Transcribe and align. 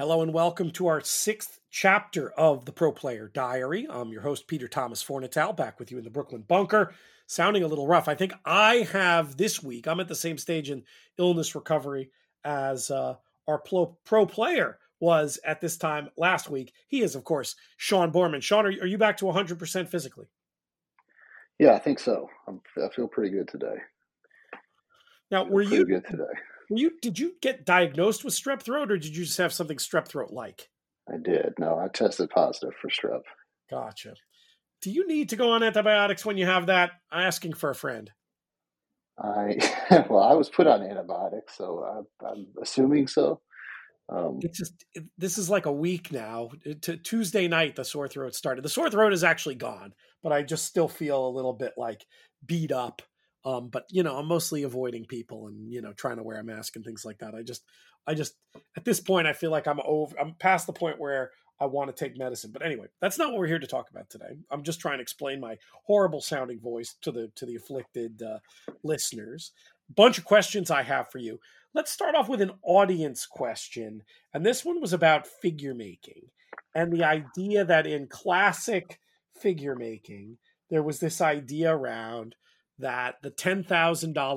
Hello 0.00 0.22
and 0.22 0.32
welcome 0.32 0.70
to 0.70 0.86
our 0.86 1.02
sixth 1.02 1.60
chapter 1.70 2.30
of 2.30 2.64
the 2.64 2.72
Pro 2.72 2.90
Player 2.90 3.28
Diary. 3.28 3.86
I'm 3.90 4.08
your 4.08 4.22
host, 4.22 4.46
Peter 4.46 4.66
Thomas 4.66 5.04
Fornatale, 5.04 5.54
back 5.54 5.78
with 5.78 5.92
you 5.92 5.98
in 5.98 6.04
the 6.04 6.10
Brooklyn 6.10 6.40
bunker. 6.40 6.94
Sounding 7.26 7.64
a 7.64 7.66
little 7.66 7.86
rough. 7.86 8.08
I 8.08 8.14
think 8.14 8.32
I 8.46 8.88
have 8.92 9.36
this 9.36 9.62
week, 9.62 9.86
I'm 9.86 10.00
at 10.00 10.08
the 10.08 10.14
same 10.14 10.38
stage 10.38 10.70
in 10.70 10.84
illness 11.18 11.54
recovery 11.54 12.12
as 12.44 12.90
uh, 12.90 13.16
our 13.46 13.58
pro, 13.58 13.98
pro 14.06 14.24
player 14.24 14.78
was 15.00 15.38
at 15.44 15.60
this 15.60 15.76
time 15.76 16.08
last 16.16 16.48
week. 16.48 16.72
He 16.88 17.02
is, 17.02 17.14
of 17.14 17.24
course, 17.24 17.54
Sean 17.76 18.10
Boarman. 18.10 18.40
Sean, 18.40 18.64
are, 18.64 18.70
are 18.70 18.86
you 18.86 18.96
back 18.96 19.18
to 19.18 19.26
100% 19.26 19.86
physically? 19.86 20.28
Yeah, 21.58 21.74
I 21.74 21.78
think 21.78 21.98
so. 21.98 22.30
I'm, 22.48 22.62
i 22.82 22.88
feel 22.96 23.06
pretty 23.06 23.36
good 23.36 23.48
today. 23.48 23.76
Now, 25.30 25.44
were 25.44 25.60
you 25.60 25.84
good 25.84 26.06
today? 26.06 26.24
Were 26.70 26.78
you 26.78 26.92
did 27.02 27.18
you 27.18 27.34
get 27.42 27.66
diagnosed 27.66 28.24
with 28.24 28.32
strep 28.32 28.62
throat 28.62 28.90
or 28.90 28.96
did 28.96 29.14
you 29.14 29.24
just 29.24 29.38
have 29.38 29.52
something 29.52 29.76
strep 29.76 30.06
throat 30.06 30.30
like? 30.30 30.68
I 31.12 31.16
did. 31.18 31.54
No, 31.58 31.78
I 31.78 31.88
tested 31.88 32.30
positive 32.30 32.74
for 32.80 32.88
strep. 32.88 33.22
Gotcha. 33.68 34.14
Do 34.80 34.90
you 34.90 35.06
need 35.06 35.28
to 35.30 35.36
go 35.36 35.50
on 35.50 35.64
antibiotics 35.64 36.24
when 36.24 36.38
you 36.38 36.46
have 36.46 36.66
that? 36.66 36.92
I'm 37.10 37.26
asking 37.26 37.54
for 37.54 37.70
a 37.70 37.74
friend. 37.74 38.10
I 39.18 39.56
well, 40.08 40.22
I 40.22 40.34
was 40.34 40.48
put 40.48 40.68
on 40.68 40.82
antibiotics, 40.82 41.56
so 41.56 42.06
I, 42.22 42.26
I'm 42.26 42.46
assuming 42.62 43.08
so. 43.08 43.40
Um, 44.08 44.38
it's 44.40 44.58
just 44.58 44.84
this 45.18 45.38
is 45.38 45.50
like 45.50 45.66
a 45.66 45.72
week 45.72 46.12
now. 46.12 46.50
To 46.82 46.96
Tuesday 46.96 47.48
night, 47.48 47.76
the 47.76 47.84
sore 47.84 48.08
throat 48.08 48.34
started. 48.34 48.64
The 48.64 48.68
sore 48.68 48.90
throat 48.90 49.12
is 49.12 49.24
actually 49.24 49.56
gone, 49.56 49.92
but 50.22 50.32
I 50.32 50.42
just 50.42 50.66
still 50.66 50.88
feel 50.88 51.26
a 51.26 51.30
little 51.30 51.52
bit 51.52 51.72
like 51.76 52.06
beat 52.46 52.72
up 52.72 53.02
um, 53.44 53.68
but 53.68 53.86
you 53.90 54.02
know, 54.02 54.16
I'm 54.16 54.26
mostly 54.26 54.62
avoiding 54.62 55.06
people 55.06 55.46
and 55.48 55.72
you 55.72 55.80
know 55.82 55.92
trying 55.92 56.16
to 56.16 56.22
wear 56.22 56.38
a 56.38 56.44
mask 56.44 56.76
and 56.76 56.84
things 56.84 57.04
like 57.04 57.18
that. 57.18 57.34
I 57.34 57.42
just, 57.42 57.62
I 58.06 58.14
just 58.14 58.34
at 58.76 58.84
this 58.84 59.00
point, 59.00 59.26
I 59.26 59.32
feel 59.32 59.50
like 59.50 59.66
I'm 59.66 59.80
over. 59.84 60.14
I'm 60.18 60.34
past 60.34 60.66
the 60.66 60.72
point 60.72 60.98
where 60.98 61.30
I 61.60 61.66
want 61.66 61.94
to 61.94 62.04
take 62.04 62.18
medicine. 62.18 62.50
But 62.52 62.64
anyway, 62.64 62.86
that's 63.00 63.18
not 63.18 63.30
what 63.30 63.40
we're 63.40 63.46
here 63.46 63.58
to 63.58 63.66
talk 63.66 63.90
about 63.90 64.10
today. 64.10 64.38
I'm 64.50 64.62
just 64.62 64.80
trying 64.80 64.98
to 64.98 65.02
explain 65.02 65.40
my 65.40 65.56
horrible 65.84 66.20
sounding 66.20 66.60
voice 66.60 66.96
to 67.02 67.12
the 67.12 67.30
to 67.36 67.46
the 67.46 67.56
afflicted 67.56 68.22
uh, 68.22 68.38
listeners. 68.82 69.52
Bunch 69.94 70.18
of 70.18 70.24
questions 70.24 70.70
I 70.70 70.82
have 70.82 71.10
for 71.10 71.18
you. 71.18 71.40
Let's 71.72 71.92
start 71.92 72.14
off 72.14 72.28
with 72.28 72.40
an 72.40 72.52
audience 72.62 73.26
question, 73.26 74.02
and 74.34 74.44
this 74.44 74.64
one 74.64 74.80
was 74.80 74.92
about 74.92 75.26
figure 75.26 75.74
making 75.74 76.30
and 76.74 76.92
the 76.92 77.04
idea 77.04 77.64
that 77.64 77.86
in 77.86 78.06
classic 78.06 79.00
figure 79.40 79.74
making 79.74 80.38
there 80.68 80.82
was 80.82 81.00
this 81.00 81.20
idea 81.20 81.74
around 81.74 82.36
that 82.80 83.16
the 83.22 83.30
$10,000 83.30 83.64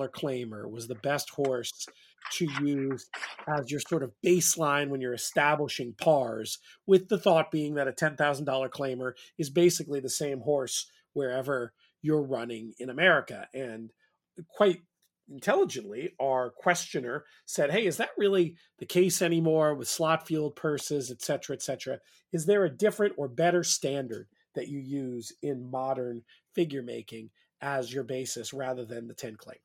claimer 0.10 0.70
was 0.70 0.88
the 0.88 0.96
best 0.96 1.30
horse 1.32 1.88
to 2.32 2.48
use 2.62 3.08
as 3.48 3.70
your 3.70 3.80
sort 3.80 4.04
of 4.04 4.14
baseline 4.26 4.90
when 4.90 5.02
you're 5.02 5.14
establishing 5.14 5.94
pars, 6.00 6.60
with 6.88 7.10
the 7.10 7.18
thought 7.18 7.52
being 7.52 7.76
that 7.76 7.88
a 7.88 7.92
$10,000 7.92 8.70
claimer 8.70 9.14
is 9.38 9.50
basically 9.50 10.00
the 10.00 10.10
same 10.10 10.40
horse 10.42 10.88
wherever 11.14 11.74
you're 12.02 12.22
running 12.22 12.74
in 12.80 12.90
America. 12.90 13.48
And 13.54 13.92
quite 14.48 14.82
intelligently, 15.32 16.14
our 16.20 16.50
questioner 16.50 17.26
said, 17.46 17.72
Hey, 17.72 17.86
is 17.86 17.98
that 17.98 18.10
really 18.18 18.56
the 18.80 18.86
case 18.86 19.22
anymore 19.22 19.76
with 19.76 19.88
slot 19.88 20.28
field 20.28 20.56
purses, 20.56 21.12
et 21.12 21.22
cetera, 21.22 21.56
et 21.56 21.62
cetera? 21.62 22.00
Is 22.32 22.46
there 22.46 22.66
a 22.66 22.70
different 22.70 23.14
or 23.18 23.28
better 23.28 23.64
standard 23.64 24.28
that 24.56 24.68
you 24.68 24.80
use 24.80 25.32
in 25.42 25.70
modern 25.70 26.24
figure 26.54 26.84
making? 26.84 27.30
As 27.64 27.92
your 27.92 28.04
basis 28.04 28.54
rather 28.54 28.84
than 28.84 29.08
the 29.08 29.14
10 29.14 29.38
claimer? 29.38 29.56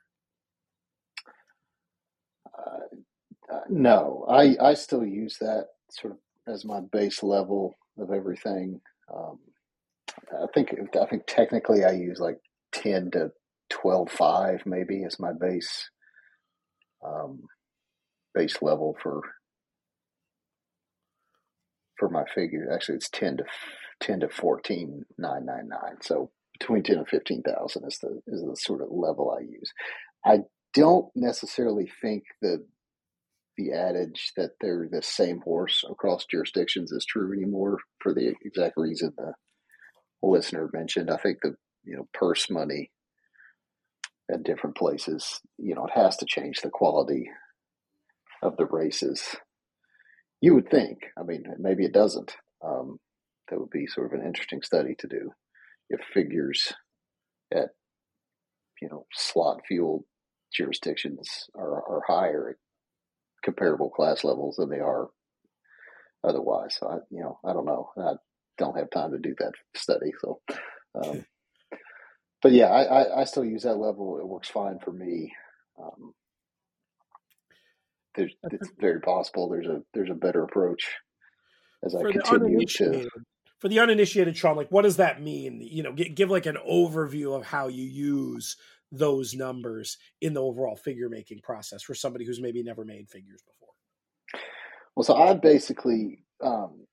Uh, 2.57 3.53
uh, 3.53 3.61
no, 3.69 4.25
I, 4.31 4.57
I 4.61 4.75
still 4.75 5.05
use 5.05 5.37
that 5.41 5.67
sort 5.91 6.15
of 6.15 6.19
as 6.53 6.65
my 6.65 6.81
base 6.81 7.23
level 7.23 7.77
of 7.99 8.13
everything. 8.13 8.81
Um, 9.13 9.41
I 10.33 10.47
think 10.55 10.75
I 11.01 11.07
think 11.07 11.25
technically 11.27 11.85
I 11.85 11.93
use 11.93 12.19
like 12.21 12.39
10 12.73 13.11
to 13.13 13.33
12 13.71 14.11
5 14.11 14.63
maybe 14.65 15.05
as 15.05 15.19
my 15.19 15.33
base 15.33 15.91
um, 17.05 17.41
base 18.35 18.63
level 18.63 18.97
for 19.03 19.23
for 21.99 22.09
my 22.09 22.25
figure. 22.35 22.71
Actually, 22.73 22.97
it's 22.97 23.11
10 23.11 23.39
to 23.39 23.45
10 24.01 24.21
to 24.21 24.29
14 24.29 25.05
999. 25.19 25.97
So 26.03 26.31
between 26.59 26.83
ten 26.83 26.99
and 26.99 27.09
fifteen 27.09 27.43
thousand 27.43 27.85
is 27.87 27.99
the 27.99 28.21
is 28.27 28.43
the 28.43 28.57
sort 28.57 28.83
of 28.83 28.89
level 28.91 29.37
I 29.37 29.43
use. 29.43 29.73
I 30.25 30.41
don't 30.75 31.07
necessarily 31.15 31.91
think 32.01 32.25
that 32.43 32.65
the 33.57 33.73
adage 33.73 34.33
that 34.37 34.53
they're 34.61 34.89
the 34.91 35.03
same 35.03 35.41
horse 35.41 35.85
across 35.91 36.27
jurisdictions 36.27 36.93
is 36.93 37.05
true 37.05 37.33
anymore 37.33 37.79
for 38.01 38.15
the 38.15 38.35
exact 38.45 38.75
reason 38.77 39.13
the 39.17 39.33
listener 40.23 40.69
mentioned. 40.73 41.11
I 41.11 41.17
think 41.17 41.39
the 41.43 41.57
you 41.85 41.97
know 41.97 42.09
purse 42.13 42.51
money 42.51 42.91
at 44.31 44.43
different 44.43 44.77
places, 44.77 45.41
you 45.57 45.75
know, 45.75 45.87
it 45.87 45.93
has 45.95 46.17
to 46.19 46.27
change 46.27 46.61
the 46.61 46.71
quality 46.71 47.31
of 48.43 48.57
the 48.57 48.67
races. 48.67 49.37
You 50.41 50.55
would 50.55 50.71
think. 50.71 50.99
I 51.19 51.23
mean, 51.23 51.45
maybe 51.59 51.85
it 51.85 51.93
doesn't. 51.93 52.37
Um, 52.65 52.99
that 53.49 53.59
would 53.59 53.71
be 53.71 53.87
sort 53.87 54.13
of 54.13 54.21
an 54.21 54.27
interesting 54.27 54.63
study 54.63 54.95
to 54.99 55.09
do 55.09 55.31
if 55.91 56.01
figures 56.13 56.73
at 57.53 57.71
you 58.81 58.89
know 58.89 59.07
slot 59.13 59.61
fuel 59.67 60.05
jurisdictions 60.53 61.49
are, 61.55 61.83
are 61.89 62.03
higher 62.07 62.51
at 62.51 62.57
comparable 63.45 63.91
class 63.91 64.25
levels 64.25 64.57
than 64.57 64.71
they 64.71 64.81
are 64.81 65.09
otherwise. 66.25 66.77
So 66.79 66.89
I, 66.89 66.97
you 67.11 67.21
know, 67.21 67.39
I 67.45 67.53
don't 67.53 67.67
know. 67.67 67.91
I 67.97 68.15
don't 68.57 68.77
have 68.77 68.91
time 68.91 69.13
to 69.13 69.19
do 69.19 69.35
that 69.39 69.53
study. 69.77 70.13
So, 70.21 70.41
um, 70.95 71.25
but 72.43 72.53
yeah, 72.53 72.67
I, 72.67 72.83
I, 72.83 73.21
I, 73.21 73.25
still 73.25 73.45
use 73.45 73.63
that 73.63 73.77
level. 73.77 74.19
It 74.19 74.27
works 74.27 74.49
fine 74.49 74.79
for 74.79 74.93
me. 74.93 75.33
Um, 75.81 76.13
there's, 78.15 78.33
it's 78.51 78.71
very 78.81 79.01
possible 79.01 79.49
there's 79.49 79.67
a 79.67 79.81
there's 79.95 80.11
a 80.11 80.15
better 80.15 80.43
approach 80.43 80.89
as 81.85 81.95
I 81.95 82.11
continue 82.11 82.67
to 82.67 83.09
for 83.59 83.69
the 83.69 83.81
uninitiated, 83.81 84.37
Sean, 84.37 84.57
like 84.57 84.71
what 84.71 84.83
does 84.83 84.97
that 84.97 85.23
mean? 85.23 85.61
You 85.61 85.83
know, 85.83 85.93
give, 85.93 86.15
give 86.15 86.31
like 86.31 86.47
an 86.47 86.59
overview 86.69 87.37
of 87.37 87.45
how 87.45 87.69
you 87.69 87.85
use 87.85 88.57
those 88.91 89.35
numbers 89.35 89.99
in 90.21 90.33
the 90.33 90.43
overall 90.43 90.77
figure 90.77 91.09
making 91.09 91.41
process 91.41 91.83
for 91.83 91.95
somebody 91.95 92.25
who's 92.25 92.41
maybe 92.41 92.63
never 92.63 92.85
made 92.85 93.09
figures 93.09 93.43
before. 93.43 93.75
Well, 94.97 95.05
so 95.05 95.15
I 95.15 95.35
basically 95.35 96.25
um, 96.43 96.87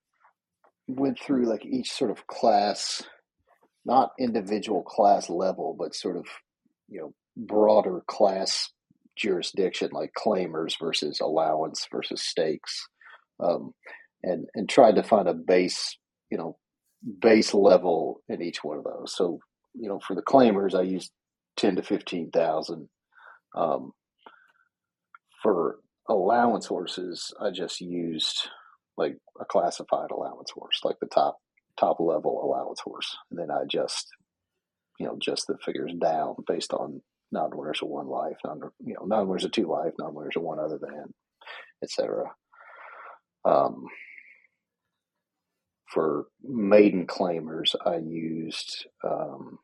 went 0.87 1.19
through 1.19 1.45
like 1.45 1.65
each 1.65 1.91
sort 1.91 2.11
of 2.11 2.27
class, 2.27 3.03
not 3.85 4.11
individual 4.19 4.83
class 4.83 5.29
level, 5.29 5.75
but 5.77 5.95
sort 5.95 6.17
of 6.17 6.25
you 6.89 6.99
know 6.99 7.13
broader 7.37 8.01
class 8.07 8.71
jurisdiction, 9.15 9.89
like 9.93 10.11
claimers 10.17 10.73
versus 10.79 11.19
allowance 11.21 11.87
versus 11.91 12.21
stakes, 12.21 12.87
um, 13.39 13.73
and 14.23 14.47
and 14.55 14.67
tried 14.67 14.95
to 14.95 15.03
find 15.03 15.27
a 15.27 15.33
base 15.33 15.97
you 16.29 16.37
know, 16.37 16.57
base 17.21 17.53
level 17.53 18.21
in 18.29 18.41
each 18.41 18.63
one 18.63 18.77
of 18.77 18.83
those. 18.83 19.15
So, 19.15 19.39
you 19.73 19.89
know, 19.89 19.99
for 19.99 20.15
the 20.15 20.21
claimers, 20.21 20.73
I 20.73 20.81
used 20.81 21.11
10 21.57 21.77
to 21.77 21.83
15,000. 21.83 22.89
Um, 23.55 23.91
for 25.41 25.79
allowance 26.09 26.65
horses, 26.65 27.33
I 27.39 27.51
just 27.51 27.81
used 27.81 28.49
like 28.97 29.17
a 29.39 29.45
classified 29.45 30.11
allowance 30.11 30.51
horse, 30.51 30.81
like 30.83 30.97
the 30.99 31.07
top, 31.07 31.37
top 31.77 31.99
level 31.99 32.41
allowance 32.43 32.79
horse. 32.79 33.15
And 33.29 33.39
then 33.39 33.51
I 33.51 33.63
just, 33.69 34.07
you 34.99 35.05
know, 35.05 35.17
just 35.21 35.47
the 35.47 35.57
figures 35.63 35.93
down 36.01 36.35
based 36.47 36.73
on 36.73 37.01
non-winners 37.31 37.81
of 37.81 37.89
one 37.89 38.07
life, 38.07 38.37
non, 38.45 38.61
you 38.79 38.93
know, 38.93 39.05
non-winners 39.05 39.45
of 39.45 39.51
two 39.51 39.67
life, 39.67 39.93
non-winners 39.99 40.35
of 40.37 40.43
one 40.43 40.59
other 40.59 40.79
than, 40.79 41.13
etc. 41.83 42.23
Um, 43.43 43.85
for 45.87 46.25
maiden 46.43 47.07
claimers, 47.07 47.75
I 47.85 47.97
used 47.97 48.87
um, 49.03 49.59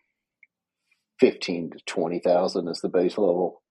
fifteen 1.19 1.71
to 1.71 1.79
twenty 1.85 2.19
thousand 2.19 2.67
as 2.67 2.79
the 2.79 2.89
base 2.89 3.17
level. 3.17 3.61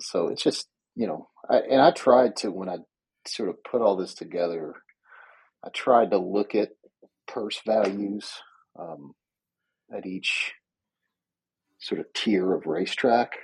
So 0.00 0.28
it's 0.28 0.42
just 0.42 0.68
you 0.96 1.06
know, 1.06 1.28
I, 1.48 1.58
and 1.58 1.80
I 1.80 1.90
tried 1.92 2.36
to 2.36 2.50
when 2.50 2.68
I 2.68 2.78
sort 3.26 3.48
of 3.48 3.62
put 3.64 3.82
all 3.82 3.96
this 3.96 4.14
together, 4.14 4.74
I 5.64 5.68
tried 5.70 6.10
to 6.10 6.18
look 6.18 6.54
at 6.54 6.70
purse 7.28 7.60
values 7.66 8.30
um, 8.78 9.12
at 9.96 10.06
each 10.06 10.52
sort 11.78 12.00
of 12.00 12.12
tier 12.14 12.52
of 12.52 12.66
racetrack, 12.66 13.36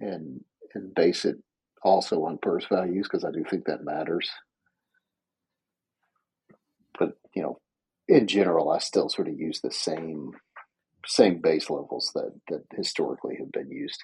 and 0.00 0.40
and 0.74 0.94
base 0.94 1.24
it 1.24 1.36
also 1.82 2.24
on 2.24 2.38
purse 2.38 2.66
values 2.70 3.06
because 3.10 3.24
I 3.24 3.30
do 3.30 3.44
think 3.48 3.64
that 3.66 3.84
matters 3.84 4.30
you 7.34 7.42
know, 7.42 7.58
in 8.08 8.26
general, 8.26 8.70
I 8.70 8.78
still 8.78 9.08
sort 9.08 9.28
of 9.28 9.38
use 9.38 9.60
the 9.60 9.70
same 9.70 10.32
same 11.06 11.40
base 11.40 11.70
levels 11.70 12.10
that 12.14 12.32
that 12.48 12.64
historically 12.74 13.36
have 13.38 13.52
been 13.52 13.70
used. 13.70 14.02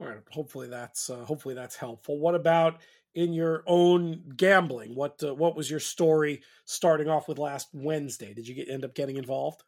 All 0.00 0.08
right. 0.08 0.18
Hopefully 0.30 0.68
that's 0.68 1.10
uh, 1.10 1.24
hopefully 1.24 1.54
that's 1.54 1.76
helpful. 1.76 2.18
What 2.18 2.34
about 2.34 2.80
in 3.14 3.32
your 3.32 3.62
own 3.66 4.22
gambling? 4.36 4.94
What 4.94 5.22
uh, 5.22 5.34
what 5.34 5.56
was 5.56 5.70
your 5.70 5.80
story 5.80 6.42
starting 6.64 7.08
off 7.08 7.28
with 7.28 7.38
last 7.38 7.68
Wednesday? 7.72 8.32
Did 8.34 8.48
you 8.48 8.54
get, 8.54 8.68
end 8.68 8.84
up 8.84 8.94
getting 8.94 9.16
involved? 9.16 9.62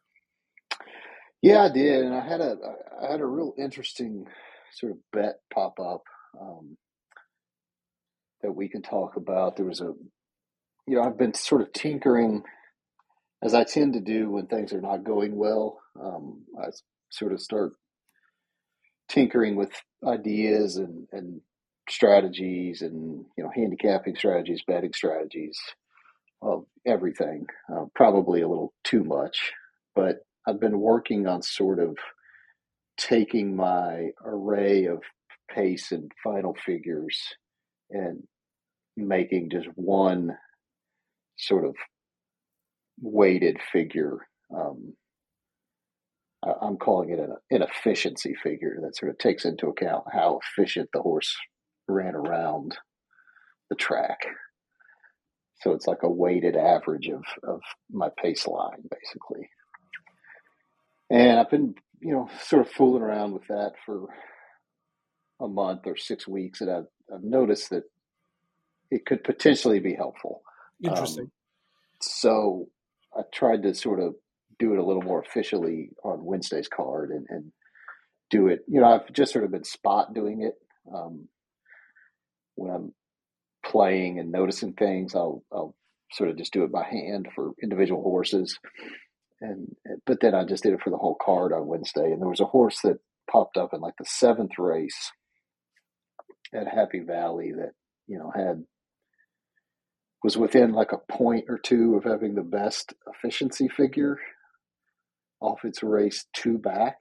Yeah, 1.41 1.63
I 1.63 1.69
did, 1.69 2.05
and 2.05 2.15
I 2.15 2.25
had 2.27 2.41
a 2.41 2.57
I 3.01 3.11
had 3.11 3.21
a 3.21 3.25
real 3.25 3.53
interesting 3.57 4.25
sort 4.73 4.93
of 4.93 4.97
bet 5.11 5.35
pop 5.53 5.79
up 5.79 6.03
um, 6.39 6.77
that 8.41 8.51
we 8.51 8.67
can 8.67 8.81
talk 8.81 9.17
about. 9.17 9.55
There 9.55 9.65
was 9.65 9.81
a, 9.81 9.93
you 10.87 10.95
know, 10.95 11.03
I've 11.03 11.17
been 11.17 11.33
sort 11.33 11.61
of 11.61 11.71
tinkering 11.73 12.43
as 13.43 13.53
I 13.53 13.63
tend 13.65 13.93
to 13.93 13.99
do 13.99 14.31
when 14.31 14.47
things 14.47 14.73
are 14.73 14.81
not 14.81 15.03
going 15.03 15.35
well. 15.35 15.79
Um, 16.01 16.43
I 16.59 16.67
sort 17.09 17.33
of 17.33 17.41
start 17.41 17.73
tinkering 19.09 19.55
with 19.55 19.69
ideas 20.05 20.77
and, 20.77 21.07
and 21.11 21.41
strategies 21.89 22.81
and 22.81 23.25
you 23.37 23.43
know 23.43 23.51
handicapping 23.53 24.15
strategies, 24.15 24.63
betting 24.65 24.93
strategies, 24.93 25.59
of 26.41 26.65
everything. 26.87 27.45
Uh, 27.71 27.85
probably 27.93 28.41
a 28.41 28.47
little 28.47 28.73
too 28.83 29.03
much, 29.03 29.51
but 29.93 30.19
I've 30.47 30.59
been 30.59 30.79
working 30.79 31.27
on 31.27 31.41
sort 31.41 31.79
of 31.79 31.97
taking 32.97 33.55
my 33.55 34.09
array 34.25 34.85
of 34.85 35.01
pace 35.49 35.91
and 35.91 36.11
final 36.23 36.55
figures 36.65 37.17
and 37.89 38.23
making 38.95 39.49
just 39.49 39.67
one 39.75 40.37
sort 41.37 41.65
of 41.65 41.75
weighted 42.99 43.57
figure. 43.71 44.17
Um, 44.55 44.93
I'm 46.61 46.77
calling 46.77 47.09
it 47.09 47.19
an, 47.19 47.35
an 47.51 47.61
efficiency 47.61 48.35
figure 48.35 48.77
that 48.81 48.97
sort 48.97 49.11
of 49.11 49.17
takes 49.17 49.45
into 49.45 49.67
account 49.67 50.03
how 50.11 50.39
efficient 50.43 50.89
the 50.93 51.01
horse 51.01 51.35
ran 51.87 52.15
around 52.15 52.77
the 53.69 53.75
track. 53.75 54.19
So 55.61 55.71
it's 55.71 55.87
like 55.87 56.03
a 56.03 56.09
weighted 56.09 56.57
average 56.57 57.07
of, 57.07 57.23
of 57.47 57.61
my 57.89 58.09
pace 58.21 58.45
line, 58.45 58.83
basically. 58.91 59.49
And 61.09 61.39
I've 61.39 61.49
been, 61.49 61.75
you 62.01 62.13
know, 62.13 62.29
sort 62.41 62.65
of 62.65 62.71
fooling 62.73 63.01
around 63.01 63.31
with 63.31 63.47
that 63.47 63.73
for 63.85 64.07
a 65.39 65.47
month 65.47 65.81
or 65.85 65.95
six 65.95 66.27
weeks, 66.27 66.59
and 66.59 66.69
I've, 66.69 66.87
I've 67.13 67.23
noticed 67.23 67.69
that 67.69 67.83
it 68.91 69.05
could 69.05 69.23
potentially 69.23 69.79
be 69.79 69.93
helpful. 69.93 70.41
Interesting. 70.83 71.25
Um, 71.25 71.31
so 72.01 72.67
I 73.17 73.21
tried 73.33 73.63
to 73.63 73.73
sort 73.73 73.99
of 73.99 74.15
do 74.59 74.73
it 74.73 74.79
a 74.79 74.85
little 74.85 75.01
more 75.01 75.21
officially 75.21 75.89
on 76.03 76.23
Wednesday's 76.23 76.67
card 76.67 77.11
and, 77.11 77.25
and 77.29 77.51
do 78.29 78.47
it. 78.47 78.61
You 78.67 78.81
know, 78.81 78.87
I've 78.87 79.11
just 79.13 79.33
sort 79.33 79.45
of 79.45 79.51
been 79.51 79.63
spot 79.63 80.13
doing 80.13 80.41
it. 80.43 80.55
Um, 80.93 81.27
when 82.55 82.71
I'm 82.71 82.93
playing 83.65 84.19
and 84.19 84.31
noticing 84.31 84.73
things, 84.73 85.15
I'll 85.15 85.43
I'll 85.51 85.75
sort 86.11 86.29
of 86.29 86.37
just 86.37 86.53
do 86.53 86.63
it 86.63 86.71
by 86.71 86.83
hand 86.83 87.27
for 87.33 87.51
individual 87.61 88.01
horses. 88.03 88.57
And 89.41 89.75
but 90.05 90.19
then 90.21 90.35
I 90.35 90.45
just 90.45 90.63
did 90.63 90.73
it 90.73 90.81
for 90.81 90.89
the 90.89 90.97
whole 90.97 91.17
card 91.19 91.53
on 91.53 91.67
Wednesday. 91.67 92.11
And 92.11 92.21
there 92.21 92.29
was 92.29 92.39
a 92.39 92.45
horse 92.45 92.79
that 92.83 92.99
popped 93.29 93.57
up 93.57 93.73
in 93.73 93.81
like 93.81 93.95
the 93.97 94.05
seventh 94.05 94.57
race 94.57 95.11
at 96.53 96.67
Happy 96.67 96.99
Valley 96.99 97.51
that 97.51 97.71
you 98.07 98.17
know 98.17 98.31
had 98.35 98.63
was 100.23 100.37
within 100.37 100.71
like 100.71 100.91
a 100.93 101.11
point 101.11 101.45
or 101.49 101.57
two 101.57 101.95
of 101.95 102.03
having 102.03 102.35
the 102.35 102.43
best 102.43 102.93
efficiency 103.07 103.67
figure 103.67 104.17
off 105.41 105.65
its 105.65 105.83
race 105.83 106.25
two 106.33 106.57
back. 106.57 106.95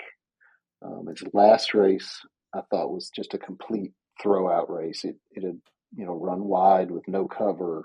Um, 0.85 1.07
its 1.09 1.23
last 1.33 1.75
race, 1.75 2.21
I 2.53 2.61
thought, 2.69 2.91
was 2.91 3.11
just 3.15 3.35
a 3.35 3.39
complete 3.39 3.93
throwout 4.23 4.69
race. 4.69 5.05
It, 5.05 5.17
it 5.31 5.45
had, 5.45 5.61
you 5.95 6.05
know, 6.05 6.15
run 6.15 6.45
wide 6.45 6.91
with 6.91 7.07
no 7.07 7.29
cover 7.29 7.85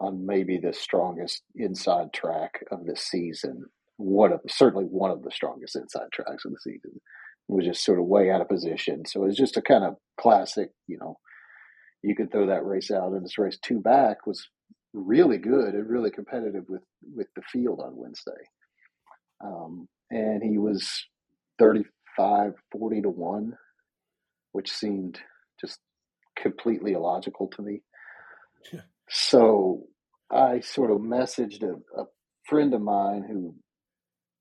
on 0.00 0.26
maybe 0.26 0.58
the 0.58 0.72
strongest 0.72 1.42
inside 1.54 2.12
track 2.12 2.64
of 2.72 2.84
the 2.84 2.96
season. 2.96 3.66
One 3.98 4.32
of 4.32 4.40
certainly 4.48 4.86
one 4.86 5.12
of 5.12 5.22
the 5.22 5.30
strongest 5.30 5.76
inside 5.76 6.10
tracks 6.12 6.44
of 6.44 6.50
the 6.50 6.58
season. 6.60 7.00
It 7.48 7.52
was 7.54 7.66
just 7.66 7.84
sort 7.84 8.00
of 8.00 8.06
way 8.06 8.30
out 8.30 8.40
of 8.40 8.48
position. 8.48 9.04
So 9.06 9.22
it 9.22 9.26
was 9.26 9.36
just 9.36 9.56
a 9.56 9.62
kind 9.62 9.84
of 9.84 9.94
classic, 10.20 10.70
you 10.88 10.98
know, 10.98 11.18
you 12.02 12.16
could 12.16 12.32
throw 12.32 12.46
that 12.48 12.64
race 12.64 12.90
out 12.90 13.12
and 13.12 13.24
this 13.24 13.38
race 13.38 13.58
two 13.62 13.80
back 13.80 14.26
was 14.26 14.48
really 14.92 15.38
good 15.38 15.74
and 15.74 15.88
really 15.88 16.10
competitive 16.10 16.64
with 16.68 16.82
with 17.14 17.28
the 17.36 17.42
field 17.52 17.80
on 17.80 17.96
Wednesday. 17.96 18.32
Um, 19.44 19.88
and 20.10 20.42
he 20.42 20.58
was 20.58 20.88
35, 21.58 22.52
40 22.70 23.02
to 23.02 23.08
1, 23.08 23.52
which 24.52 24.70
seemed 24.70 25.18
just 25.60 25.78
completely 26.36 26.92
illogical 26.92 27.48
to 27.56 27.62
me. 27.62 27.82
Yeah. 28.72 28.80
So 29.08 29.84
I 30.30 30.60
sort 30.60 30.90
of 30.90 30.98
messaged 30.98 31.62
a, 31.62 31.74
a 32.00 32.04
friend 32.46 32.74
of 32.74 32.82
mine 32.82 33.24
who 33.28 33.54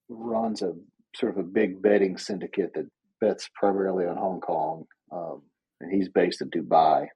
runs 0.09 0.62
a 0.62 0.74
sort 1.15 1.31
of 1.31 1.38
a 1.38 1.48
big 1.48 1.81
betting 1.81 2.18
syndicate 2.18 2.71
that 2.75 2.86
bets 3.19 3.50
primarily 3.56 4.06
on 4.06 4.18
Hong 4.18 4.42
Kong, 4.42 4.86
um, 5.12 5.42
and 5.80 5.92
he's 5.92 6.09
based 6.09 6.42
in 6.42 6.50
Dubai. 6.50 7.07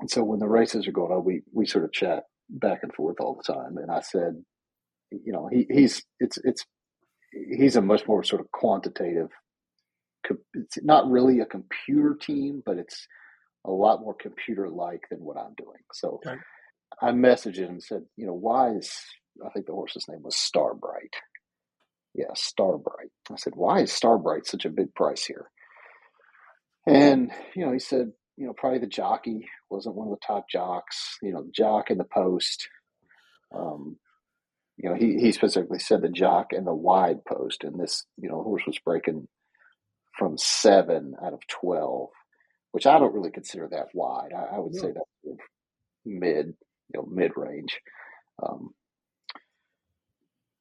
And 0.00 0.10
so 0.10 0.22
when 0.22 0.38
the 0.38 0.48
races 0.48 0.86
are 0.86 0.92
going 0.92 1.12
on, 1.12 1.24
we 1.24 1.42
we 1.52 1.66
sort 1.66 1.84
of 1.84 1.92
chat 1.92 2.24
back 2.48 2.80
and 2.82 2.94
forth 2.94 3.16
all 3.20 3.34
the 3.34 3.52
time. 3.52 3.76
And 3.78 3.90
I 3.90 4.00
said, 4.00 4.42
you 5.10 5.32
know, 5.32 5.48
he, 5.50 5.66
he's 5.70 6.02
it's 6.20 6.38
it's 6.44 6.64
he's 7.32 7.76
a 7.76 7.82
much 7.82 8.06
more 8.06 8.22
sort 8.22 8.40
of 8.40 8.50
quantitative. 8.50 9.28
It's 10.54 10.78
not 10.82 11.08
really 11.08 11.40
a 11.40 11.46
computer 11.46 12.16
team, 12.20 12.62
but 12.64 12.78
it's 12.78 13.06
a 13.64 13.70
lot 13.70 14.00
more 14.00 14.14
computer 14.14 14.68
like 14.68 15.02
than 15.10 15.20
what 15.20 15.36
I'm 15.36 15.54
doing. 15.56 15.82
So 15.92 16.20
okay. 16.26 16.36
I 17.00 17.10
messaged 17.10 17.56
him 17.56 17.70
and 17.70 17.82
said, 17.82 18.02
you 18.16 18.26
know, 18.26 18.34
why 18.34 18.70
is 18.72 18.92
I 19.44 19.50
think 19.50 19.66
the 19.66 19.72
horse's 19.72 20.06
name 20.08 20.22
was 20.22 20.36
Starbright. 20.36 21.14
Yeah, 22.14 22.32
Starbright. 22.34 23.10
I 23.30 23.36
said, 23.36 23.54
why 23.56 23.80
is 23.80 23.92
Starbright 23.92 24.46
such 24.46 24.64
a 24.64 24.70
big 24.70 24.94
price 24.94 25.24
here? 25.24 25.50
And 26.86 27.30
you 27.54 27.64
know, 27.64 27.72
he 27.72 27.78
said, 27.78 28.12
you 28.36 28.46
know, 28.46 28.52
probably 28.52 28.78
the 28.78 28.86
jockey 28.86 29.48
wasn't 29.70 29.94
one 29.94 30.08
of 30.08 30.12
the 30.12 30.26
top 30.26 30.48
jocks. 30.48 31.18
You 31.22 31.32
know, 31.32 31.42
the 31.42 31.52
jock 31.52 31.90
in 31.90 31.98
the 31.98 32.04
post. 32.04 32.68
Um, 33.54 33.96
you 34.76 34.88
know, 34.90 34.94
he, 34.94 35.18
he 35.18 35.32
specifically 35.32 35.78
said 35.78 36.02
the 36.02 36.08
jock 36.08 36.48
and 36.52 36.66
the 36.66 36.74
wide 36.74 37.24
post, 37.24 37.64
and 37.64 37.80
this, 37.80 38.04
you 38.18 38.28
know, 38.28 38.42
horse 38.42 38.62
was 38.66 38.78
breaking 38.78 39.26
from 40.18 40.36
seven 40.36 41.14
out 41.24 41.32
of 41.32 41.40
twelve, 41.46 42.10
which 42.72 42.86
I 42.86 42.98
don't 42.98 43.14
really 43.14 43.30
consider 43.30 43.68
that 43.70 43.88
wide. 43.94 44.32
I, 44.36 44.56
I 44.56 44.58
would 44.58 44.74
yeah. 44.74 44.80
say 44.80 44.88
that's 44.88 45.38
mid, 46.04 46.54
you 46.92 47.00
know, 47.00 47.08
mid 47.10 47.32
range. 47.36 47.78
Um, 48.42 48.74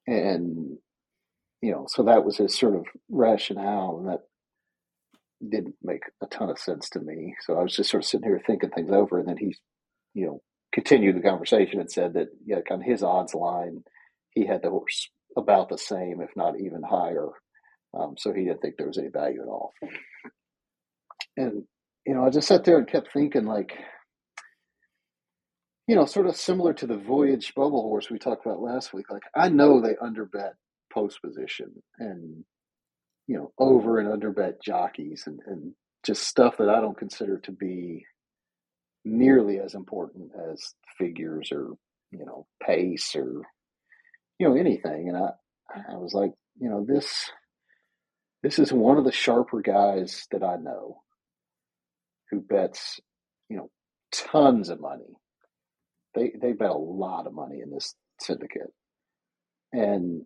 and 0.08 0.78
you 1.62 1.72
know, 1.72 1.88
so 1.90 2.04
that 2.04 2.24
was 2.24 2.38
his 2.38 2.58
sort 2.58 2.76
of 2.76 2.86
rationale, 3.10 3.98
and 3.98 4.08
that 4.08 4.22
didn't 5.48 5.76
make 5.84 6.04
a 6.22 6.28
ton 6.28 6.50
of 6.50 6.60
sense 6.60 6.90
to 6.92 7.00
me. 7.00 7.36
So 7.42 7.58
I 7.58 7.64
was 7.64 7.76
just 7.76 7.90
sort 7.90 8.04
of 8.04 8.10
sitting 8.10 8.28
here 8.28 8.42
thinking 8.46 8.70
things 8.70 8.92
over, 8.92 9.20
and 9.20 9.28
then 9.28 9.38
he, 9.38 9.56
you 10.14 10.26
know, 10.28 10.42
continued 10.74 11.16
the 11.16 11.22
conversation 11.22 11.80
and 11.80 11.92
said 11.92 12.14
that 12.14 12.28
yeah, 12.46 12.62
kind 12.68 12.82
of 12.82 12.88
his 12.88 13.04
odds 13.04 13.34
line, 13.34 13.84
he 14.32 14.46
had 14.46 14.62
the 14.62 14.70
horse 14.70 15.10
about 15.38 15.70
the 15.70 15.78
same, 15.78 16.22
if 16.22 16.30
not 16.36 16.60
even 16.60 16.82
higher. 16.84 17.30
Um, 17.98 18.16
so 18.18 18.34
he 18.34 18.46
didn't 18.46 18.62
think 18.62 18.76
there 18.78 18.88
was 18.88 18.98
any 18.98 19.10
value 19.10 19.42
at 19.42 19.48
all. 19.48 19.74
And 21.38 21.64
you 22.06 22.14
know, 22.14 22.26
I 22.26 22.30
just 22.30 22.48
sat 22.48 22.64
there 22.64 22.78
and 22.78 22.88
kept 22.88 23.12
thinking, 23.12 23.46
like, 23.46 23.74
you 25.88 25.96
know, 25.96 26.06
sort 26.06 26.28
of 26.28 26.36
similar 26.36 26.74
to 26.74 26.88
the 26.88 26.98
Voyage 26.98 27.54
Bubble 27.56 27.82
Horse 27.82 28.10
we 28.10 28.20
talked 28.20 28.46
about 28.46 28.62
last 28.62 28.94
week. 28.94 29.10
Like, 29.10 29.24
I 29.36 29.50
know 29.50 29.82
they 29.82 29.96
underbet 29.96 30.54
post 30.94 31.22
position 31.22 31.72
and 32.00 32.44
you 33.28 33.38
know, 33.38 33.52
over 33.58 34.00
and 34.00 34.12
under 34.12 34.32
bet 34.32 34.62
jockeys 34.62 35.24
and, 35.26 35.40
and 35.48 35.74
just 36.06 36.24
stuff 36.24 36.58
that 36.58 36.70
I 36.70 36.80
don't 36.80 36.98
consider 36.98 37.40
to 37.40 37.52
be 37.52 38.06
nearly 39.04 39.60
as 39.60 39.74
important 39.74 40.32
as 40.52 40.74
figures 40.98 41.50
or, 41.52 41.72
you 42.12 42.26
know, 42.26 42.46
pace 42.62 43.16
or, 43.16 43.42
you 44.40 44.48
know, 44.48 44.56
anything. 44.56 45.10
And 45.10 45.18
I, 45.18 45.94
I 45.94 45.98
was 45.98 46.14
like, 46.14 46.32
you 46.60 46.70
know, 46.70 46.86
this, 46.88 47.32
this 48.44 48.60
is 48.60 48.72
one 48.72 48.98
of 48.98 49.06
the 49.06 49.12
sharper 49.12 49.62
guys 49.62 50.28
that 50.32 50.44
I 50.44 50.58
know 50.58 51.02
who 52.30 52.42
bets, 52.42 53.00
you 53.50 53.58
know, 53.58 53.70
tons 54.12 54.70
of 54.70 54.80
money. 54.80 55.18
They, 56.14 56.32
they 56.40 56.54
bet 56.54 56.70
a 56.70 56.74
lot 56.74 57.28
of 57.28 57.34
money 57.34 57.62
in 57.62 57.72
this 57.72 57.94
syndicate. 58.22 58.72
And 59.74 60.22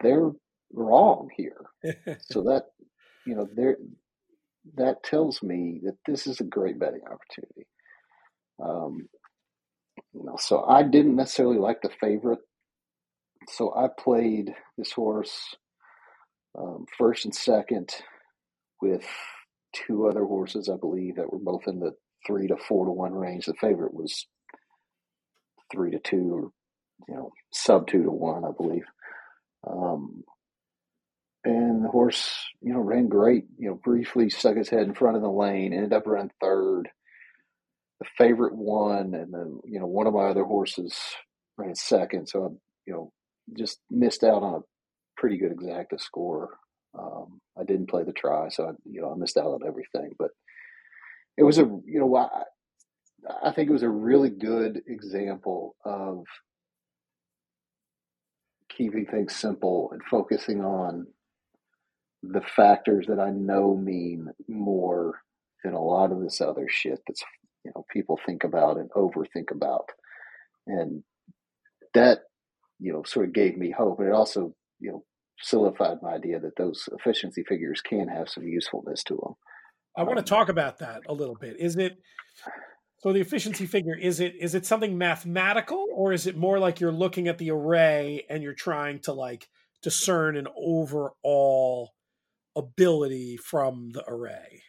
they're 0.00 0.30
wrong 0.72 1.28
here. 1.36 1.66
so 2.20 2.42
that 2.42 2.66
you 3.26 3.34
know 3.34 3.48
there 3.54 3.76
that 4.76 5.02
tells 5.02 5.42
me 5.42 5.80
that 5.84 5.96
this 6.06 6.26
is 6.26 6.40
a 6.40 6.44
great 6.44 6.78
betting 6.78 7.02
opportunity. 7.04 7.66
Um, 8.62 9.08
you 10.12 10.24
know, 10.24 10.36
so 10.38 10.64
I 10.64 10.82
didn't 10.82 11.16
necessarily 11.16 11.58
like 11.58 11.82
the 11.82 11.90
favorite, 12.00 12.38
so 13.48 13.74
I 13.74 13.88
played 13.98 14.54
this 14.78 14.92
horse 14.92 15.56
um, 16.58 16.86
first 16.98 17.24
and 17.24 17.34
second 17.34 17.90
with 18.80 19.04
two 19.72 20.06
other 20.06 20.24
horses, 20.24 20.68
I 20.68 20.76
believe, 20.76 21.16
that 21.16 21.32
were 21.32 21.38
both 21.38 21.62
in 21.66 21.80
the 21.80 21.92
three 22.26 22.46
to 22.48 22.56
four 22.56 22.86
to 22.86 22.92
one 22.92 23.14
range. 23.14 23.46
The 23.46 23.54
favorite 23.54 23.94
was 23.94 24.26
three 25.70 25.90
to 25.90 25.98
two, 25.98 26.32
or 26.32 26.50
you 27.08 27.14
know, 27.14 27.30
sub 27.52 27.86
two 27.86 28.02
to 28.02 28.10
one, 28.10 28.44
I 28.44 28.50
believe. 28.56 28.84
Um, 29.66 30.22
and 31.44 31.84
the 31.84 31.88
horse, 31.88 32.30
you 32.60 32.72
know, 32.72 32.80
ran 32.80 33.08
great. 33.08 33.44
You 33.58 33.70
know, 33.70 33.80
briefly 33.82 34.30
stuck 34.30 34.56
his 34.56 34.68
head 34.68 34.82
in 34.82 34.94
front 34.94 35.16
of 35.16 35.22
the 35.22 35.30
lane, 35.30 35.72
ended 35.72 35.92
up 35.92 36.06
running 36.06 36.30
third. 36.40 36.88
The 38.00 38.06
favorite 38.16 38.54
won, 38.54 39.14
and 39.14 39.32
then 39.32 39.60
you 39.64 39.78
know 39.78 39.86
one 39.86 40.06
of 40.06 40.14
my 40.14 40.26
other 40.26 40.44
horses 40.44 40.96
ran 41.56 41.74
second. 41.74 42.28
So 42.28 42.44
I, 42.44 42.48
you 42.86 42.92
know, 42.92 43.12
just 43.56 43.78
missed 43.90 44.24
out 44.24 44.42
on 44.42 44.54
a 44.54 44.64
pretty 45.16 45.36
good 45.38 45.52
exacta 45.52 46.00
score. 46.00 46.58
Um, 46.98 47.40
I 47.58 47.64
didn't 47.64 47.88
play 47.90 48.04
the 48.04 48.12
try, 48.12 48.48
so 48.48 48.66
I, 48.66 48.70
you 48.84 49.00
know 49.00 49.12
I 49.12 49.16
missed 49.16 49.36
out 49.36 49.46
on 49.46 49.60
everything. 49.66 50.14
But 50.18 50.30
it 51.36 51.44
was 51.44 51.58
a 51.58 51.62
you 51.62 52.00
know 52.00 52.16
I, 52.16 52.28
I 53.44 53.52
think 53.52 53.68
it 53.68 53.72
was 53.72 53.82
a 53.82 53.88
really 53.88 54.30
good 54.30 54.82
example 54.86 55.76
of 55.84 56.24
keeping 58.68 59.06
things 59.06 59.34
simple 59.34 59.90
and 59.92 60.02
focusing 60.10 60.64
on 60.64 61.06
the 62.22 62.40
factors 62.40 63.06
that 63.08 63.18
I 63.18 63.30
know 63.30 63.76
mean 63.76 64.28
more 64.48 65.20
than 65.64 65.74
a 65.74 65.82
lot 65.82 66.12
of 66.12 66.20
this 66.20 66.40
other 66.40 66.66
shit 66.68 67.00
that's 67.06 67.22
you 67.64 67.72
know 67.74 67.84
people 67.92 68.18
think 68.24 68.44
about 68.44 68.76
and 68.76 68.90
overthink 68.90 69.50
about, 69.50 69.90
and 70.66 71.02
that 71.94 72.20
you 72.78 72.92
know 72.92 73.02
sort 73.04 73.26
of 73.26 73.32
gave 73.32 73.56
me 73.56 73.70
hope, 73.70 73.98
and 73.98 74.08
it 74.08 74.14
also 74.14 74.54
you 74.80 74.92
know 74.92 75.04
solidified 75.40 75.98
my 76.02 76.12
idea 76.12 76.38
that 76.38 76.56
those 76.56 76.88
efficiency 76.92 77.42
figures 77.42 77.80
can 77.80 78.08
have 78.08 78.28
some 78.28 78.46
usefulness 78.46 79.02
to 79.04 79.14
them. 79.14 79.34
I 79.96 80.04
want 80.04 80.16
to 80.16 80.34
um, 80.34 80.38
talk 80.38 80.48
about 80.48 80.78
that 80.78 81.02
a 81.08 81.12
little 81.12 81.34
bit. 81.34 81.56
Is 81.58 81.76
it 81.76 81.98
so 82.98 83.12
the 83.12 83.20
efficiency 83.20 83.66
figure 83.66 83.96
is 83.96 84.20
it 84.20 84.34
is 84.40 84.54
it 84.54 84.64
something 84.64 84.96
mathematical 84.96 85.86
or 85.92 86.12
is 86.12 86.26
it 86.26 86.36
more 86.36 86.58
like 86.58 86.78
you're 86.78 86.92
looking 86.92 87.26
at 87.26 87.38
the 87.38 87.50
array 87.50 88.24
and 88.30 88.42
you're 88.42 88.54
trying 88.54 89.00
to 89.00 89.12
like 89.12 89.48
discern 89.82 90.36
an 90.36 90.46
overall 90.56 91.90
ability 92.56 93.36
from 93.36 93.90
the 93.92 94.04
array? 94.06 94.62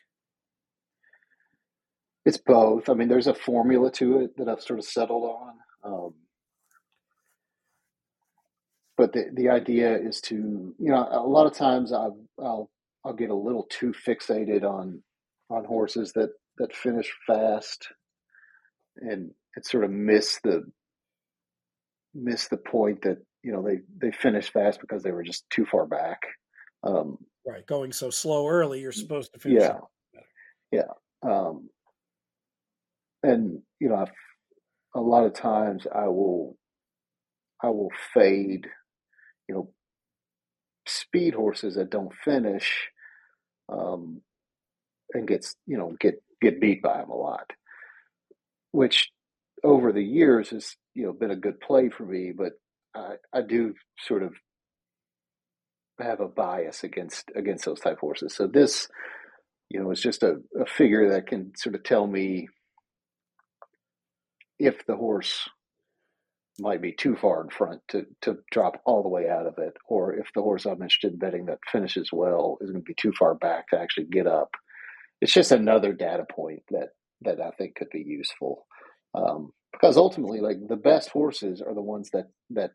It's 2.26 2.38
both. 2.38 2.90
I 2.90 2.94
mean, 2.94 3.10
there's 3.10 3.28
a 3.28 3.34
formula 3.34 3.92
to 3.94 4.20
it 4.20 4.38
that 4.38 4.48
I've 4.48 4.62
sort 4.62 4.80
of 4.80 4.86
settled 4.86 5.24
on. 5.24 5.54
Um, 5.84 6.14
but 8.96 9.12
the, 9.12 9.26
the 9.34 9.50
idea 9.50 9.98
is 9.98 10.22
to, 10.22 10.36
you 10.36 10.92
know, 10.92 11.08
a 11.12 11.28
lot 11.28 11.48
of 11.48 11.54
times 11.54 11.92
I'll, 11.92 12.18
I'll, 12.40 12.70
I'll 13.04 13.14
get 13.14 13.30
a 13.30 13.36
little 13.36 13.68
too 13.70 13.94
fixated 14.08 14.64
on, 14.64 15.04
on 15.50 15.66
horses 15.66 16.14
that, 16.14 16.30
that 16.60 16.76
finish 16.76 17.12
fast 17.28 17.88
and, 18.98 19.32
and 19.56 19.66
sort 19.66 19.84
of 19.84 19.92
miss 19.92 20.40
the, 20.44 20.64
miss 22.14 22.48
the 22.48 22.58
point 22.58 23.02
that, 23.02 23.18
you 23.44 23.52
know, 23.52 23.62
they, 23.62 23.80
they 23.98 24.12
finish 24.16 24.50
fast 24.50 24.80
because 24.80 25.04
they 25.04 25.12
were 25.12 25.24
just 25.24 25.50
too 25.50 25.66
far 25.66 25.86
back. 25.86 26.22
Um, 26.84 27.18
right. 27.46 27.66
Going 27.66 27.92
so 27.92 28.10
slow 28.10 28.48
early, 28.48 28.82
you're 28.82 28.92
supposed 28.92 29.34
to 29.34 29.40
finish. 29.40 29.62
Yeah. 29.62 29.80
Yeah. 30.72 30.92
Um, 31.22 31.70
and 33.22 33.62
you 33.80 33.90
know, 33.90 33.96
I've, 33.96 34.12
a 34.96 35.02
lot 35.02 35.26
of 35.26 35.34
times 35.34 35.86
I 35.94 36.08
will, 36.08 36.58
I 37.62 37.68
will 37.68 37.92
fade, 38.14 38.68
you 39.48 39.56
know, 39.56 39.74
speed 40.86 41.34
horses 41.34 41.76
that 41.76 41.90
don't 41.90 42.14
finish, 42.26 42.90
um, 43.70 44.22
and 45.14 45.28
gets 45.28 45.56
you 45.66 45.78
know 45.78 45.96
get 46.00 46.22
get 46.42 46.60
beat 46.60 46.82
by 46.82 46.98
them 46.98 47.10
a 47.10 47.16
lot, 47.16 47.50
which 48.72 49.10
over 49.64 49.92
the 49.94 50.04
years 50.04 50.50
has 50.50 50.76
you 50.94 51.06
know 51.06 51.14
been 51.14 51.32
a 51.32 51.36
good 51.36 51.60
play 51.60 51.90
for 51.90 52.06
me, 52.06 52.34
but 52.36 52.54
I 52.96 53.16
I 53.34 53.42
do 53.42 53.74
sort 54.00 54.24
of 54.24 54.34
have 56.04 56.20
a 56.20 56.28
bias 56.28 56.84
against 56.84 57.32
against 57.36 57.66
those 57.66 57.80
type 57.80 58.00
horses. 58.00 58.36
So 58.36 58.48
this, 58.48 58.88
you 59.70 59.80
know, 59.80 59.92
is 59.92 60.02
just 60.02 60.24
a, 60.24 60.38
a 60.60 60.66
figure 60.66 61.12
that 61.12 61.28
can 61.28 61.54
sort 61.56 61.76
of 61.76 61.84
tell 61.84 62.06
me 62.06 62.48
if 64.60 64.86
the 64.86 64.96
horse 64.96 65.50
might 66.60 66.82
be 66.82 66.94
too 66.94 67.16
far 67.16 67.42
in 67.42 67.50
front 67.50 67.82
to, 67.88 68.06
to 68.22 68.38
drop 68.52 68.80
all 68.86 69.02
the 69.02 69.10
way 69.10 69.28
out 69.28 69.48
of 69.48 69.58
it, 69.58 69.74
or 69.88 70.14
if 70.14 70.28
the 70.36 70.42
horse 70.42 70.66
I'm 70.66 70.74
interested 70.74 71.14
in 71.14 71.18
betting 71.20 71.46
that 71.46 71.58
finishes 71.72 72.10
well 72.14 72.58
is 72.62 72.70
going 72.70 72.84
to 72.84 72.86
be 72.86 72.94
too 72.94 73.12
far 73.18 73.34
back 73.34 73.70
to 73.70 73.80
actually 73.80 74.06
get 74.06 74.28
up. 74.28 74.52
It's 75.20 75.34
just 75.34 75.52
another 75.52 75.94
data 75.94 76.26
point 76.30 76.64
that 76.70 76.90
that 77.22 77.42
I 77.42 77.52
think 77.52 77.76
could 77.76 77.90
be 77.92 78.04
useful. 78.06 78.68
Um, 79.16 79.52
because 79.72 79.98
ultimately, 79.98 80.40
like 80.40 80.58
the 80.68 80.76
best 80.76 81.10
horses 81.10 81.62
are 81.62 81.74
the 81.74 81.82
ones 81.82 82.12
that 82.14 82.28
that 82.52 82.72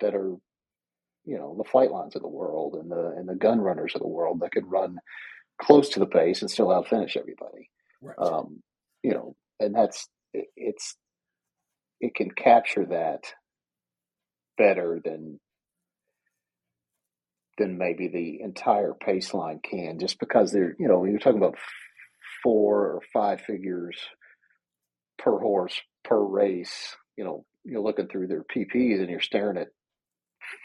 that 0.00 0.14
are, 0.14 0.36
you 1.30 1.38
know, 1.38 1.54
the 1.56 1.70
Flightlines 1.70 2.16
of 2.16 2.22
the 2.22 2.28
world 2.28 2.74
and 2.74 2.90
the 2.90 3.14
and 3.16 3.28
the 3.28 3.36
gun 3.36 3.60
runners 3.60 3.92
of 3.94 4.00
the 4.00 4.08
world 4.08 4.40
that 4.40 4.50
could 4.50 4.66
run 4.66 4.98
close 5.62 5.90
to 5.90 6.00
the 6.00 6.06
pace 6.06 6.40
and 6.40 6.50
still 6.50 6.66
outfinish 6.66 7.16
everybody. 7.16 7.70
Right. 8.02 8.18
Um, 8.18 8.64
you 9.04 9.14
know, 9.14 9.36
and 9.60 9.72
that's 9.72 10.08
it, 10.34 10.46
it's 10.56 10.96
it 12.00 12.16
can 12.16 12.32
capture 12.32 12.84
that 12.86 13.32
better 14.58 15.00
than 15.04 15.38
than 17.58 17.78
maybe 17.78 18.08
the 18.08 18.40
entire 18.42 18.92
pace 18.92 19.32
line 19.32 19.60
can 19.62 20.00
just 20.00 20.18
because 20.18 20.50
they're 20.50 20.74
you 20.80 20.88
know 20.88 20.98
when 20.98 21.10
you're 21.10 21.20
talking 21.20 21.38
about 21.38 21.58
four 22.42 22.86
or 22.86 23.00
five 23.12 23.40
figures 23.42 23.96
per 25.16 25.38
horse 25.38 25.80
per 26.02 26.20
race 26.20 26.96
you 27.16 27.22
know 27.22 27.44
you're 27.64 27.82
looking 27.82 28.08
through 28.08 28.26
their 28.26 28.44
pp's 28.44 29.00
and 29.00 29.10
you're 29.10 29.20
staring 29.20 29.58
at 29.58 29.68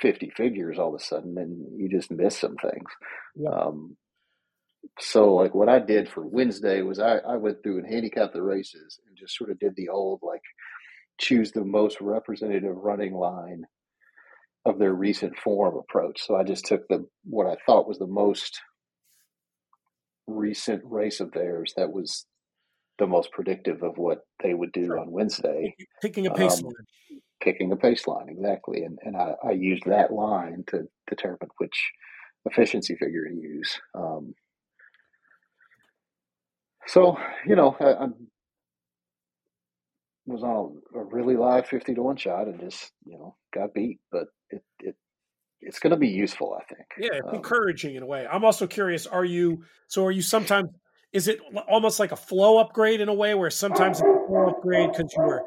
50 0.01 0.31
figures 0.35 0.79
all 0.79 0.95
of 0.95 1.01
a 1.01 1.03
sudden 1.03 1.37
and 1.37 1.79
you 1.79 1.89
just 1.89 2.11
miss 2.11 2.37
some 2.37 2.55
things 2.57 2.91
yeah. 3.35 3.49
um, 3.49 3.97
so 4.99 5.33
like 5.33 5.53
what 5.53 5.69
i 5.69 5.79
did 5.79 6.09
for 6.09 6.25
wednesday 6.25 6.81
was 6.81 6.99
I, 6.99 7.17
I 7.17 7.37
went 7.37 7.63
through 7.63 7.79
and 7.79 7.87
handicapped 7.87 8.33
the 8.33 8.41
races 8.41 8.99
and 9.07 9.17
just 9.17 9.35
sort 9.37 9.51
of 9.51 9.59
did 9.59 9.75
the 9.75 9.89
old 9.89 10.19
like 10.21 10.41
choose 11.19 11.51
the 11.51 11.63
most 11.63 12.01
representative 12.01 12.75
running 12.75 13.13
line 13.13 13.65
of 14.65 14.79
their 14.79 14.93
recent 14.93 15.37
form 15.37 15.77
approach. 15.77 16.25
So 16.25 16.35
I 16.35 16.43
just 16.43 16.65
took 16.65 16.87
the 16.87 17.05
what 17.23 17.47
I 17.47 17.55
thought 17.65 17.87
was 17.87 17.99
the 17.99 18.07
most 18.07 18.59
recent 20.27 20.81
race 20.83 21.19
of 21.19 21.31
theirs 21.31 21.73
that 21.77 21.91
was 21.91 22.25
the 22.97 23.05
most 23.05 23.31
predictive 23.31 23.83
of 23.83 23.97
what 23.97 24.19
they 24.41 24.53
would 24.53 24.71
do 24.71 24.85
sure. 24.85 24.99
on 24.99 25.11
Wednesday. 25.11 25.75
Picking 26.01 26.27
a 26.27 26.33
pace 26.33 26.63
um. 26.63 26.71
Picking 27.45 27.71
a 27.71 27.77
pace 27.77 28.07
line, 28.07 28.27
exactly. 28.27 28.83
And 28.83 28.99
and 29.03 29.15
I, 29.15 29.35
I 29.41 29.51
used 29.51 29.85
that 29.85 30.11
line 30.11 30.65
to 30.67 30.87
determine 31.07 31.47
which 31.59 31.91
efficiency 32.45 32.95
figure 32.95 33.29
to 33.29 33.35
use. 33.35 33.79
Um, 33.93 34.33
so, 36.87 37.17
you 37.47 37.55
know, 37.55 37.75
I, 37.79 37.93
I'm 38.03 38.13
was 40.25 40.43
on 40.43 40.81
a, 40.95 41.03
really 41.03 41.35
live 41.35 41.67
50 41.67 41.93
to 41.93 42.01
1 42.01 42.17
shot 42.17 42.47
and 42.47 42.59
just, 42.59 42.91
you 43.05 43.17
know, 43.17 43.35
got 43.53 43.73
beat. 43.73 43.99
But 44.11 44.25
it, 44.49 44.63
it 44.79 44.95
it's 45.61 45.79
going 45.79 45.91
to 45.91 45.97
be 45.97 46.07
useful, 46.07 46.57
I 46.59 46.63
think. 46.73 46.87
Yeah, 46.97 47.19
um, 47.27 47.35
encouraging 47.35 47.95
in 47.95 48.03
a 48.03 48.05
way. 48.05 48.27
I'm 48.27 48.43
also 48.43 48.67
curious, 48.67 49.07
are 49.07 49.25
you, 49.25 49.63
so 49.87 50.05
are 50.05 50.11
you 50.11 50.21
sometimes, 50.23 50.69
is 51.13 51.27
it 51.27 51.39
almost 51.67 51.99
like 51.99 52.11
a 52.11 52.15
flow 52.15 52.57
upgrade 52.57 53.01
in 53.01 53.09
a 53.09 53.13
way 53.13 53.35
where 53.35 53.49
sometimes 53.49 53.99
it's 53.99 54.07
a 54.07 54.27
flow 54.27 54.49
upgrade 54.49 54.91
because 54.91 55.13
you 55.15 55.23
were 55.23 55.43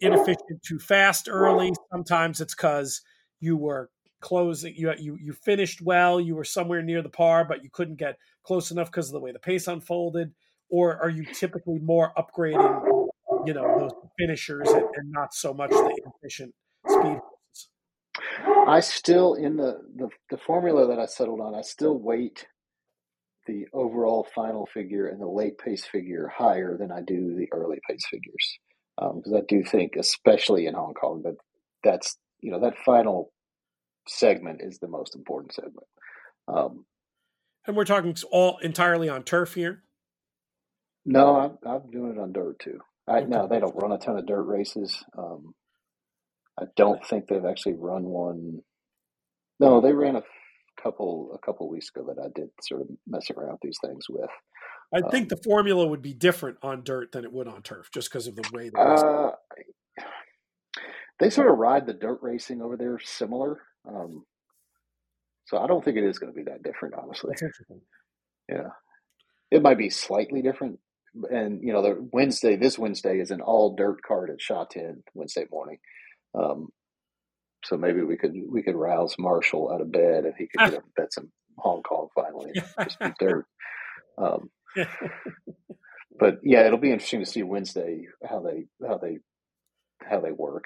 inefficient 0.00 0.62
too 0.62 0.78
fast 0.78 1.28
early? 1.30 1.72
Sometimes 1.92 2.40
it's 2.40 2.54
because 2.54 3.02
you 3.40 3.56
were 3.56 3.90
closing, 4.20 4.74
you, 4.76 4.92
you, 4.98 5.16
you 5.20 5.32
finished 5.32 5.80
well, 5.80 6.20
you 6.20 6.34
were 6.34 6.44
somewhere 6.44 6.82
near 6.82 7.02
the 7.02 7.08
par, 7.08 7.44
but 7.44 7.62
you 7.62 7.70
couldn't 7.70 7.96
get 7.96 8.16
close 8.42 8.70
enough 8.70 8.90
because 8.90 9.08
of 9.08 9.12
the 9.12 9.20
way 9.20 9.32
the 9.32 9.38
pace 9.38 9.68
unfolded? 9.68 10.32
Or 10.70 11.00
are 11.00 11.08
you 11.08 11.24
typically 11.24 11.78
more 11.78 12.12
upgrading 12.16 12.98
you 13.46 13.54
know 13.54 13.78
those 13.78 13.92
finishers 14.18 14.68
and, 14.68 14.84
and 14.96 15.10
not 15.12 15.32
so 15.32 15.54
much 15.54 15.70
the 15.70 16.10
efficient 16.22 16.52
speed 16.86 17.18
I 18.66 18.80
still 18.80 19.34
in 19.34 19.56
the, 19.56 19.78
the 19.96 20.08
the 20.30 20.38
formula 20.38 20.86
that 20.88 20.98
I 20.98 21.06
settled 21.06 21.40
on. 21.40 21.54
I 21.54 21.62
still 21.62 21.98
weight 21.98 22.46
the 23.46 23.66
overall 23.72 24.26
final 24.34 24.66
figure 24.66 25.06
and 25.06 25.20
the 25.20 25.26
late 25.26 25.56
pace 25.56 25.86
figure 25.86 26.28
higher 26.28 26.76
than 26.76 26.92
I 26.92 27.00
do 27.00 27.34
the 27.34 27.48
early 27.52 27.78
pace 27.88 28.04
figures 28.10 28.58
because 28.98 29.32
um, 29.32 29.36
I 29.36 29.42
do 29.46 29.62
think, 29.62 29.96
especially 29.96 30.66
in 30.66 30.74
Hong 30.74 30.94
Kong, 30.94 31.22
that 31.22 31.36
that's 31.84 32.16
you 32.40 32.50
know 32.50 32.60
that 32.60 32.78
final 32.84 33.32
segment 34.08 34.60
is 34.62 34.78
the 34.78 34.88
most 34.88 35.14
important 35.14 35.54
segment. 35.54 35.86
Um, 36.48 36.84
and 37.66 37.76
we're 37.76 37.84
talking 37.84 38.16
all 38.30 38.58
entirely 38.58 39.08
on 39.08 39.22
turf 39.22 39.54
here. 39.54 39.82
No, 41.04 41.36
I'm, 41.36 41.58
I'm 41.66 41.90
doing 41.90 42.12
it 42.12 42.18
on 42.18 42.32
dirt 42.32 42.58
too. 42.58 42.80
I 43.06 43.20
no, 43.20 43.46
they 43.46 43.60
don't 43.60 43.76
run 43.76 43.92
a 43.92 43.98
ton 43.98 44.18
of 44.18 44.26
dirt 44.26 44.42
races. 44.42 45.04
Um, 45.16 45.54
I 46.58 46.64
don't 46.76 47.04
think 47.06 47.28
they've 47.28 47.44
actually 47.44 47.74
run 47.74 48.04
one. 48.04 48.62
No, 49.60 49.80
they 49.80 49.92
ran 49.92 50.16
a 50.16 50.22
couple 50.82 51.32
a 51.34 51.46
couple 51.46 51.68
weeks 51.68 51.90
ago 51.94 52.06
that 52.08 52.22
I 52.22 52.28
did 52.34 52.50
sort 52.62 52.82
of 52.82 52.88
mess 53.06 53.30
around 53.30 53.52
with 53.52 53.60
these 53.62 53.78
things 53.84 54.06
with. 54.08 54.30
I 54.94 55.00
um, 55.00 55.10
think 55.10 55.28
the 55.28 55.36
formula 55.36 55.86
would 55.86 56.02
be 56.02 56.14
different 56.14 56.58
on 56.62 56.82
dirt 56.82 57.12
than 57.12 57.24
it 57.24 57.32
would 57.32 57.48
on 57.48 57.62
turf, 57.62 57.90
just 57.92 58.10
because 58.10 58.26
of 58.26 58.36
the 58.36 58.48
way. 58.52 58.70
Uh, 58.76 59.30
they 61.20 61.30
sort 61.30 61.50
of 61.50 61.58
ride 61.58 61.86
the 61.86 61.92
dirt 61.92 62.20
racing 62.22 62.62
over 62.62 62.76
there 62.76 62.98
similar. 63.02 63.60
Um, 63.86 64.24
so 65.46 65.58
I 65.58 65.66
don't 65.66 65.84
think 65.84 65.96
it 65.96 66.04
is 66.04 66.18
going 66.18 66.32
to 66.32 66.36
be 66.36 66.44
that 66.44 66.62
different, 66.62 66.94
honestly. 66.94 67.34
Yeah, 68.48 68.68
it 69.50 69.62
might 69.62 69.78
be 69.78 69.90
slightly 69.90 70.42
different. 70.42 70.78
And 71.30 71.62
you 71.62 71.72
know, 71.72 71.82
the 71.82 72.08
Wednesday, 72.12 72.56
this 72.56 72.78
Wednesday 72.78 73.18
is 73.18 73.30
an 73.30 73.40
all 73.40 73.74
dirt 73.74 74.02
card 74.02 74.30
at 74.30 74.40
Sha 74.40 74.64
Tin 74.64 75.02
Wednesday 75.14 75.46
morning. 75.50 75.78
Um, 76.38 76.68
so 77.64 77.76
maybe 77.76 78.02
we 78.02 78.16
could 78.16 78.34
we 78.48 78.62
could 78.62 78.76
rouse 78.76 79.16
Marshall 79.18 79.72
out 79.72 79.80
of 79.80 79.90
bed 79.90 80.24
and 80.24 80.34
he 80.38 80.46
could 80.46 80.70
get 80.70 80.78
up 80.78 80.84
bet 80.96 81.12
some 81.12 81.30
Hong 81.58 81.82
Kong 81.82 82.08
finally. 82.14 82.52
Just 82.54 83.00
be 83.00 83.08
dirt. 83.18 83.46
Um, 84.16 84.50
but 86.18 86.38
yeah, 86.42 86.66
it'll 86.66 86.78
be 86.78 86.92
interesting 86.92 87.20
to 87.20 87.26
see 87.26 87.42
Wednesday 87.42 88.06
how 88.28 88.40
they 88.40 88.66
how 88.86 88.98
they 88.98 89.18
how 90.00 90.20
they 90.20 90.32
work. 90.32 90.64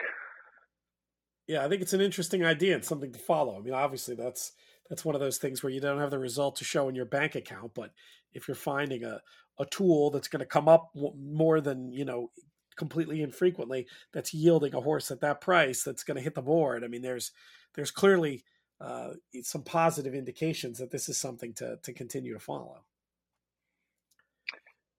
Yeah, 1.47 1.65
I 1.65 1.69
think 1.69 1.83
it's 1.83 1.93
an 1.93 2.01
interesting 2.01 2.45
idea 2.45 2.75
and 2.75 2.85
something 2.85 3.13
to 3.13 3.19
follow. 3.19 3.57
I 3.57 3.61
mean, 3.61 3.75
obviously 3.75 4.15
that's 4.15 4.53
that's 4.89 5.05
one 5.05 5.15
of 5.15 5.21
those 5.21 5.39
things 5.39 5.63
where 5.63 5.73
you 5.73 5.81
don't 5.81 5.99
have 5.99 6.11
the 6.11 6.19
result 6.19 6.57
to 6.57 6.65
show 6.65 6.89
in 6.89 6.95
your 6.95 7.05
bank 7.05 7.35
account, 7.35 7.73
but 7.75 7.93
if 8.33 8.49
you're 8.49 8.55
finding 8.55 9.05
a 9.05 9.21
a 9.59 9.67
tool 9.67 10.11
that's 10.11 10.29
going 10.29 10.41
to 10.41 10.47
come 10.47 10.69
up 10.69 10.91
more 10.95 11.61
than 11.61 11.93
you 11.93 12.05
know 12.05 12.31
completely 12.77 13.23
infrequently 13.23 13.87
that's 14.13 14.33
yielding 14.33 14.75
a 14.75 14.81
horse 14.81 15.11
at 15.11 15.21
that 15.21 15.41
price 15.41 15.83
that's 15.83 16.05
going 16.05 16.17
to 16.17 16.23
hit 16.23 16.35
the 16.35 16.43
board. 16.43 16.85
I 16.85 16.89
mean, 16.89 17.03
there's 17.03 17.33
there's 17.75 17.91
clearly 17.91 18.45
uh, 18.81 19.11
some 19.43 19.63
positive 19.63 20.15
indications 20.15 20.79
that 20.79 20.91
this 20.91 21.09
is 21.09 21.19
something 21.19 21.53
to 21.55 21.79
to 21.83 21.93
continue 21.93 22.33
to 22.33 22.41
follow. 22.41 22.83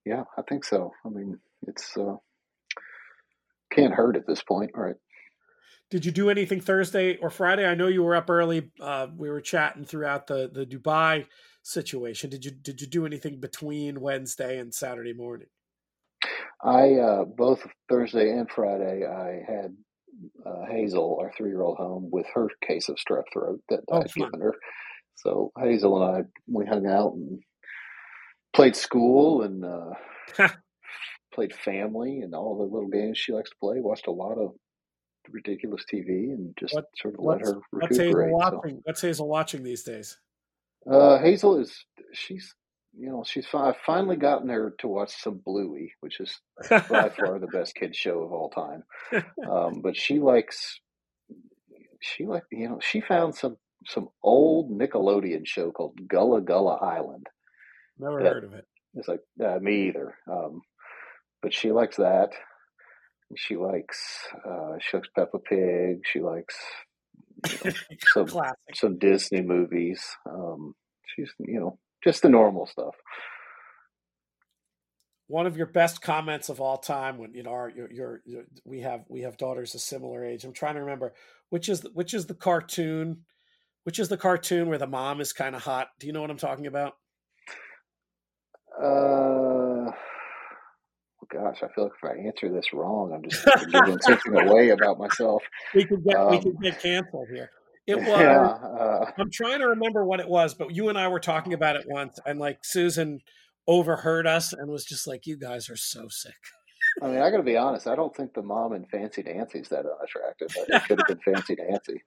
Yeah, 0.05 0.23
I 0.37 0.41
think 0.47 0.65
so. 0.65 0.91
I 1.05 1.09
mean, 1.09 1.39
it's 1.67 1.95
uh, 1.97 2.15
can't 3.71 3.93
hurt 3.93 4.15
at 4.15 4.27
this 4.27 4.43
point, 4.43 4.71
right? 4.75 4.95
Did 5.89 6.05
you 6.05 6.11
do 6.11 6.29
anything 6.29 6.59
Thursday 6.59 7.17
or 7.17 7.29
Friday? 7.29 7.65
I 7.65 7.75
know 7.75 7.87
you 7.87 8.03
were 8.03 8.15
up 8.15 8.29
early. 8.29 8.71
Uh, 8.81 9.07
we 9.15 9.29
were 9.29 9.41
chatting 9.41 9.85
throughout 9.85 10.27
the 10.27 10.49
the 10.51 10.65
Dubai 10.65 11.27
situation. 11.61 12.29
Did 12.29 12.43
you 12.45 12.51
did 12.51 12.81
you 12.81 12.87
do 12.87 13.05
anything 13.05 13.39
between 13.39 14.01
Wednesday 14.01 14.59
and 14.59 14.73
Saturday 14.73 15.13
morning? 15.13 15.47
I 16.63 16.93
uh, 16.93 17.25
both 17.25 17.65
Thursday 17.89 18.31
and 18.31 18.49
Friday 18.49 19.05
I 19.05 19.43
had 19.47 19.75
uh, 20.45 20.65
Hazel, 20.69 21.17
our 21.21 21.31
three 21.37 21.49
year 21.49 21.61
old, 21.61 21.77
home 21.77 22.09
with 22.11 22.25
her 22.33 22.47
case 22.65 22.89
of 22.89 22.95
strep 22.95 23.23
throat 23.31 23.61
that 23.69 23.81
oh, 23.89 24.01
I'd 24.01 24.13
given 24.13 24.41
her. 24.41 24.55
So 25.15 25.51
Hazel 25.57 26.01
and 26.01 26.17
I 26.17 26.21
we 26.47 26.65
hung 26.65 26.87
out 26.87 27.13
and 27.13 27.39
played 28.53 28.75
school 28.75 29.41
and 29.43 29.65
uh, 29.65 29.93
played 31.33 31.53
family 31.53 32.19
and 32.19 32.33
all 32.33 32.57
the 32.57 32.63
little 32.63 32.89
games 32.89 33.17
she 33.17 33.33
likes 33.33 33.49
to 33.49 33.55
play. 33.59 33.79
Watched 33.79 34.07
a 34.07 34.11
lot 34.11 34.37
of 34.37 34.51
ridiculous 35.29 35.83
TV 35.91 36.33
and 36.33 36.53
just 36.57 36.73
what, 36.73 36.85
sort 36.97 37.15
of 37.15 37.19
let 37.23 37.41
her 37.41 37.59
recuperate. 37.71 38.33
What's 38.33 38.45
Hazel, 38.45 38.57
watching, 38.57 38.75
so. 38.75 38.81
what's 38.83 39.01
Hazel 39.01 39.27
watching 39.27 39.63
these 39.63 39.83
days? 39.83 40.17
Uh, 40.89 41.17
Hazel 41.19 41.59
is 41.59 41.85
she's 42.13 42.53
you 42.97 43.09
know 43.09 43.23
she's 43.25 43.47
I've 43.53 43.77
finally 43.85 44.17
gotten 44.17 44.49
her 44.49 44.75
to 44.79 44.87
watch 44.87 45.13
some 45.21 45.41
Bluey, 45.43 45.93
which 46.01 46.19
is 46.19 46.39
by 46.69 46.79
far 47.17 47.39
the 47.39 47.47
best 47.51 47.75
kids 47.75 47.97
show 47.97 48.21
of 48.21 48.31
all 48.31 48.49
time. 48.49 48.83
Um, 49.49 49.81
but 49.81 49.95
she 49.95 50.19
likes 50.19 50.79
she 52.01 52.25
like 52.25 52.43
you 52.51 52.67
know 52.67 52.79
she 52.81 53.01
found 53.01 53.35
some 53.35 53.57
some 53.85 54.09
old 54.23 54.71
Nickelodeon 54.71 55.45
show 55.45 55.71
called 55.71 56.07
Gullah 56.07 56.41
Gullah 56.41 56.77
Island. 56.77 57.27
Never 57.97 58.19
heard 58.19 58.43
of 58.43 58.53
it. 58.53 58.65
It's 58.95 59.07
like 59.07 59.21
uh, 59.43 59.59
me 59.59 59.87
either. 59.87 60.15
Um, 60.29 60.61
but 61.41 61.53
she 61.53 61.71
likes 61.71 61.97
that. 61.97 62.31
She 63.35 63.55
likes 63.55 63.99
uh, 64.47 64.77
she 64.79 64.97
likes 64.97 65.09
Peppa 65.15 65.39
Pig. 65.39 66.01
She 66.05 66.19
likes 66.19 66.55
you 67.63 67.71
know, 68.15 68.25
some 68.27 68.41
some 68.73 68.99
Disney 68.99 69.41
movies. 69.41 70.01
Um, 70.29 70.75
she's 71.15 71.31
you 71.39 71.59
know 71.59 71.79
just 72.03 72.21
the 72.21 72.29
normal 72.29 72.65
stuff. 72.65 72.95
One 75.27 75.47
of 75.47 75.57
your 75.57 75.67
best 75.67 76.01
comments 76.01 76.49
of 76.49 76.61
all 76.61 76.77
time 76.77 77.17
when 77.17 77.33
you 77.33 77.43
know 77.43 77.51
our, 77.51 77.69
your, 77.69 77.91
your, 77.91 78.21
your 78.25 78.43
we 78.65 78.81
have 78.81 79.05
we 79.09 79.21
have 79.21 79.37
daughters 79.37 79.73
a 79.73 79.79
similar 79.79 80.23
age. 80.23 80.43
I'm 80.43 80.53
trying 80.53 80.75
to 80.75 80.81
remember 80.81 81.13
which 81.49 81.69
is 81.69 81.81
the, 81.81 81.89
which 81.93 82.13
is 82.13 82.25
the 82.25 82.33
cartoon, 82.35 83.23
which 83.83 83.99
is 83.99 84.09
the 84.09 84.17
cartoon 84.17 84.69
where 84.69 84.77
the 84.77 84.87
mom 84.87 85.21
is 85.21 85.33
kind 85.33 85.55
of 85.55 85.63
hot. 85.63 85.89
Do 85.99 86.07
you 86.07 86.13
know 86.13 86.21
what 86.21 86.31
I'm 86.31 86.37
talking 86.37 86.67
about? 86.67 86.93
Uh, 88.81 89.91
gosh, 91.31 91.63
I 91.63 91.67
feel 91.73 91.85
like 91.85 91.93
if 92.01 92.09
I 92.09 92.27
answer 92.27 92.51
this 92.51 92.73
wrong, 92.73 93.13
I'm 93.13 93.27
just 93.27 93.45
giving 93.71 93.99
something 94.01 94.35
away 94.35 94.69
about 94.77 94.99
myself. 94.99 95.43
We 95.73 95.85
could 95.85 96.03
get 96.03 96.15
um, 96.15 96.31
we 96.31 96.39
could 96.41 96.61
get 96.61 96.81
canceled 96.81 97.27
here. 97.33 97.49
It 97.87 97.95
was. 97.97 98.07
Yeah, 98.07 98.41
uh, 98.41 99.11
I'm 99.17 99.31
trying 99.31 99.59
to 99.59 99.67
remember 99.67 100.05
what 100.05 100.19
it 100.19 100.27
was, 100.27 100.53
but 100.53 100.73
you 100.73 100.89
and 100.89 100.97
I 100.97 101.07
were 101.07 101.19
talking 101.19 101.53
about 101.53 101.75
it 101.75 101.85
once, 101.87 102.19
and 102.25 102.39
like 102.39 102.59
Susan 102.63 103.19
overheard 103.67 104.27
us 104.27 104.53
and 104.53 104.69
was 104.69 104.85
just 104.85 105.07
like, 105.07 105.25
"You 105.25 105.37
guys 105.37 105.69
are 105.69 105.77
so 105.77 106.07
sick." 106.09 106.35
I 107.01 107.07
mean, 107.07 107.19
I 107.19 107.31
got 107.31 107.37
to 107.37 107.43
be 107.43 107.57
honest. 107.57 107.87
I 107.87 107.95
don't 107.95 108.15
think 108.15 108.33
the 108.33 108.43
mom 108.43 108.73
in 108.73 108.85
Fancy 108.85 109.23
Nancy's 109.23 109.69
that 109.69 109.85
unattractive. 109.85 110.49
It 110.55 110.83
could 110.87 110.99
have 110.99 111.07
been 111.07 111.19
Fancy 111.33 111.55
Nancy. 111.55 112.03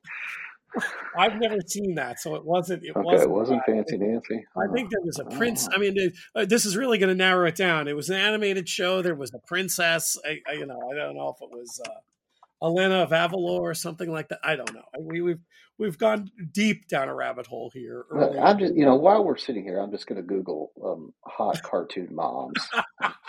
I've 1.17 1.37
never 1.41 1.57
seen 1.67 1.95
that, 1.95 2.21
so 2.21 2.35
it 2.35 2.45
wasn't. 2.45 2.85
It 2.85 2.91
okay, 2.91 3.01
wasn't, 3.01 3.31
it 3.31 3.35
wasn't 3.35 3.63
Fancy 3.65 3.97
Nancy. 3.97 4.45
I 4.57 4.73
think 4.73 4.91
there 4.91 5.01
was 5.03 5.19
a 5.19 5.25
prince. 5.25 5.69
I 5.75 5.79
mean, 5.79 5.97
uh, 6.35 6.45
this 6.45 6.67
is 6.67 6.77
really 6.77 6.99
going 6.99 7.09
to 7.09 7.15
narrow 7.15 7.47
it 7.47 7.57
down. 7.57 7.89
It 7.89 7.97
was 7.97 8.11
an 8.11 8.17
animated 8.17 8.69
show. 8.69 9.03
There 9.03 9.15
was 9.15 9.33
a 9.35 9.39
princess. 9.47 10.19
I, 10.25 10.39
I 10.49 10.55
you 10.55 10.67
know, 10.67 10.79
I 10.91 10.95
don't 10.95 11.17
know 11.17 11.35
if 11.35 11.43
it 11.43 11.51
was 11.51 11.81
uh, 11.87 12.67
Elena 12.67 13.03
of 13.03 13.11
Avalor 13.11 13.61
or 13.61 13.75
something 13.75 14.11
like 14.11 14.29
that. 14.29 14.41
I 14.43 14.57
don't 14.57 14.73
know. 14.75 14.85
We, 15.01 15.23
we've 15.23 15.41
we've 15.79 15.99
gone 15.99 16.31
deep 16.53 16.89
down 16.89 17.09
a 17.09 17.15
rabbit 17.15 17.47
hole 17.47 17.71
here. 17.73 18.05
I'm 18.13 18.59
just, 18.59 18.75
you 18.75 18.85
know, 18.85 18.97
while 18.97 19.25
we're 19.25 19.37
sitting 19.37 19.65
here, 19.65 19.79
I'm 19.79 19.91
just 19.91 20.07
going 20.07 20.21
to 20.21 20.27
Google 20.27 20.73
um, 20.85 21.15
hot 21.25 21.63
cartoon 21.63 22.09
moms 22.13 22.69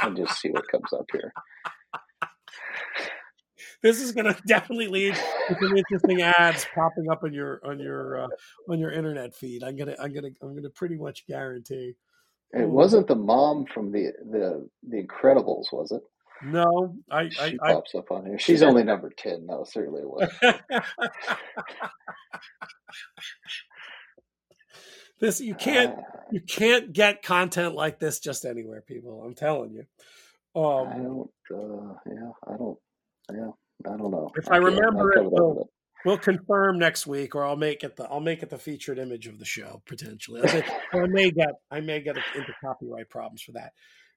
and 0.02 0.18
just 0.18 0.40
see 0.40 0.50
what 0.50 0.68
comes 0.70 0.92
up 0.94 1.06
here 1.12 1.32
this 3.82 4.02
is 4.02 4.12
going 4.12 4.26
to 4.34 4.38
definitely 4.48 4.88
lead 4.88 5.16
to 5.48 5.58
some 5.60 5.78
interesting 5.78 6.22
ads 6.22 6.66
popping 6.74 7.10
up 7.12 7.24
on 7.24 7.34
your 7.34 7.62
on 7.64 7.80
your 7.80 8.24
uh, 8.24 8.28
on 8.70 8.80
your 8.80 8.92
internet 8.92 9.36
feed. 9.36 9.64
I'm 9.64 9.76
gonna 9.76 9.96
I'm 10.00 10.14
gonna 10.14 10.30
I'm 10.42 10.56
gonna 10.56 10.70
pretty 10.70 10.98
much 10.98 11.26
guarantee. 11.28 11.96
It 12.54 12.70
wasn't 12.70 13.08
the 13.08 13.16
mom 13.16 13.66
from 13.66 13.92
the 13.92 14.12
the 14.32 14.70
the 14.88 15.04
Incredibles, 15.04 15.72
was 15.72 15.92
it? 15.92 16.02
No, 16.44 16.96
I 17.10 17.30
she 17.30 17.58
I, 17.62 17.74
pops 17.74 17.96
I, 17.96 18.00
up 18.00 18.12
on 18.12 18.26
here. 18.26 18.38
She's 18.40 18.62
only 18.64 18.84
number 18.84 19.12
ten. 19.16 19.46
No, 19.46 19.64
certainly 19.64 20.02
it 20.02 20.10
was. 20.10 20.30
this 25.20 25.42
you 25.42 25.56
can't 25.56 25.98
uh, 25.98 26.02
you 26.32 26.42
can't 26.42 26.94
get 26.94 27.24
content 27.24 27.74
like 27.76 28.00
this 28.00 28.20
just 28.20 28.46
anywhere, 28.46 28.82
people. 28.82 29.24
I'm 29.24 29.34
telling 29.34 29.72
you. 29.74 29.86
Um, 30.56 30.88
I 30.88 30.98
don't. 30.98 31.30
Uh, 31.52 31.96
yeah, 32.06 32.32
I 32.48 32.58
don't. 32.58 32.78
Yeah, 33.32 33.52
I 33.86 33.98
don't 33.98 34.12
know. 34.12 34.32
If 34.36 34.50
I, 34.50 34.56
I 34.56 34.58
remember 34.58 35.14
it, 35.14 35.32
we'll, 35.32 35.62
it, 35.62 35.68
we'll, 36.06 36.18
confirm 36.18 36.80
next 36.80 37.06
week, 37.06 37.36
or 37.36 37.46
I'll 37.46 37.56
make 37.56 37.84
it 37.84 37.96
the 37.96 38.06
I'll 38.06 38.20
make 38.20 38.44
it 38.44 38.50
the 38.50 38.58
featured 38.58 39.00
image 39.00 39.28
of 39.28 39.40
the 39.40 39.46
show 39.46 39.82
potentially. 39.86 40.42
I 40.94 41.08
may 41.08 41.32
get 41.32 41.50
I 41.70 41.82
may 41.82 42.02
get 42.02 42.18
into 42.36 42.54
copyright 42.64 43.10
problems 43.10 43.42
for 43.42 43.54
that. 43.54 43.74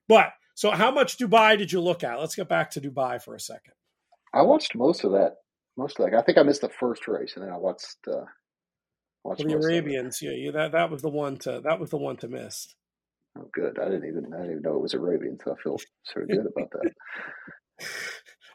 But 0.07 0.33
so, 0.55 0.71
how 0.71 0.91
much 0.91 1.17
Dubai 1.17 1.57
did 1.57 1.71
you 1.71 1.81
look 1.81 2.03
at? 2.03 2.19
Let's 2.19 2.35
get 2.35 2.49
back 2.49 2.71
to 2.71 2.81
Dubai 2.81 3.21
for 3.21 3.35
a 3.35 3.39
second. 3.39 3.73
I 4.33 4.41
watched 4.41 4.75
most 4.75 5.03
of 5.03 5.11
that. 5.11 5.35
Most 5.77 5.99
of 5.99 6.09
that. 6.09 6.17
I 6.17 6.21
think 6.21 6.37
I 6.37 6.43
missed 6.43 6.61
the 6.61 6.69
first 6.69 7.07
race, 7.07 7.33
and 7.35 7.45
then 7.45 7.53
I 7.53 7.57
watched. 7.57 7.97
Uh, 8.07 8.25
watched 9.23 9.43
the 9.45 9.53
Arabians, 9.53 10.19
yeah, 10.21 10.31
yeah, 10.31 10.51
that 10.51 10.71
that 10.73 10.89
was 10.89 11.01
the 11.01 11.09
one 11.09 11.37
to 11.37 11.61
that 11.63 11.79
was 11.79 11.91
the 11.91 11.97
one 11.97 12.17
to 12.17 12.27
miss. 12.27 12.75
Oh, 13.37 13.47
good. 13.53 13.79
I 13.79 13.85
didn't 13.85 14.07
even 14.07 14.33
I 14.33 14.37
didn't 14.37 14.51
even 14.51 14.63
know 14.63 14.75
it 14.75 14.81
was 14.81 14.93
Arabian, 14.93 15.37
so 15.43 15.53
I 15.53 15.61
feel 15.61 15.77
sort 16.03 16.29
of 16.29 16.29
good 16.37 16.47
about 16.47 16.71
that. 16.71 17.87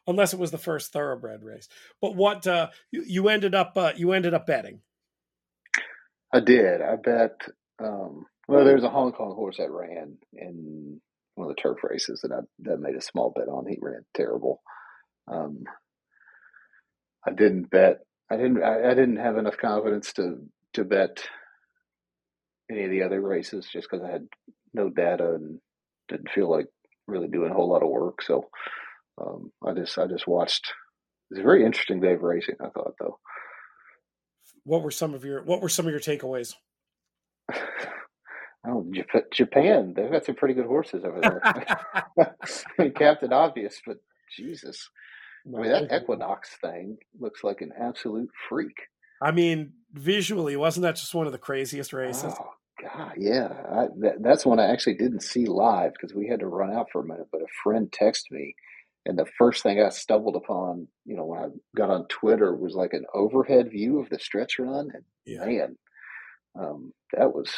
Unless 0.06 0.32
it 0.32 0.38
was 0.38 0.50
the 0.50 0.58
first 0.58 0.92
thoroughbred 0.92 1.42
race. 1.42 1.68
But 2.00 2.16
what 2.16 2.46
uh, 2.46 2.68
you, 2.90 3.04
you 3.06 3.28
ended 3.28 3.54
up 3.54 3.72
uh, 3.76 3.92
you 3.96 4.12
ended 4.12 4.34
up 4.34 4.46
betting? 4.46 4.80
I 6.32 6.40
did. 6.40 6.80
I 6.82 6.96
bet. 6.96 7.40
Um, 7.82 8.26
well, 8.48 8.64
there's 8.64 8.84
a 8.84 8.90
Hong 8.90 9.12
Kong 9.12 9.34
horse 9.34 9.56
that 9.58 9.70
ran 9.70 10.18
in 10.32 11.00
one 11.34 11.50
of 11.50 11.56
the 11.56 11.60
turf 11.60 11.78
races 11.82 12.20
that 12.22 12.32
I 12.32 12.40
that 12.60 12.80
made 12.80 12.96
a 12.96 13.00
small 13.00 13.32
bet 13.34 13.48
on. 13.48 13.66
He 13.66 13.78
ran 13.80 14.04
terrible. 14.14 14.62
Um, 15.28 15.64
I 17.26 17.32
didn't 17.32 17.70
bet. 17.70 18.00
I 18.30 18.36
didn't. 18.36 18.62
I, 18.62 18.90
I 18.90 18.94
didn't 18.94 19.16
have 19.16 19.36
enough 19.36 19.56
confidence 19.56 20.12
to 20.14 20.38
to 20.74 20.84
bet 20.84 21.24
any 22.70 22.84
of 22.84 22.90
the 22.90 23.02
other 23.02 23.20
races 23.20 23.66
just 23.72 23.88
because 23.90 24.04
I 24.04 24.10
had 24.10 24.26
no 24.74 24.90
data 24.90 25.34
and 25.34 25.60
didn't 26.08 26.30
feel 26.30 26.50
like 26.50 26.66
really 27.06 27.28
doing 27.28 27.50
a 27.50 27.54
whole 27.54 27.68
lot 27.68 27.82
of 27.82 27.88
work. 27.88 28.22
So 28.22 28.46
um, 29.20 29.52
I 29.66 29.72
just 29.72 29.98
I 29.98 30.06
just 30.06 30.26
watched. 30.26 30.72
It's 31.30 31.40
a 31.40 31.42
very 31.42 31.64
interesting 31.64 32.00
day 32.00 32.12
of 32.12 32.22
racing. 32.22 32.56
I 32.60 32.68
thought 32.68 32.94
though. 33.00 33.18
What 34.64 34.82
were 34.82 34.90
some 34.90 35.14
of 35.14 35.24
your 35.24 35.42
What 35.44 35.60
were 35.60 35.68
some 35.68 35.86
of 35.86 35.90
your 35.92 36.00
takeaways? 36.00 36.54
Oh, 38.68 38.84
Japan, 39.32 39.94
they've 39.94 40.10
got 40.10 40.24
some 40.24 40.34
pretty 40.34 40.54
good 40.54 40.66
horses 40.66 41.04
over 41.04 41.20
there. 41.20 41.40
I 41.44 42.82
mean, 42.82 42.92
Captain 42.94 43.32
Obvious, 43.32 43.80
but 43.86 43.98
Jesus. 44.36 44.90
I 45.46 45.60
mean, 45.60 45.70
that 45.70 46.02
Equinox 46.02 46.56
thing 46.60 46.96
looks 47.20 47.44
like 47.44 47.60
an 47.60 47.70
absolute 47.80 48.28
freak. 48.48 48.74
I 49.22 49.30
mean, 49.30 49.74
visually, 49.92 50.56
wasn't 50.56 50.82
that 50.82 50.96
just 50.96 51.14
one 51.14 51.26
of 51.26 51.32
the 51.32 51.38
craziest 51.38 51.92
races? 51.92 52.34
Oh, 52.38 52.50
God, 52.82 53.12
yeah. 53.16 53.48
I, 53.70 53.86
that, 54.00 54.16
that's 54.20 54.44
one 54.44 54.58
I 54.58 54.72
actually 54.72 54.94
didn't 54.94 55.22
see 55.22 55.46
live 55.46 55.92
because 55.92 56.14
we 56.14 56.26
had 56.26 56.40
to 56.40 56.46
run 56.46 56.72
out 56.72 56.88
for 56.90 57.00
a 57.02 57.06
minute, 57.06 57.28
but 57.30 57.42
a 57.42 57.46
friend 57.62 57.90
texted 57.90 58.32
me. 58.32 58.54
And 59.06 59.16
the 59.16 59.26
first 59.38 59.62
thing 59.62 59.80
I 59.80 59.88
stumbled 59.90 60.36
upon, 60.36 60.88
you 61.04 61.16
know, 61.16 61.24
when 61.24 61.38
I 61.38 61.46
got 61.76 61.90
on 61.90 62.06
Twitter 62.08 62.54
was 62.54 62.74
like 62.74 62.92
an 62.92 63.06
overhead 63.14 63.70
view 63.70 64.00
of 64.00 64.08
the 64.10 64.18
stretch 64.18 64.58
run. 64.58 64.90
And 64.92 65.04
yeah. 65.24 65.44
man, 65.44 65.76
um, 66.58 66.92
that 67.12 67.32
was 67.32 67.48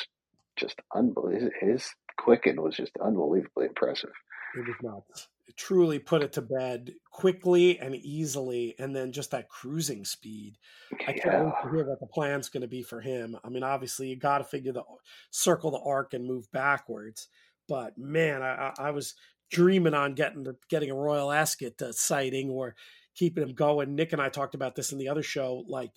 just 0.56 0.78
unbelievable. 0.94 1.50
His 1.58 1.88
quicken 2.18 2.60
was 2.60 2.76
just 2.76 2.92
unbelievably 3.02 3.66
impressive. 3.66 4.12
It 4.56 4.66
was 4.66 4.76
nuts. 4.82 5.28
It 5.46 5.56
truly 5.56 5.98
put 5.98 6.22
it 6.22 6.34
to 6.34 6.42
bed 6.42 6.92
quickly 7.10 7.78
and 7.78 7.96
easily, 7.96 8.74
and 8.78 8.94
then 8.94 9.12
just 9.12 9.30
that 9.30 9.48
cruising 9.48 10.04
speed. 10.04 10.58
I 10.92 11.12
can't 11.12 11.20
yeah. 11.24 11.42
wait 11.44 11.52
to 11.62 11.70
hear 11.70 11.88
what 11.88 12.00
the 12.00 12.06
plan's 12.06 12.50
going 12.50 12.60
to 12.60 12.68
be 12.68 12.82
for 12.82 13.00
him. 13.00 13.36
I 13.42 13.48
mean, 13.48 13.62
obviously, 13.62 14.08
you 14.08 14.16
got 14.16 14.38
to 14.38 14.44
figure 14.44 14.72
the 14.72 14.84
circle 15.30 15.70
the 15.70 15.80
arc 15.80 16.12
and 16.12 16.26
move 16.26 16.50
backwards. 16.52 17.28
But 17.66 17.96
man, 17.96 18.42
I, 18.42 18.72
I 18.78 18.90
was 18.90 19.14
dreaming 19.50 19.94
on 19.94 20.14
getting 20.14 20.46
getting 20.68 20.90
a 20.90 20.94
Royal 20.94 21.32
Ascot 21.32 21.80
uh, 21.82 21.92
sighting 21.92 22.50
or 22.50 22.74
keeping 23.14 23.42
him 23.42 23.54
going. 23.54 23.94
Nick 23.94 24.12
and 24.12 24.22
I 24.22 24.28
talked 24.28 24.54
about 24.54 24.74
this 24.74 24.92
in 24.92 24.98
the 24.98 25.08
other 25.08 25.22
show, 25.22 25.64
like 25.68 25.92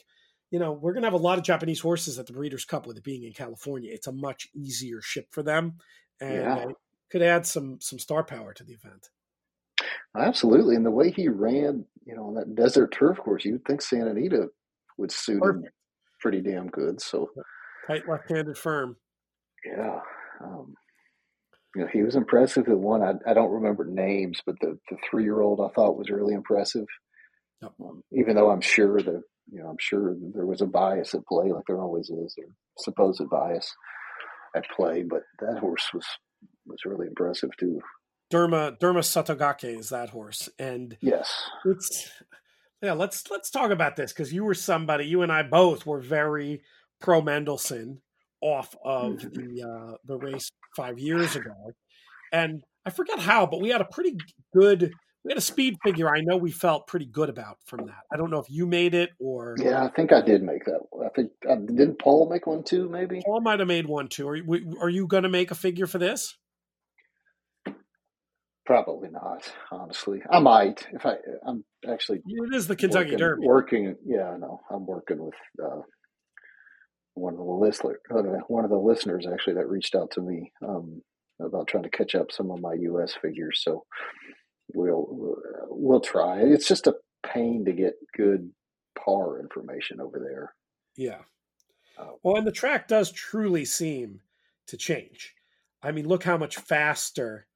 you 0.51 0.59
know, 0.59 0.73
we're 0.73 0.91
going 0.91 1.03
to 1.03 1.07
have 1.07 1.13
a 1.13 1.17
lot 1.17 1.37
of 1.37 1.45
Japanese 1.45 1.79
horses 1.79 2.19
at 2.19 2.27
the 2.27 2.33
Breeders' 2.33 2.65
Cup 2.65 2.85
with 2.85 2.97
it 2.97 3.03
being 3.05 3.23
in 3.23 3.31
California. 3.31 3.89
It's 3.93 4.07
a 4.07 4.11
much 4.11 4.49
easier 4.53 5.01
ship 5.01 5.27
for 5.31 5.41
them, 5.41 5.77
and 6.19 6.35
yeah. 6.35 6.65
could 7.09 7.21
add 7.21 7.45
some 7.45 7.79
some 7.79 7.97
star 7.97 8.23
power 8.23 8.53
to 8.53 8.63
the 8.63 8.73
event. 8.73 9.09
Absolutely, 10.15 10.75
and 10.75 10.85
the 10.85 10.91
way 10.91 11.09
he 11.09 11.29
ran, 11.29 11.85
you 12.05 12.15
know, 12.15 12.27
on 12.27 12.35
that 12.35 12.53
desert 12.53 12.91
turf 12.91 13.17
course, 13.17 13.45
you'd 13.45 13.63
think 13.65 13.81
Santa 13.81 14.11
Anita 14.11 14.47
would 14.97 15.11
suit 15.11 15.41
Perfect. 15.41 15.65
him 15.65 15.71
pretty 16.19 16.41
damn 16.41 16.67
good. 16.67 17.01
So 17.01 17.29
tight 17.87 18.07
left-handed 18.07 18.57
firm. 18.57 18.97
Yeah, 19.65 19.99
um, 20.43 20.73
you 21.75 21.81
know, 21.81 21.87
he 21.91 22.03
was 22.03 22.15
impressive. 22.15 22.65
The 22.65 22.77
one 22.77 23.01
I, 23.01 23.13
I 23.29 23.33
don't 23.33 23.51
remember 23.51 23.85
names, 23.85 24.41
but 24.45 24.55
the 24.59 24.77
the 24.89 24.97
three-year-old 25.09 25.61
I 25.61 25.73
thought 25.73 25.97
was 25.97 26.09
really 26.09 26.33
impressive. 26.33 26.85
Yep. 27.61 27.71
Um, 27.81 28.03
even 28.11 28.35
though 28.35 28.51
I'm 28.51 28.61
sure 28.61 29.01
the 29.01 29.21
you 29.51 29.61
know, 29.61 29.69
I'm 29.69 29.77
sure 29.79 30.15
there 30.33 30.45
was 30.45 30.61
a 30.61 30.65
bias 30.65 31.13
at 31.13 31.25
play, 31.25 31.51
like 31.51 31.65
there 31.67 31.81
always 31.81 32.09
is, 32.09 32.35
or 32.37 32.45
supposed 32.77 33.21
bias 33.29 33.73
at 34.55 34.65
play. 34.75 35.03
But 35.03 35.23
that 35.39 35.59
horse 35.59 35.89
was 35.93 36.05
was 36.65 36.79
really 36.85 37.07
impressive 37.07 37.51
too. 37.59 37.79
Derma 38.31 38.77
Derma 38.79 38.99
Sotogake 38.99 39.77
is 39.77 39.89
that 39.89 40.09
horse, 40.09 40.49
and 40.57 40.97
yes, 41.01 41.31
it's 41.65 42.09
yeah. 42.81 42.93
Let's 42.93 43.29
let's 43.29 43.49
talk 43.49 43.71
about 43.71 43.95
this 43.95 44.13
because 44.13 44.33
you 44.33 44.43
were 44.43 44.53
somebody. 44.53 45.05
You 45.05 45.21
and 45.21 45.31
I 45.31 45.43
both 45.43 45.85
were 45.85 45.99
very 45.99 46.61
pro 46.99 47.21
Mendelssohn 47.21 48.01
off 48.41 48.75
of 48.83 49.13
mm-hmm. 49.13 49.57
the 49.57 49.67
uh, 49.67 49.97
the 50.05 50.17
race 50.17 50.49
five 50.75 50.99
years 50.99 51.35
ago, 51.35 51.73
and 52.31 52.63
I 52.85 52.89
forget 52.89 53.19
how, 53.19 53.45
but 53.45 53.61
we 53.61 53.69
had 53.69 53.81
a 53.81 53.85
pretty 53.85 54.17
good 54.53 54.91
we 55.23 55.31
had 55.31 55.37
a 55.37 55.41
speed 55.41 55.77
figure 55.83 56.09
I 56.09 56.21
know 56.21 56.37
we 56.37 56.51
felt 56.51 56.87
pretty 56.87 57.05
good 57.05 57.29
about 57.29 57.57
from 57.65 57.85
that. 57.85 58.03
I 58.11 58.17
don't 58.17 58.31
know 58.31 58.39
if 58.39 58.49
you 58.49 58.65
made 58.65 58.95
it 58.95 59.11
or 59.19 59.55
yeah, 59.59 59.83
I 59.83 59.89
think 59.89 60.11
I 60.11 60.21
did 60.21 60.41
make 60.41 60.65
that. 60.65 60.79
I 61.05 61.09
think 61.09 61.31
uh, 61.47 61.55
didn't 61.55 61.99
Paul 61.99 62.29
make 62.29 62.47
one 62.47 62.63
too? 62.63 62.89
Maybe 62.89 63.21
Paul 63.23 63.41
might 63.41 63.59
have 63.59 63.67
made 63.67 63.85
one 63.85 64.07
too. 64.07 64.27
Are 64.27 64.35
you, 64.35 64.77
are 64.81 64.89
you 64.89 65.07
going 65.07 65.23
to 65.23 65.29
make 65.29 65.51
a 65.51 65.55
figure 65.55 65.85
for 65.85 65.99
this? 65.99 66.35
Probably 68.65 69.09
not. 69.09 69.51
Honestly, 69.71 70.21
I 70.31 70.39
might 70.39 70.87
if 70.93 71.05
I. 71.05 71.15
I'm 71.45 71.65
actually. 71.87 72.21
It 72.25 72.55
is 72.55 72.67
the 72.67 72.75
Kentucky 72.75 73.05
working, 73.05 73.17
Derby. 73.17 73.41
Working, 73.45 73.95
yeah, 74.05 74.29
I 74.29 74.37
know. 74.37 74.61
I'm 74.69 74.85
working 74.85 75.17
with 75.19 75.33
uh, 75.63 75.81
one 77.13 77.33
of 77.33 77.39
the 77.39 77.45
listener, 77.45 77.99
uh, 78.13 78.21
one 78.47 78.63
of 78.63 78.69
the 78.69 78.77
listeners 78.77 79.27
actually 79.31 79.55
that 79.55 79.69
reached 79.69 79.95
out 79.95 80.11
to 80.11 80.21
me 80.21 80.51
um, 80.65 81.01
about 81.41 81.67
trying 81.67 81.83
to 81.83 81.89
catch 81.89 82.15
up 82.15 82.31
some 82.31 82.51
of 82.51 82.61
my 82.61 82.73
U.S. 82.73 83.13
figures. 83.21 83.61
So 83.63 83.85
we'll 84.73 85.37
we'll 85.69 85.99
try. 85.99 86.41
It's 86.41 86.67
just 86.67 86.87
a 86.87 86.95
pain 87.23 87.65
to 87.65 87.73
get 87.73 87.93
good 88.15 88.51
par 88.97 89.39
information 89.39 89.99
over 89.99 90.19
there. 90.19 90.53
Yeah. 90.95 91.21
Um, 91.97 92.15
well, 92.23 92.37
and 92.37 92.47
the 92.47 92.51
track 92.51 92.87
does 92.87 93.11
truly 93.11 93.65
seem 93.65 94.21
to 94.67 94.77
change. 94.77 95.35
I 95.83 95.91
mean, 95.91 96.07
look 96.07 96.23
how 96.23 96.37
much 96.37 96.57
faster. 96.57 97.47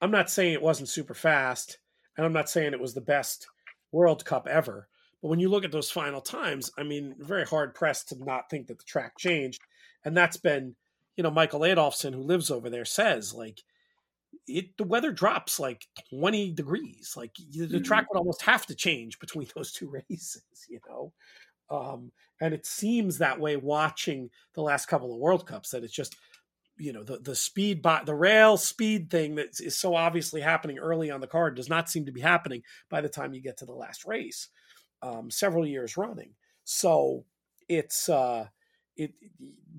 I'm 0.00 0.10
not 0.10 0.30
saying 0.30 0.52
it 0.52 0.62
wasn't 0.62 0.88
super 0.88 1.14
fast, 1.14 1.78
and 2.16 2.24
I'm 2.24 2.32
not 2.32 2.48
saying 2.48 2.72
it 2.72 2.80
was 2.80 2.94
the 2.94 3.00
best 3.00 3.46
World 3.92 4.24
Cup 4.24 4.46
ever. 4.48 4.88
But 5.22 5.28
when 5.28 5.40
you 5.40 5.48
look 5.48 5.64
at 5.64 5.72
those 5.72 5.90
final 5.90 6.20
times, 6.20 6.70
I 6.78 6.82
mean, 6.82 7.14
very 7.18 7.44
hard 7.44 7.74
pressed 7.74 8.08
to 8.10 8.24
not 8.24 8.48
think 8.50 8.68
that 8.68 8.78
the 8.78 8.84
track 8.84 9.18
changed. 9.18 9.60
And 10.04 10.16
that's 10.16 10.36
been, 10.36 10.76
you 11.16 11.24
know, 11.24 11.30
Michael 11.30 11.60
Adolphson, 11.60 12.14
who 12.14 12.22
lives 12.22 12.50
over 12.50 12.70
there, 12.70 12.84
says 12.84 13.34
like 13.34 13.62
it 14.46 14.76
the 14.76 14.84
weather 14.84 15.12
drops 15.12 15.60
like 15.60 15.86
20 16.10 16.52
degrees 16.52 17.14
like 17.16 17.34
the 17.34 17.66
mm-hmm. 17.66 17.82
track 17.82 18.08
would 18.08 18.18
almost 18.18 18.42
have 18.42 18.66
to 18.66 18.74
change 18.74 19.18
between 19.18 19.46
those 19.56 19.72
two 19.72 19.90
races 20.10 20.42
you 20.68 20.80
know 20.88 21.12
um, 21.70 22.10
and 22.40 22.54
it 22.54 22.64
seems 22.64 23.18
that 23.18 23.38
way 23.38 23.56
watching 23.56 24.30
the 24.54 24.62
last 24.62 24.86
couple 24.86 25.12
of 25.12 25.20
world 25.20 25.46
cups 25.46 25.70
that 25.70 25.84
it's 25.84 25.92
just 25.92 26.16
you 26.78 26.92
know 26.92 27.02
the 27.02 27.18
the 27.18 27.34
speed 27.34 27.82
by 27.82 28.00
the 28.04 28.14
rail 28.14 28.56
speed 28.56 29.10
thing 29.10 29.34
that 29.34 29.48
is 29.60 29.76
so 29.76 29.94
obviously 29.94 30.40
happening 30.40 30.78
early 30.78 31.10
on 31.10 31.20
the 31.20 31.26
card 31.26 31.56
does 31.56 31.68
not 31.68 31.90
seem 31.90 32.06
to 32.06 32.12
be 32.12 32.20
happening 32.20 32.62
by 32.88 33.00
the 33.00 33.08
time 33.08 33.34
you 33.34 33.42
get 33.42 33.56
to 33.58 33.66
the 33.66 33.72
last 33.72 34.06
race 34.06 34.48
um, 35.02 35.30
several 35.30 35.66
years 35.66 35.96
running 35.96 36.30
so 36.64 37.24
it's 37.68 38.08
uh 38.08 38.46
it 38.96 39.12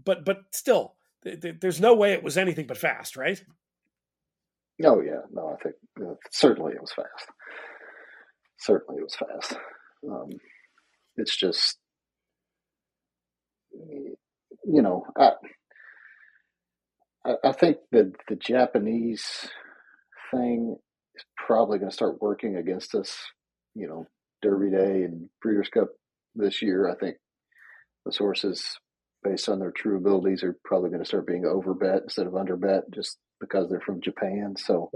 but 0.04 0.26
but 0.26 0.44
still 0.52 0.96
there's 1.24 1.82
no 1.82 1.94
way 1.96 2.14
it 2.14 2.24
was 2.24 2.38
anything 2.38 2.66
but 2.68 2.78
fast 2.78 3.18
right 3.18 3.44
Oh 4.84 5.02
yeah, 5.02 5.22
no, 5.32 5.50
I 5.50 5.62
think 5.62 5.76
uh, 6.02 6.14
certainly 6.32 6.74
it 6.74 6.82
was 6.82 6.94
fast. 6.94 7.30
Certainly 8.60 9.02
it 9.02 9.04
was 9.04 9.16
fast. 9.16 9.60
Um, 10.10 10.30
it's 11.18 11.36
just, 11.36 11.78
you 13.72 14.82
know, 14.82 15.06
I, 15.18 15.32
I 17.44 17.52
think 17.52 17.78
that 17.92 18.14
the 18.30 18.36
Japanese 18.36 19.50
thing 20.32 20.78
is 21.16 21.26
probably 21.36 21.80
going 21.80 21.90
to 21.90 21.96
start 21.96 22.22
working 22.22 22.56
against 22.56 22.96
us. 22.96 23.18
You 23.76 23.88
know, 23.88 24.08
Derby 24.42 24.72
Day 24.72 25.04
and 25.04 25.30
Breeders' 25.42 25.70
Cup 25.70 25.90
this 26.36 26.62
year. 26.62 26.90
I 26.90 26.96
think 26.96 27.18
the 28.06 28.12
sources, 28.12 28.78
based 29.24 29.50
on 29.50 29.60
their 29.60 29.72
true 29.72 29.98
abilities, 29.98 30.44
are 30.44 30.58
probably 30.64 30.90
going 30.90 31.02
to 31.02 31.08
start 31.08 31.28
being 31.28 31.44
overbet 31.44 32.04
instead 32.04 32.28
of 32.28 32.34
underbet, 32.34 32.84
just 32.94 33.18
because 33.40 33.70
they're 33.70 33.82
from 33.82 34.02
Japan. 34.02 34.56
So, 34.58 34.90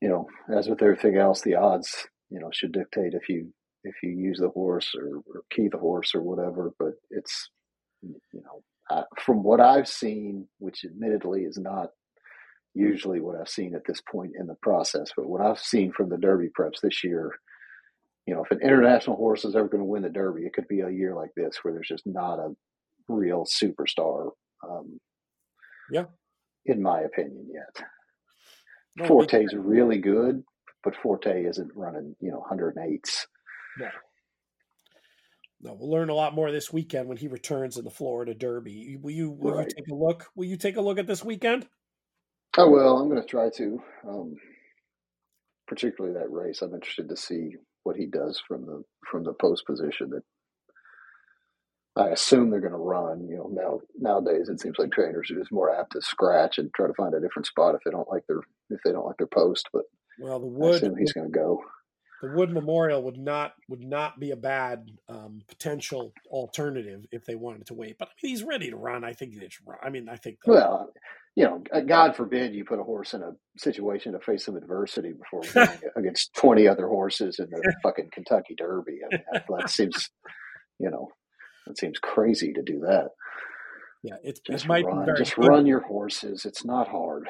you 0.00 0.08
know, 0.08 0.26
as 0.56 0.68
with 0.68 0.82
everything 0.82 1.16
else, 1.16 1.42
the 1.42 1.56
odds, 1.56 2.06
you 2.30 2.40
know, 2.40 2.50
should 2.52 2.72
dictate 2.72 3.14
if 3.14 3.28
you 3.28 3.52
if 3.84 3.94
you 4.02 4.10
use 4.10 4.38
the 4.40 4.48
horse 4.48 4.92
or, 4.96 5.18
or 5.26 5.42
key 5.50 5.68
the 5.70 5.78
horse 5.78 6.14
or 6.14 6.22
whatever. 6.22 6.72
But 6.78 6.94
it's, 7.10 7.50
you 8.02 8.18
know, 8.34 8.62
I, 8.90 9.04
from 9.24 9.42
what 9.42 9.60
I've 9.60 9.88
seen, 9.88 10.48
which 10.58 10.84
admittedly 10.84 11.42
is 11.42 11.58
not 11.58 11.88
usually 12.74 13.20
what 13.20 13.36
I've 13.40 13.48
seen 13.48 13.74
at 13.74 13.82
this 13.86 14.00
point 14.00 14.32
in 14.38 14.46
the 14.46 14.56
process, 14.62 15.10
but 15.16 15.28
what 15.28 15.40
I've 15.40 15.60
seen 15.60 15.92
from 15.92 16.08
the 16.08 16.18
Derby 16.18 16.48
preps 16.58 16.80
this 16.82 17.02
year, 17.02 17.32
you 18.28 18.34
know, 18.34 18.44
if 18.44 18.50
an 18.50 18.60
international 18.62 19.16
horse 19.16 19.44
is 19.44 19.56
ever 19.56 19.68
going 19.68 19.80
to 19.80 19.84
win 19.84 20.02
the 20.02 20.10
Derby, 20.10 20.42
it 20.42 20.52
could 20.52 20.68
be 20.68 20.80
a 20.80 20.90
year 20.90 21.14
like 21.14 21.30
this 21.34 21.58
where 21.62 21.74
there's 21.74 21.88
just 21.88 22.06
not 22.06 22.38
a 22.38 22.54
real 23.08 23.44
superstar. 23.44 24.30
Um, 24.62 25.00
yeah 25.90 26.04
in 26.68 26.82
my 26.82 27.00
opinion, 27.00 27.48
yet. 27.52 27.84
No, 28.96 29.06
Forte's 29.06 29.54
really 29.54 29.98
good, 29.98 30.42
but 30.84 30.94
Forte 30.96 31.44
isn't 31.44 31.70
running, 31.74 32.14
you 32.20 32.30
know, 32.30 32.44
108s. 32.50 33.26
No. 33.78 33.88
No, 35.60 35.74
we'll 35.74 35.90
learn 35.90 36.08
a 36.08 36.14
lot 36.14 36.34
more 36.34 36.52
this 36.52 36.72
weekend 36.72 37.08
when 37.08 37.16
he 37.16 37.26
returns 37.26 37.76
in 37.76 37.84
the 37.84 37.90
Florida 37.90 38.32
Derby. 38.32 38.96
Will 39.00 39.10
you 39.10 39.30
will 39.30 39.54
right. 39.54 39.66
you 39.66 39.74
take 39.76 39.88
a 39.90 39.94
look? 39.94 40.26
Will 40.36 40.44
you 40.44 40.56
take 40.56 40.76
a 40.76 40.80
look 40.80 40.98
at 40.98 41.08
this 41.08 41.24
weekend? 41.24 41.66
Oh 42.56 42.70
well, 42.70 42.98
I'm 42.98 43.08
going 43.08 43.20
to 43.20 43.26
try 43.26 43.50
to. 43.56 43.82
Um, 44.08 44.36
particularly 45.66 46.14
that 46.14 46.30
race, 46.30 46.62
I'm 46.62 46.74
interested 46.74 47.08
to 47.08 47.16
see 47.16 47.56
what 47.88 47.96
he 47.96 48.04
does 48.04 48.38
from 48.46 48.66
the 48.66 48.84
from 49.10 49.24
the 49.24 49.32
post 49.32 49.64
position 49.64 50.10
that 50.10 50.22
I 51.96 52.10
assume 52.10 52.50
they're 52.50 52.60
going 52.60 52.72
to 52.72 52.76
run. 52.76 53.26
You 53.26 53.38
know, 53.38 53.50
now 53.50 53.80
nowadays 53.98 54.50
it 54.50 54.60
seems 54.60 54.76
like 54.78 54.92
trainers 54.92 55.30
are 55.30 55.38
just 55.38 55.50
more 55.50 55.74
apt 55.74 55.92
to 55.92 56.02
scratch 56.02 56.58
and 56.58 56.70
try 56.74 56.86
to 56.86 56.92
find 56.92 57.14
a 57.14 57.20
different 57.20 57.46
spot 57.46 57.74
if 57.74 57.80
they 57.84 57.90
don't 57.90 58.10
like 58.10 58.24
their 58.28 58.40
if 58.68 58.80
they 58.84 58.92
don't 58.92 59.06
like 59.06 59.16
their 59.16 59.26
post. 59.26 59.70
But 59.72 59.84
well, 60.20 60.38
the 60.38 60.46
wood. 60.46 60.74
I 60.74 60.76
assume 60.76 60.98
he's 60.98 61.14
going 61.14 61.32
to 61.32 61.38
go. 61.38 61.62
The 62.22 62.30
Wood 62.34 62.50
Memorial 62.50 63.02
would 63.04 63.16
not 63.16 63.52
would 63.68 63.84
not 63.84 64.18
be 64.18 64.32
a 64.32 64.36
bad 64.36 64.90
um, 65.08 65.42
potential 65.48 66.12
alternative 66.30 67.06
if 67.12 67.24
they 67.24 67.34
wanted 67.34 67.66
to 67.66 67.74
wait. 67.74 67.96
But 67.98 68.08
I 68.08 68.12
mean, 68.22 68.30
he's 68.32 68.42
ready 68.42 68.70
to 68.70 68.76
run. 68.76 69.04
I 69.04 69.12
think 69.12 69.34
they 69.34 69.48
should 69.48 69.66
run. 69.66 69.78
I 69.82 69.90
mean, 69.90 70.08
I 70.08 70.16
think. 70.16 70.38
Well, 70.46 70.92
you 71.36 71.44
know, 71.44 71.62
God 71.86 72.16
forbid 72.16 72.54
you 72.54 72.64
put 72.64 72.80
a 72.80 72.84
horse 72.84 73.14
in 73.14 73.22
a 73.22 73.32
situation 73.56 74.12
to 74.12 74.18
face 74.18 74.44
some 74.44 74.56
adversity 74.56 75.12
before 75.12 75.42
against 75.96 76.34
twenty 76.34 76.66
other 76.66 76.88
horses 76.88 77.38
in 77.38 77.48
the 77.50 77.74
fucking 77.82 78.10
Kentucky 78.12 78.54
Derby. 78.56 78.98
I 79.04 79.14
mean, 79.14 79.24
that, 79.32 79.44
that 79.56 79.70
seems, 79.70 80.10
you 80.80 80.90
know, 80.90 81.08
it 81.68 81.78
seems 81.78 81.98
crazy 81.98 82.52
to 82.52 82.62
do 82.62 82.80
that. 82.80 83.10
Yeah, 84.02 84.16
it's 84.22 84.40
just 84.40 84.64
it 84.64 84.68
might 84.68 84.84
run, 84.84 85.06
be 85.06 85.12
just 85.16 85.36
run 85.38 85.66
your 85.66 85.80
horses. 85.80 86.44
It's 86.44 86.64
not 86.64 86.88
hard. 86.88 87.28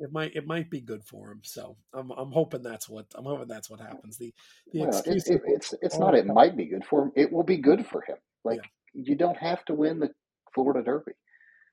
It 0.00 0.12
might 0.12 0.36
it 0.36 0.46
might 0.46 0.70
be 0.70 0.80
good 0.80 1.04
for 1.04 1.30
him. 1.30 1.40
So 1.42 1.76
I'm 1.92 2.10
I'm 2.12 2.30
hoping 2.30 2.62
that's 2.62 2.88
what 2.88 3.06
I'm 3.14 3.24
hoping 3.24 3.48
that's 3.48 3.70
what 3.70 3.80
happens. 3.80 4.16
The 4.16 4.32
the 4.72 4.80
well, 4.80 4.88
excuse 4.88 5.28
it, 5.28 5.34
it, 5.34 5.42
it's 5.46 5.74
it's 5.82 5.98
not. 5.98 6.14
It 6.14 6.26
might 6.26 6.56
be 6.56 6.66
good 6.66 6.84
for 6.84 7.04
him. 7.04 7.12
It 7.16 7.32
will 7.32 7.42
be 7.42 7.56
good 7.56 7.86
for 7.86 8.02
him. 8.02 8.16
Like 8.44 8.60
yeah. 8.94 9.02
you 9.04 9.14
don't 9.16 9.36
have 9.36 9.64
to 9.66 9.74
win 9.74 9.98
the 9.98 10.10
Florida 10.56 10.82
Derby. 10.82 11.12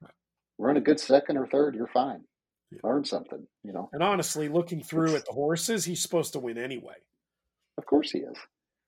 Right. 0.01 0.12
Run 0.58 0.77
a 0.77 0.82
good 0.82 0.99
second 0.99 1.38
or 1.38 1.47
third, 1.47 1.73
you're 1.73 1.88
fine. 1.88 2.23
Yeah. 2.71 2.79
Learn 2.84 3.06
something, 3.06 3.47
you 3.63 3.71
know. 3.71 3.89
And 3.93 4.03
honestly, 4.03 4.49
looking 4.49 4.84
through 4.84 5.15
at 5.15 5.25
the 5.25 5.32
horses, 5.32 5.86
he's 5.86 6.01
supposed 6.01 6.34
to 6.34 6.39
win 6.39 6.58
anyway. 6.58 6.95
Of 7.77 7.86
course 7.86 8.12
he 8.12 8.19
is. 8.19 8.38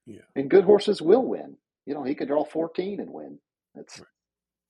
Yeah. 0.06 0.22
And 0.36 0.50
good 0.50 0.66
horses 0.66 1.02
will 1.02 1.24
win. 1.24 1.56
You 1.86 1.94
know, 1.94 2.04
he 2.04 2.14
could 2.14 2.28
draw 2.28 2.44
14 2.44 3.00
and 3.00 3.10
win. 3.10 3.40
That's 3.74 4.00
right. 4.00 4.08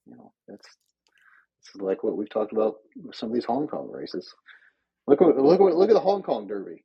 you 0.05 0.15
know, 0.15 0.31
that's 0.47 0.67
it's 1.73 1.81
like 1.81 2.03
what 2.03 2.17
we've 2.17 2.29
talked 2.29 2.51
about 2.53 2.75
with 2.95 3.15
some 3.15 3.29
of 3.29 3.35
these 3.35 3.45
Hong 3.45 3.67
Kong 3.67 3.89
races. 3.91 4.33
Look 5.07 5.21
at 5.21 5.37
look 5.37 5.59
at 5.59 5.77
look 5.77 5.89
at 5.89 5.93
the 5.93 5.99
Hong 5.99 6.23
Kong 6.23 6.47
Derby. 6.47 6.83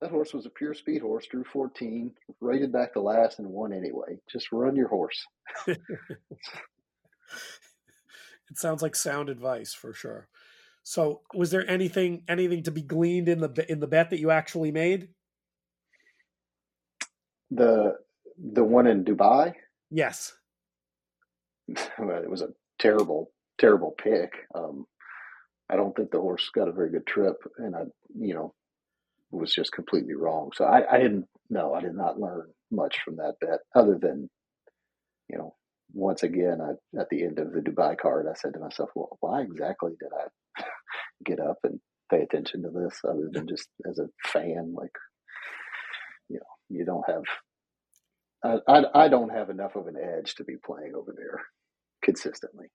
That 0.00 0.10
horse 0.10 0.32
was 0.34 0.46
a 0.46 0.50
pure 0.50 0.74
speed 0.74 1.00
horse, 1.00 1.26
drew 1.30 1.44
14, 1.44 2.12
rated 2.40 2.72
back 2.72 2.92
to 2.94 3.00
last, 3.00 3.38
and 3.38 3.48
won 3.48 3.72
anyway. 3.72 4.18
Just 4.28 4.50
run 4.50 4.74
your 4.74 4.88
horse. 4.88 5.24
it 5.68 5.78
sounds 8.56 8.82
like 8.82 8.96
sound 8.96 9.28
advice 9.28 9.72
for 9.72 9.92
sure. 9.92 10.28
So, 10.82 11.20
was 11.34 11.52
there 11.52 11.68
anything 11.70 12.24
anything 12.28 12.64
to 12.64 12.72
be 12.72 12.82
gleaned 12.82 13.28
in 13.28 13.38
the 13.38 13.64
in 13.70 13.78
the 13.80 13.86
bet 13.86 14.10
that 14.10 14.18
you 14.18 14.30
actually 14.30 14.72
made? 14.72 15.08
The 17.50 17.96
the 18.36 18.64
one 18.64 18.86
in 18.88 19.04
Dubai. 19.04 19.54
Yes. 19.90 20.32
it 21.68 22.30
was 22.30 22.42
a 22.42 22.48
terrible 22.80 23.30
terrible 23.62 23.94
pick. 23.96 24.32
Um, 24.54 24.86
I 25.70 25.76
don't 25.76 25.94
think 25.96 26.10
the 26.10 26.20
horse 26.20 26.50
got 26.52 26.68
a 26.68 26.72
very 26.72 26.90
good 26.90 27.06
trip, 27.06 27.36
and 27.58 27.76
I, 27.76 27.82
you 28.18 28.34
know, 28.34 28.52
was 29.30 29.54
just 29.54 29.72
completely 29.72 30.14
wrong. 30.14 30.50
So 30.54 30.64
I, 30.64 30.96
I 30.96 30.98
didn't 30.98 31.26
know. 31.48 31.72
I 31.72 31.80
did 31.80 31.94
not 31.94 32.20
learn 32.20 32.48
much 32.70 32.98
from 33.04 33.16
that 33.16 33.34
bet, 33.40 33.60
other 33.74 33.98
than, 34.00 34.28
you 35.30 35.38
know, 35.38 35.54
once 35.94 36.24
again, 36.24 36.58
I, 36.60 37.00
at 37.00 37.08
the 37.10 37.22
end 37.22 37.38
of 37.38 37.52
the 37.52 37.60
Dubai 37.60 37.96
card, 37.96 38.26
I 38.28 38.34
said 38.34 38.54
to 38.54 38.60
myself, 38.60 38.90
"Well, 38.94 39.16
why 39.20 39.42
exactly 39.42 39.92
did 40.00 40.10
I 40.12 40.64
get 41.24 41.38
up 41.38 41.58
and 41.64 41.78
pay 42.10 42.22
attention 42.22 42.62
to 42.62 42.70
this, 42.70 43.00
other 43.08 43.28
than 43.30 43.46
just 43.46 43.68
as 43.88 43.98
a 43.98 44.08
fan? 44.26 44.74
Like, 44.76 44.96
you 46.28 46.36
know, 46.36 46.76
you 46.76 46.84
don't 46.84 47.08
have." 47.08 47.22
I, 48.44 48.58
I, 48.66 49.04
I 49.04 49.08
don't 49.08 49.30
have 49.30 49.50
enough 49.50 49.76
of 49.76 49.86
an 49.86 49.94
edge 49.96 50.34
to 50.34 50.44
be 50.44 50.56
playing 50.66 50.94
over 50.96 51.14
there 51.16 51.38
consistently 52.02 52.66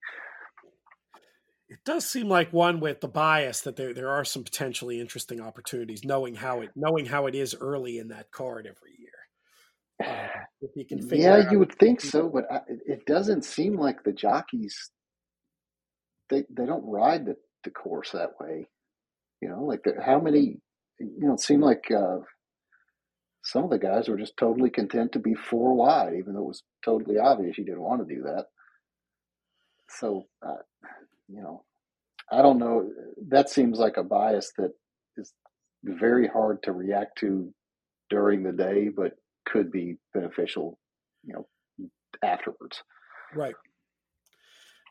it 1.68 1.78
does 1.84 2.08
seem 2.08 2.28
like 2.28 2.52
one 2.52 2.80
with 2.80 3.00
the 3.00 3.08
bias 3.08 3.60
that 3.62 3.76
there 3.76 3.92
there 3.92 4.10
are 4.10 4.24
some 4.24 4.44
potentially 4.44 5.00
interesting 5.00 5.40
opportunities, 5.40 6.04
knowing 6.04 6.34
how 6.34 6.60
it 6.62 6.70
knowing 6.74 7.06
how 7.06 7.26
it 7.26 7.34
is 7.34 7.54
early 7.60 7.98
in 7.98 8.08
that 8.08 8.30
card 8.30 8.66
every 8.66 8.96
year. 8.98 9.08
Uh, 10.02 10.28
if 10.60 10.70
you 10.74 10.84
can 10.84 11.06
yeah, 11.08 11.50
you 11.50 11.58
would 11.58 11.74
think 11.78 12.00
so, 12.00 12.28
but 12.28 12.44
I, 12.50 12.60
it 12.86 13.04
doesn't 13.06 13.44
seem 13.44 13.76
like 13.76 14.02
the 14.02 14.12
jockeys 14.12 14.90
they 16.28 16.44
they 16.50 16.66
don't 16.66 16.88
ride 16.88 17.26
the, 17.26 17.36
the 17.64 17.70
course 17.70 18.12
that 18.12 18.32
way. 18.40 18.68
You 19.40 19.48
know, 19.48 19.64
like 19.64 19.82
the, 19.84 19.94
how 20.04 20.20
many? 20.20 20.60
You 20.98 21.28
know, 21.28 21.34
it 21.34 21.40
seemed 21.40 21.62
like 21.62 21.90
uh, 21.90 22.18
some 23.44 23.64
of 23.64 23.70
the 23.70 23.78
guys 23.78 24.08
were 24.08 24.18
just 24.18 24.36
totally 24.36 24.70
content 24.70 25.12
to 25.12 25.18
be 25.18 25.34
four 25.34 25.74
wide, 25.74 26.14
even 26.18 26.34
though 26.34 26.42
it 26.42 26.48
was 26.48 26.62
totally 26.84 27.18
obvious 27.18 27.56
you 27.56 27.64
didn't 27.64 27.82
want 27.82 28.06
to 28.06 28.14
do 28.14 28.22
that. 28.22 28.46
So, 29.90 30.26
uh, 30.44 30.62
you 31.28 31.42
know, 31.42 31.64
I 32.30 32.42
don't 32.42 32.58
know. 32.58 32.90
That 33.28 33.48
seems 33.48 33.78
like 33.78 33.96
a 33.96 34.02
bias 34.02 34.52
that 34.58 34.72
is 35.16 35.32
very 35.84 36.26
hard 36.26 36.62
to 36.64 36.72
react 36.72 37.18
to 37.18 37.52
during 38.10 38.42
the 38.42 38.52
day, 38.52 38.88
but 38.88 39.12
could 39.46 39.70
be 39.70 39.96
beneficial, 40.14 40.78
you 41.24 41.34
know, 41.34 41.88
afterwards. 42.22 42.82
Right. 43.34 43.54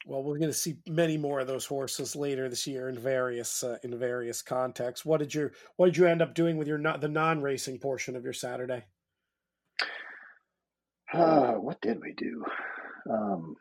Well, 0.06 0.24
we're 0.24 0.38
going 0.38 0.52
to 0.52 0.58
see 0.58 0.78
many 0.88 1.18
more 1.18 1.42
of 1.42 1.48
those 1.48 1.66
horses 1.66 2.16
later 2.16 2.48
this 2.48 2.66
year 2.66 2.88
in 2.88 2.98
various 2.98 3.62
uh, 3.64 3.78
in 3.84 3.98
various 4.00 4.42
contexts. 4.42 5.06
What 5.06 5.20
did 5.20 5.34
you 5.34 5.52
What 5.76 5.88
did 5.88 5.98
you 5.98 6.06
end 6.06 6.22
up 6.22 6.34
doing 6.34 6.58
with 6.58 6.68
your 6.68 6.78
not 6.78 7.02
the 7.02 7.10
non 7.10 7.42
racing 7.42 7.80
portion 7.80 8.16
of 8.16 8.24
your 8.24 8.34
Saturday? 8.34 8.86
Uh, 11.14 11.54
what 11.54 11.82
did 11.82 12.00
we 12.02 12.14
do? 12.14 12.46
Um, 13.10 13.56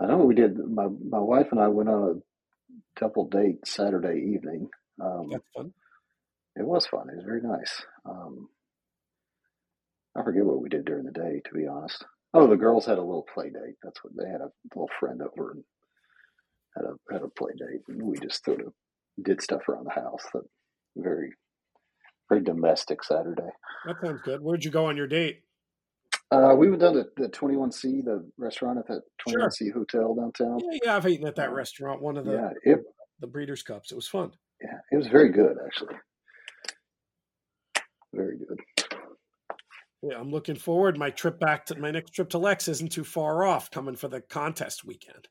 I 0.00 0.06
know 0.06 0.18
we 0.18 0.34
did. 0.34 0.56
My 0.58 0.86
my 0.86 1.18
wife 1.18 1.48
and 1.50 1.60
I 1.60 1.68
went 1.68 1.88
on 1.88 2.02
a 2.10 3.00
double 3.00 3.28
date 3.28 3.66
Saturday 3.66 4.32
evening. 4.34 4.68
Um, 5.00 5.28
That's 5.30 5.44
fun. 5.54 5.72
It 6.56 6.66
was 6.66 6.86
fun. 6.86 7.08
It 7.10 7.16
was 7.16 7.24
very 7.24 7.42
nice. 7.42 7.82
Um, 8.04 8.48
I 10.16 10.22
forget 10.24 10.44
what 10.44 10.60
we 10.60 10.68
did 10.68 10.84
during 10.84 11.04
the 11.04 11.12
day, 11.12 11.40
to 11.44 11.54
be 11.54 11.66
honest. 11.66 12.04
Oh, 12.32 12.46
the 12.46 12.56
girls 12.56 12.86
had 12.86 12.98
a 12.98 13.02
little 13.02 13.26
play 13.32 13.46
date. 13.50 13.76
That's 13.82 14.02
what 14.02 14.12
they 14.16 14.28
had 14.30 14.40
a 14.40 14.50
little 14.74 14.90
friend 14.98 15.20
over 15.22 15.52
and 15.52 15.64
had 16.76 16.84
a 16.84 17.12
had 17.12 17.22
a 17.22 17.28
play 17.28 17.52
date, 17.58 17.82
and 17.88 18.02
we 18.02 18.18
just 18.18 18.44
sort 18.44 18.60
of 18.60 18.72
did 19.22 19.42
stuff 19.42 19.68
around 19.68 19.84
the 19.84 20.00
house. 20.00 20.24
That 20.32 20.44
very 20.96 21.32
very 22.28 22.42
domestic 22.42 23.04
Saturday. 23.04 23.50
That 23.86 23.96
sounds 24.02 24.20
good. 24.24 24.40
Where'd 24.40 24.64
you 24.64 24.70
go 24.70 24.86
on 24.86 24.96
your 24.96 25.08
date? 25.08 25.42
Uh, 26.32 26.54
we 26.56 26.68
went 26.68 26.80
down 26.80 26.94
to 26.94 27.06
the 27.16 27.28
21C, 27.28 28.04
the 28.04 28.24
restaurant 28.38 28.78
at 28.78 28.86
the 28.86 29.02
21C 29.26 29.58
sure. 29.58 29.72
Hotel 29.72 30.14
downtown. 30.14 30.60
Yeah, 30.60 30.78
yeah, 30.84 30.96
I've 30.96 31.06
eaten 31.06 31.26
at 31.26 31.34
that 31.36 31.52
restaurant, 31.52 32.00
one 32.00 32.16
of 32.16 32.24
the 32.24 32.32
yeah, 32.32 32.74
it, 32.74 32.80
the 33.20 33.26
Breeders' 33.26 33.62
Cups. 33.62 33.90
It 33.90 33.96
was 33.96 34.06
fun. 34.06 34.30
Yeah, 34.62 34.78
it 34.92 34.96
was 34.96 35.08
very 35.08 35.30
good, 35.30 35.56
actually. 35.64 35.96
Very 38.14 38.36
good. 38.38 38.60
Yeah, 40.02 40.18
I'm 40.18 40.30
looking 40.30 40.56
forward. 40.56 40.96
My 40.96 41.10
trip 41.10 41.38
back 41.40 41.66
to 41.66 41.78
my 41.78 41.90
next 41.90 42.12
trip 42.12 42.30
to 42.30 42.38
Lex 42.38 42.68
isn't 42.68 42.92
too 42.92 43.04
far 43.04 43.44
off, 43.44 43.70
coming 43.70 43.96
for 43.96 44.08
the 44.08 44.20
contest 44.20 44.84
weekend. 44.84 45.28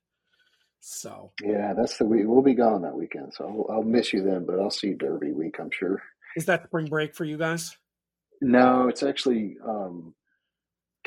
So 0.82 1.32
yeah, 1.44 1.74
that's 1.74 1.98
the 1.98 2.06
week. 2.06 2.24
We'll 2.26 2.42
be 2.42 2.54
gone 2.54 2.82
that 2.84 2.96
weekend, 2.96 3.34
so 3.34 3.46
I'll, 3.46 3.78
I'll 3.78 3.84
miss 3.84 4.14
you 4.14 4.24
then. 4.24 4.46
But 4.46 4.60
I'll 4.60 4.70
see 4.70 4.88
you 4.88 4.96
Derby 4.96 5.32
week, 5.32 5.56
I'm 5.60 5.72
sure. 5.72 6.02
Is 6.36 6.46
that 6.46 6.66
spring 6.66 6.86
break 6.86 7.16
for 7.16 7.26
you 7.26 7.38
guys? 7.38 7.76
No, 8.42 8.88
it's 8.88 9.04
actually 9.04 9.58
um, 9.66 10.14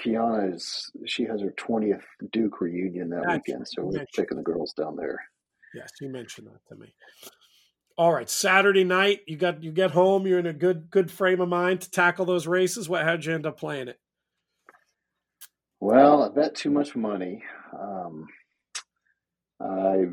Kiana 0.00 0.55
is 0.55 0.90
she 1.07 1.24
has 1.24 1.40
her 1.40 1.52
twentieth 1.57 2.05
Duke 2.33 2.61
reunion 2.61 3.11
that 3.11 3.26
weekend, 3.28 3.66
so 3.68 3.85
we're 3.85 4.05
taking 4.14 4.37
the 4.37 4.42
girls 4.42 4.72
down 4.72 4.96
there. 4.96 5.20
Yes, 5.74 5.90
you 6.00 6.09
mentioned 6.09 6.48
that 6.48 6.66
to 6.68 6.81
me. 6.81 6.94
All 7.98 8.12
right, 8.12 8.28
Saturday 8.28 8.85
night, 8.85 9.20
you 9.26 9.37
got 9.37 9.62
you 9.62 9.70
get 9.70 9.90
home, 9.90 10.26
you're 10.26 10.38
in 10.38 10.46
a 10.46 10.52
good 10.52 10.90
good 10.90 11.11
frame 11.11 11.40
of 11.40 11.48
mind 11.48 11.83
to 11.83 11.90
tackle 11.90 12.24
those 12.24 12.46
races. 12.46 12.88
What 12.88 13.05
how'd 13.05 13.24
you 13.24 13.35
end 13.35 13.46
up 13.46 13.59
playing 13.59 13.88
it? 13.88 13.98
Well, 15.81 16.22
I 16.22 16.28
bet 16.28 16.55
too 16.55 16.70
much 16.70 16.96
money. 16.96 17.42
Um, 17.78 18.26
I 19.61 20.05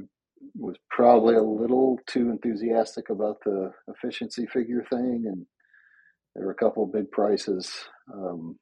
was 0.55 0.75
probably 0.89 1.35
a 1.35 1.43
little 1.43 1.99
too 2.07 2.29
enthusiastic 2.29 3.09
about 3.09 3.37
the 3.45 3.71
efficiency 3.87 4.45
figure 4.47 4.85
thing, 4.89 5.25
and 5.27 5.45
there 6.35 6.45
were 6.45 6.51
a 6.51 6.55
couple 6.55 6.83
of 6.83 6.91
big 6.91 7.09
prices 7.11 7.71
um, 8.13 8.57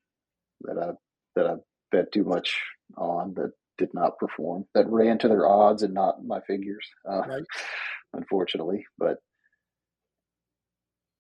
that 0.62 0.78
I 0.78 0.92
that 1.38 1.48
I 1.48 1.56
bet 1.92 2.12
too 2.12 2.24
much 2.24 2.60
on 2.98 3.34
that 3.36 3.52
did 3.78 3.94
not 3.94 4.18
perform, 4.18 4.66
that 4.74 4.90
ran 4.90 5.20
to 5.20 5.28
their 5.28 5.48
odds 5.48 5.84
and 5.84 5.94
not 5.94 6.26
my 6.26 6.42
figures, 6.42 6.86
uh, 7.10 7.22
right. 7.22 7.44
unfortunately. 8.14 8.86
But, 8.98 9.18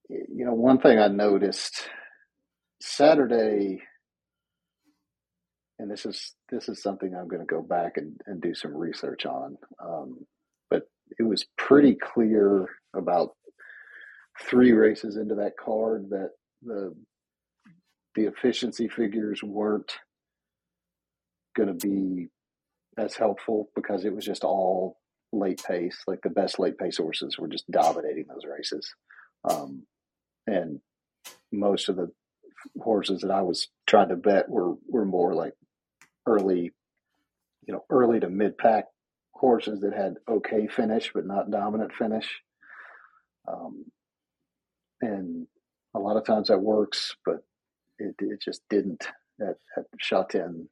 you 0.09 0.45
know, 0.45 0.53
one 0.53 0.79
thing 0.79 0.97
I 0.97 1.07
noticed 1.07 1.87
Saturday, 2.81 3.81
and 5.79 5.91
this 5.91 6.05
is 6.05 6.33
this 6.49 6.67
is 6.69 6.81
something 6.81 7.13
I'm 7.13 7.27
going 7.27 7.41
to 7.41 7.45
go 7.45 7.61
back 7.61 7.97
and, 7.97 8.19
and 8.25 8.41
do 8.41 8.55
some 8.55 8.75
research 8.75 9.25
on. 9.27 9.57
Um, 9.83 10.25
but 10.71 10.83
it 11.19 11.23
was 11.23 11.45
pretty 11.57 11.95
clear 11.95 12.67
about 12.95 13.31
three 14.41 14.71
races 14.71 15.17
into 15.17 15.35
that 15.35 15.53
card 15.63 16.09
that 16.09 16.31
the 16.63 16.95
the 18.15 18.25
efficiency 18.25 18.87
figures 18.87 19.43
weren't 19.43 19.91
going 21.57 21.75
to 21.75 21.87
be 21.87 22.27
as 22.97 23.15
helpful 23.15 23.69
because 23.75 24.05
it 24.05 24.13
was 24.13 24.25
just 24.25 24.43
all 24.43 24.97
late 25.33 25.61
pace. 25.67 25.97
Like 26.07 26.21
the 26.21 26.29
best 26.29 26.59
late 26.59 26.77
pace 26.77 26.97
horses 26.97 27.37
were 27.37 27.47
just 27.47 27.69
dominating 27.71 28.25
those 28.27 28.45
races. 28.49 28.93
Um, 29.49 29.83
and 30.45 30.79
most 31.51 31.89
of 31.89 31.95
the 31.95 32.11
horses 32.79 33.21
that 33.21 33.31
I 33.31 33.41
was 33.41 33.67
trying 33.87 34.09
to 34.09 34.15
bet 34.15 34.49
were 34.49 34.75
were 34.87 35.05
more 35.05 35.33
like 35.33 35.53
early, 36.25 36.71
you 37.65 37.73
know, 37.73 37.83
early 37.89 38.19
to 38.19 38.29
mid 38.29 38.57
pack 38.57 38.85
horses 39.31 39.81
that 39.81 39.93
had 39.93 40.15
okay 40.27 40.67
finish 40.67 41.11
but 41.13 41.25
not 41.25 41.51
dominant 41.51 41.91
finish. 41.93 42.41
Um, 43.47 43.85
and 45.01 45.47
a 45.95 45.99
lot 45.99 46.17
of 46.17 46.25
times 46.25 46.47
that 46.47 46.59
works, 46.59 47.15
but 47.25 47.43
it, 47.99 48.15
it 48.19 48.41
just 48.41 48.61
didn't 48.69 49.07
at, 49.39 49.57
at 49.77 49.85
Sha 49.99 50.23
Tin. 50.23 50.67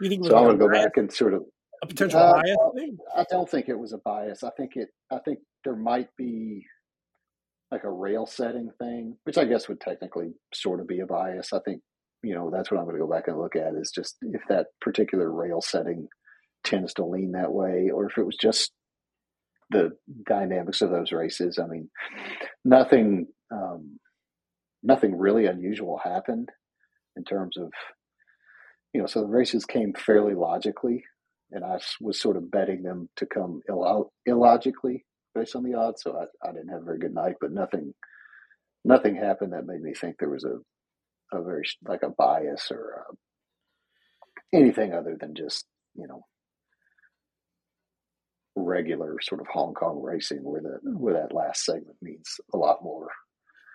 You 0.00 0.08
think 0.08 0.24
so 0.24 0.36
I'm 0.36 0.44
gonna 0.44 0.58
go 0.58 0.68
back 0.68 0.96
and 0.96 1.12
sort 1.12 1.34
of 1.34 1.42
a 1.82 1.86
potential 1.86 2.20
uh, 2.20 2.34
bias 2.34 2.56
thing? 2.74 2.98
I 3.16 3.24
don't 3.30 3.48
think 3.48 3.68
it 3.68 3.78
was 3.78 3.92
a 3.92 3.98
bias. 3.98 4.42
I 4.42 4.50
think 4.56 4.72
it. 4.76 4.88
I 5.10 5.18
think 5.24 5.38
there 5.64 5.76
might 5.76 6.08
be 6.16 6.64
like 7.70 7.84
a 7.84 7.90
rail 7.90 8.26
setting 8.26 8.70
thing, 8.78 9.16
which 9.24 9.38
I 9.38 9.44
guess 9.44 9.68
would 9.68 9.80
technically 9.80 10.32
sort 10.54 10.80
of 10.80 10.86
be 10.86 11.00
a 11.00 11.06
bias. 11.06 11.52
I 11.52 11.60
think 11.64 11.82
you 12.22 12.34
know 12.34 12.50
that's 12.50 12.70
what 12.70 12.78
I'm 12.78 12.84
going 12.84 12.96
to 12.96 13.02
go 13.02 13.10
back 13.10 13.28
and 13.28 13.38
look 13.38 13.56
at 13.56 13.74
is 13.74 13.92
just 13.94 14.16
if 14.22 14.42
that 14.48 14.66
particular 14.80 15.30
rail 15.32 15.60
setting 15.60 16.08
tends 16.64 16.94
to 16.94 17.04
lean 17.04 17.32
that 17.32 17.52
way, 17.52 17.90
or 17.92 18.06
if 18.06 18.18
it 18.18 18.26
was 18.26 18.36
just 18.36 18.72
the 19.70 19.90
dynamics 20.26 20.80
of 20.80 20.90
those 20.90 21.12
races. 21.12 21.58
I 21.58 21.66
mean, 21.66 21.90
nothing, 22.64 23.26
um, 23.52 23.98
nothing 24.82 25.16
really 25.16 25.46
unusual 25.46 26.00
happened 26.02 26.48
in 27.16 27.24
terms 27.24 27.56
of, 27.56 27.70
you 28.92 29.00
know, 29.00 29.06
so 29.06 29.20
the 29.20 29.26
races 29.26 29.64
came 29.64 29.92
fairly 29.94 30.34
logically, 30.34 31.04
and 31.50 31.64
I 31.64 31.78
was 32.00 32.20
sort 32.20 32.36
of 32.36 32.50
betting 32.50 32.82
them 32.82 33.08
to 33.16 33.26
come 33.26 33.60
Ill- 33.68 34.12
illogically 34.26 35.04
based 35.34 35.56
on 35.56 35.62
the 35.62 35.74
odds. 35.74 36.02
So 36.02 36.16
I, 36.16 36.48
I 36.48 36.52
didn't 36.52 36.68
have 36.68 36.82
a 36.82 36.84
very 36.84 36.98
good 36.98 37.14
night, 37.14 37.36
but 37.40 37.52
nothing, 37.52 37.94
nothing 38.84 39.16
happened 39.16 39.52
that 39.52 39.66
made 39.66 39.82
me 39.82 39.94
think 39.94 40.16
there 40.18 40.30
was 40.30 40.44
a, 40.44 40.58
a 41.36 41.42
very 41.42 41.64
like 41.86 42.02
a 42.02 42.10
bias 42.10 42.70
or 42.70 43.04
a, 43.06 43.10
uh, 43.10 43.14
anything 44.52 44.94
other 44.94 45.16
than 45.20 45.34
just 45.34 45.66
you 45.94 46.06
know 46.06 46.22
regular 48.56 49.16
sort 49.20 49.40
of 49.40 49.46
Hong 49.48 49.74
Kong 49.74 50.00
racing 50.02 50.42
where 50.42 50.62
the 50.62 50.78
where 50.96 51.14
that 51.14 51.34
last 51.34 51.64
segment 51.64 51.96
means 52.00 52.40
a 52.52 52.56
lot 52.56 52.82
more. 52.82 53.08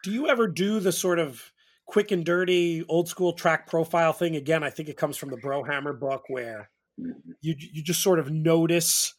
Do 0.04 0.12
you 0.12 0.28
ever 0.28 0.48
do 0.48 0.80
the 0.80 0.92
sort 0.92 1.20
of 1.20 1.52
quick 1.86 2.12
and 2.12 2.26
dirty 2.26 2.84
old 2.88 3.08
school 3.08 3.34
track 3.34 3.68
profile 3.68 4.14
thing 4.14 4.36
again? 4.36 4.64
I 4.64 4.70
think 4.70 4.90
it 4.90 4.98
comes 4.98 5.18
from 5.18 5.30
the 5.30 5.38
Brohamer 5.38 6.00
book 6.00 6.24
where 6.28 6.70
mm-hmm. 7.00 7.32
you 7.42 7.56
you 7.58 7.84
just 7.84 8.02
sort 8.02 8.20
of 8.20 8.32
notice, 8.32 9.14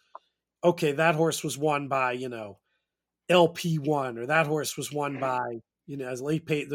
okay, 0.63 0.93
that 0.93 1.15
horse 1.15 1.43
was 1.43 1.59
won 1.59 1.89
by 1.89 2.13
you 2.13 2.29
know 2.29 2.59
LP 3.29 3.79
one 3.79 4.19
or 4.19 4.27
that 4.27 4.47
horse 4.47 4.77
was 4.77 4.93
won 4.93 5.19
by 5.19 5.61
you 5.87 5.97
know 5.97 6.09
as 6.09 6.21
late 6.21 6.47
pace 6.47 6.71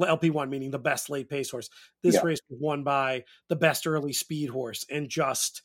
LP 0.00 0.30
one 0.30 0.50
meaning 0.50 0.70
the 0.70 0.78
best 0.78 1.10
late 1.10 1.28
pace 1.28 1.50
horse. 1.50 1.68
This 2.02 2.16
yeah. 2.16 2.22
race 2.22 2.40
was 2.50 2.58
won 2.60 2.82
by 2.84 3.24
the 3.48 3.56
best 3.56 3.86
early 3.86 4.12
speed 4.12 4.50
horse, 4.50 4.84
and 4.90 5.08
just 5.08 5.62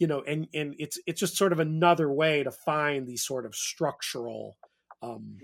you 0.00 0.06
know, 0.06 0.22
and 0.26 0.48
and 0.54 0.74
it's 0.78 0.98
it's 1.06 1.20
just 1.20 1.36
sort 1.36 1.52
of 1.52 1.60
another 1.60 2.10
way 2.10 2.42
to 2.42 2.50
find 2.50 3.06
these 3.06 3.22
sort 3.22 3.44
of 3.44 3.54
structural 3.54 4.56
um, 5.02 5.36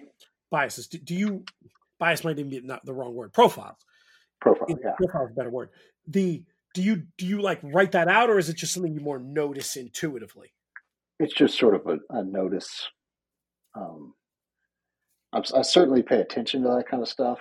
biases. 0.51 0.89
Do, 0.89 0.99
do 0.99 1.15
you 1.15 1.45
bias 1.99 2.25
might 2.25 2.39
even 2.39 2.51
be 2.51 2.61
not 2.61 2.85
the 2.85 2.95
wrong 2.95 3.15
word 3.15 3.33
profiles? 3.33 3.79
Profile, 4.41 4.67
yeah, 4.69 4.93
profile 4.97 5.27
is 5.27 5.33
a 5.33 5.35
better 5.35 5.51
word. 5.51 5.71
The 6.07 6.45
do 6.75 6.83
you 6.83 7.05
do 7.17 7.27
you 7.27 7.41
like 7.41 7.61
write 7.63 7.93
that 7.93 8.09
out, 8.09 8.29
or 8.29 8.39
is 8.39 8.49
it 8.49 8.57
just 8.57 8.75
something 8.75 8.95
you 8.95 9.01
more 9.01 9.19
notice 9.19 9.77
intuitively? 9.77 10.53
It's 11.19 11.33
just 11.33 11.59
sort 11.59 11.75
of 11.75 11.87
a, 11.87 11.99
a 12.11 12.23
notice. 12.23 12.89
Um, 13.75 14.15
I'm, 15.33 15.43
I 15.55 15.63
certainly 15.63 16.03
pay 16.03 16.21
attention 16.21 16.63
to 16.63 16.69
that 16.69 16.89
kind 16.89 17.03
of 17.03 17.09
stuff, 17.09 17.39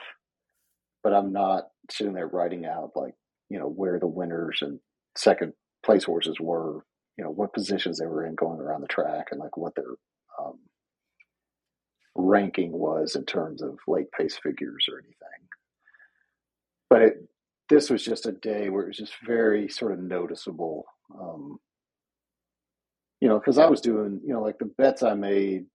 but 1.03 1.13
I'm 1.13 1.33
not 1.33 1.65
sitting 1.91 2.13
there 2.13 2.27
writing 2.27 2.65
out 2.65 2.91
like 2.95 3.13
you 3.49 3.59
know 3.59 3.67
where 3.67 3.99
the 3.99 4.07
winners 4.07 4.59
and 4.61 4.79
second 5.17 5.53
place 5.85 6.05
horses 6.05 6.37
were 6.39 6.85
you 7.17 7.23
know 7.23 7.29
what 7.29 7.53
positions 7.53 7.99
they 7.99 8.05
were 8.05 8.25
in 8.25 8.35
going 8.35 8.59
around 8.59 8.81
the 8.81 8.87
track 8.87 9.27
and 9.31 9.39
like 9.39 9.57
what 9.57 9.75
their 9.75 9.95
um, 10.39 10.59
ranking 12.15 12.71
was 12.71 13.15
in 13.15 13.25
terms 13.25 13.61
of 13.61 13.77
late 13.87 14.11
pace 14.11 14.37
figures 14.41 14.85
or 14.91 14.99
anything. 14.99 15.47
But 16.89 17.01
it, 17.01 17.29
this 17.69 17.89
was 17.89 18.03
just 18.03 18.25
a 18.25 18.31
day 18.31 18.69
where 18.69 18.83
it 18.83 18.87
was 18.87 18.97
just 18.97 19.13
very 19.25 19.67
sort 19.67 19.91
of 19.91 19.99
noticeable. 19.99 20.85
Um, 21.19 21.57
you 23.21 23.27
know, 23.27 23.39
because 23.39 23.57
I 23.57 23.65
was 23.67 23.81
doing, 23.81 24.21
you 24.25 24.33
know, 24.33 24.41
like 24.41 24.59
the 24.59 24.71
bets 24.77 25.03
I 25.03 25.13
made 25.15 25.65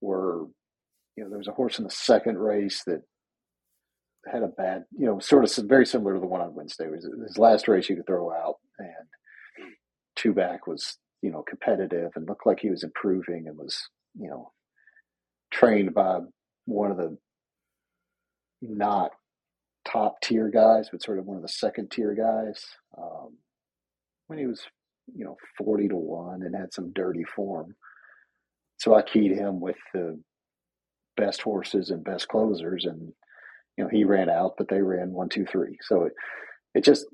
were, 0.00 0.46
you 1.16 1.24
know, 1.24 1.28
there 1.28 1.38
was 1.38 1.48
a 1.48 1.52
horse 1.52 1.78
in 1.78 1.84
the 1.84 1.90
second 1.90 2.38
race 2.38 2.82
that 2.86 3.02
had 4.30 4.42
a 4.42 4.48
bad, 4.48 4.84
you 4.96 5.06
know, 5.06 5.18
sort 5.18 5.44
of 5.44 5.68
very 5.68 5.84
similar 5.86 6.14
to 6.14 6.20
the 6.20 6.26
one 6.26 6.40
on 6.40 6.54
Wednesday. 6.54 6.84
It 6.84 6.92
was 6.92 7.08
his 7.26 7.38
last 7.38 7.68
race 7.68 7.88
you 7.88 7.96
could 7.96 8.06
throw 8.06 8.32
out, 8.32 8.56
and 8.78 9.68
two 10.16 10.32
back 10.32 10.66
was 10.66 10.98
you 11.22 11.30
know 11.30 11.42
competitive 11.42 12.10
and 12.16 12.28
looked 12.28 12.46
like 12.46 12.60
he 12.60 12.70
was 12.70 12.82
improving 12.82 13.46
and 13.46 13.56
was 13.56 13.88
you 14.18 14.28
know 14.28 14.52
trained 15.52 15.94
by 15.94 16.18
one 16.64 16.90
of 16.90 16.96
the 16.96 17.16
not 18.60 19.12
top 19.84 20.20
tier 20.20 20.48
guys, 20.48 20.88
but 20.90 21.02
sort 21.02 21.18
of 21.18 21.26
one 21.26 21.36
of 21.36 21.42
the 21.42 21.48
second 21.48 21.90
tier 21.90 22.14
guys. 22.14 22.64
Um, 22.96 23.36
when 24.26 24.38
he 24.38 24.46
was 24.46 24.62
you 25.14 25.24
know 25.24 25.36
forty 25.58 25.88
to 25.88 25.96
one 25.96 26.42
and 26.42 26.54
had 26.54 26.72
some 26.72 26.92
dirty 26.92 27.24
form, 27.24 27.74
so 28.78 28.94
I 28.94 29.02
keyed 29.02 29.32
him 29.32 29.60
with 29.60 29.76
the 29.92 30.18
best 31.16 31.42
horses 31.42 31.90
and 31.90 32.04
best 32.04 32.28
closers, 32.28 32.84
and 32.84 33.12
you 33.76 33.84
know 33.84 33.90
he 33.90 34.04
ran 34.04 34.30
out, 34.30 34.54
but 34.56 34.68
they 34.68 34.80
ran 34.80 35.12
one, 35.12 35.28
two, 35.28 35.44
three. 35.44 35.78
So 35.82 36.04
it 36.04 36.12
it 36.74 36.84
just 36.84 37.06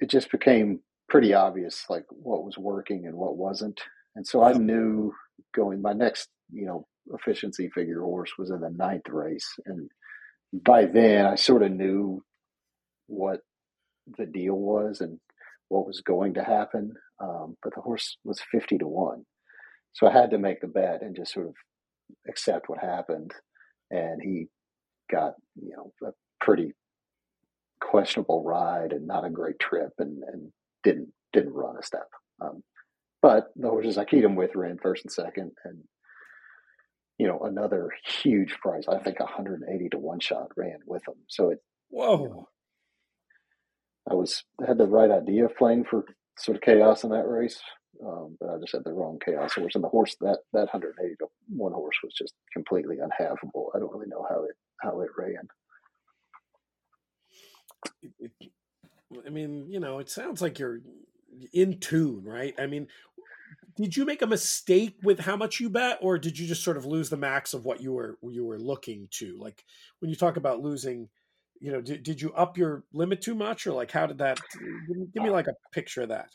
it 0.00 0.08
just 0.08 0.30
became 0.30 0.80
pretty 1.08 1.34
obvious 1.34 1.84
like 1.90 2.04
what 2.10 2.44
was 2.44 2.56
working 2.58 3.06
and 3.06 3.14
what 3.14 3.36
wasn't. 3.36 3.80
And 4.16 4.26
so 4.26 4.42
I 4.42 4.52
knew 4.52 5.12
going 5.54 5.80
my 5.80 5.92
next, 5.92 6.28
you 6.50 6.66
know, 6.66 6.86
efficiency 7.12 7.68
figure 7.74 8.00
horse 8.00 8.32
was 8.38 8.50
in 8.50 8.60
the 8.60 8.70
ninth 8.70 9.08
race. 9.08 9.48
And 9.66 9.90
by 10.52 10.86
then 10.86 11.26
I 11.26 11.34
sort 11.34 11.62
of 11.62 11.72
knew 11.72 12.22
what 13.06 13.40
the 14.18 14.26
deal 14.26 14.54
was 14.54 15.00
and 15.00 15.18
what 15.68 15.86
was 15.86 16.00
going 16.00 16.34
to 16.34 16.44
happen. 16.44 16.92
Um, 17.20 17.56
but 17.62 17.74
the 17.74 17.80
horse 17.80 18.16
was 18.24 18.40
50 18.50 18.78
to 18.78 18.86
1. 18.86 19.24
So 19.92 20.06
I 20.06 20.12
had 20.12 20.30
to 20.30 20.38
make 20.38 20.60
the 20.60 20.66
bet 20.66 21.02
and 21.02 21.14
just 21.14 21.32
sort 21.32 21.48
of 21.48 21.54
accept 22.28 22.68
what 22.68 22.78
happened. 22.78 23.32
And 23.90 24.20
he 24.22 24.46
got, 25.10 25.34
you 25.54 25.74
know, 25.76 25.92
a 26.06 26.12
pretty 26.40 26.72
questionable 27.80 28.42
ride 28.42 28.92
and 28.92 29.06
not 29.06 29.24
a 29.24 29.30
great 29.30 29.58
trip 29.58 29.92
and, 29.98 30.22
and 30.32 30.52
didn't 30.82 31.08
didn't 31.32 31.52
run 31.52 31.76
a 31.78 31.82
step. 31.82 32.08
Um, 32.40 32.62
but 33.20 33.48
the 33.56 33.68
horses 33.68 33.98
I 33.98 34.04
keyed 34.04 34.24
him 34.24 34.36
with 34.36 34.54
ran 34.54 34.78
first 34.82 35.04
and 35.04 35.12
second, 35.12 35.52
and 35.64 35.78
you 37.22 37.28
know 37.28 37.38
another 37.44 37.88
huge 38.04 38.50
price. 38.54 38.86
I 38.88 38.98
think 38.98 39.20
180 39.20 39.88
to 39.90 39.98
one 39.98 40.18
shot 40.18 40.48
ran 40.56 40.80
with 40.86 41.04
them. 41.04 41.14
So 41.28 41.50
it 41.50 41.58
whoa. 41.88 42.20
You 42.20 42.28
know, 42.30 42.48
I 44.10 44.14
was 44.14 44.42
had 44.66 44.76
the 44.76 44.88
right 44.88 45.08
idea 45.08 45.44
of 45.44 45.56
playing 45.56 45.84
for 45.84 46.04
sort 46.36 46.56
of 46.56 46.62
chaos 46.62 47.04
in 47.04 47.10
that 47.10 47.28
race, 47.28 47.60
um, 48.04 48.36
but 48.40 48.50
I 48.50 48.58
just 48.58 48.72
had 48.72 48.82
the 48.82 48.92
wrong 48.92 49.20
chaos 49.24 49.52
horse, 49.52 49.76
and 49.76 49.84
the 49.84 49.88
horse 49.88 50.16
that 50.20 50.38
that 50.52 50.72
180 50.72 51.14
to 51.20 51.26
one 51.46 51.72
horse 51.72 51.94
was 52.02 52.12
just 52.12 52.34
completely 52.52 52.96
unhavable. 52.96 53.66
I 53.72 53.78
don't 53.78 53.92
really 53.92 54.08
know 54.08 54.26
how 54.28 54.42
it 54.42 54.56
how 54.80 55.00
it 55.00 55.10
ran. 55.16 55.48
I 59.24 59.30
mean, 59.30 59.70
you 59.70 59.78
know, 59.78 60.00
it 60.00 60.10
sounds 60.10 60.42
like 60.42 60.58
you're 60.58 60.80
in 61.52 61.78
tune, 61.78 62.24
right? 62.24 62.54
I 62.58 62.66
mean, 62.66 62.88
did 63.82 63.96
you 63.96 64.04
make 64.04 64.22
a 64.22 64.26
mistake 64.26 64.96
with 65.02 65.18
how 65.18 65.36
much 65.36 65.58
you 65.58 65.68
bet, 65.68 65.98
or 66.00 66.16
did 66.16 66.38
you 66.38 66.46
just 66.46 66.62
sort 66.62 66.76
of 66.76 66.86
lose 66.86 67.10
the 67.10 67.16
max 67.16 67.52
of 67.52 67.64
what 67.64 67.80
you 67.80 67.92
were 67.92 68.16
you 68.22 68.44
were 68.44 68.58
looking 68.58 69.08
to? 69.12 69.36
Like 69.38 69.64
when 69.98 70.08
you 70.08 70.16
talk 70.16 70.36
about 70.36 70.60
losing, 70.60 71.08
you 71.60 71.72
know, 71.72 71.80
did, 71.80 72.02
did 72.02 72.20
you 72.20 72.32
up 72.34 72.56
your 72.56 72.84
limit 72.92 73.20
too 73.20 73.34
much, 73.34 73.66
or 73.66 73.72
like 73.72 73.90
how 73.90 74.06
did 74.06 74.18
that? 74.18 74.40
Give 75.12 75.22
me 75.22 75.30
like 75.30 75.48
a 75.48 75.54
picture 75.72 76.02
of 76.02 76.10
that. 76.10 76.30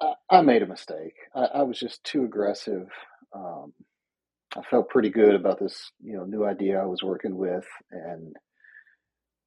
I, 0.00 0.14
I 0.30 0.40
made 0.42 0.62
a 0.62 0.66
mistake. 0.66 1.14
I, 1.34 1.44
I, 1.46 1.62
was 1.62 1.78
just 1.78 2.02
too 2.04 2.24
aggressive. 2.24 2.88
Um, 3.34 3.72
I 4.56 4.62
felt 4.70 4.88
pretty 4.88 5.10
good 5.10 5.34
about 5.34 5.58
this, 5.58 5.90
you 6.02 6.14
know, 6.14 6.24
new 6.24 6.44
idea 6.44 6.80
I 6.80 6.86
was 6.86 7.02
working 7.02 7.36
with, 7.36 7.66
and 7.90 8.34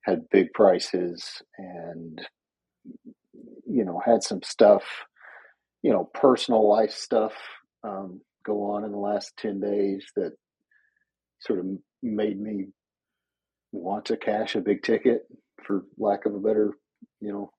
had 0.04 0.30
big 0.30 0.54
prices 0.54 1.42
and 1.58 2.22
you 3.66 3.84
know 3.84 4.02
had 4.06 4.22
some 4.22 4.42
stuff 4.44 4.84
you 5.86 5.92
know 5.92 6.10
personal 6.16 6.68
life 6.68 6.92
stuff 6.92 7.34
um, 7.84 8.20
go 8.44 8.72
on 8.72 8.86
in 8.86 8.92
the 8.92 8.98
last 8.98 9.34
10 9.38 9.60
days 9.60 10.04
that 10.16 10.32
sort 11.40 11.60
of 11.60 11.66
made 12.02 12.42
me 12.42 12.66
want 13.72 14.06
to 14.06 14.18
cash 14.18 14.56
a 14.56 14.62
big 14.62 14.82
ticket 14.82 15.28
for 15.64 15.84
lack 16.00 16.26
of 16.26 16.34
a 16.34 16.40
better 16.40 16.74
you 17.22 17.32
know 17.32 17.52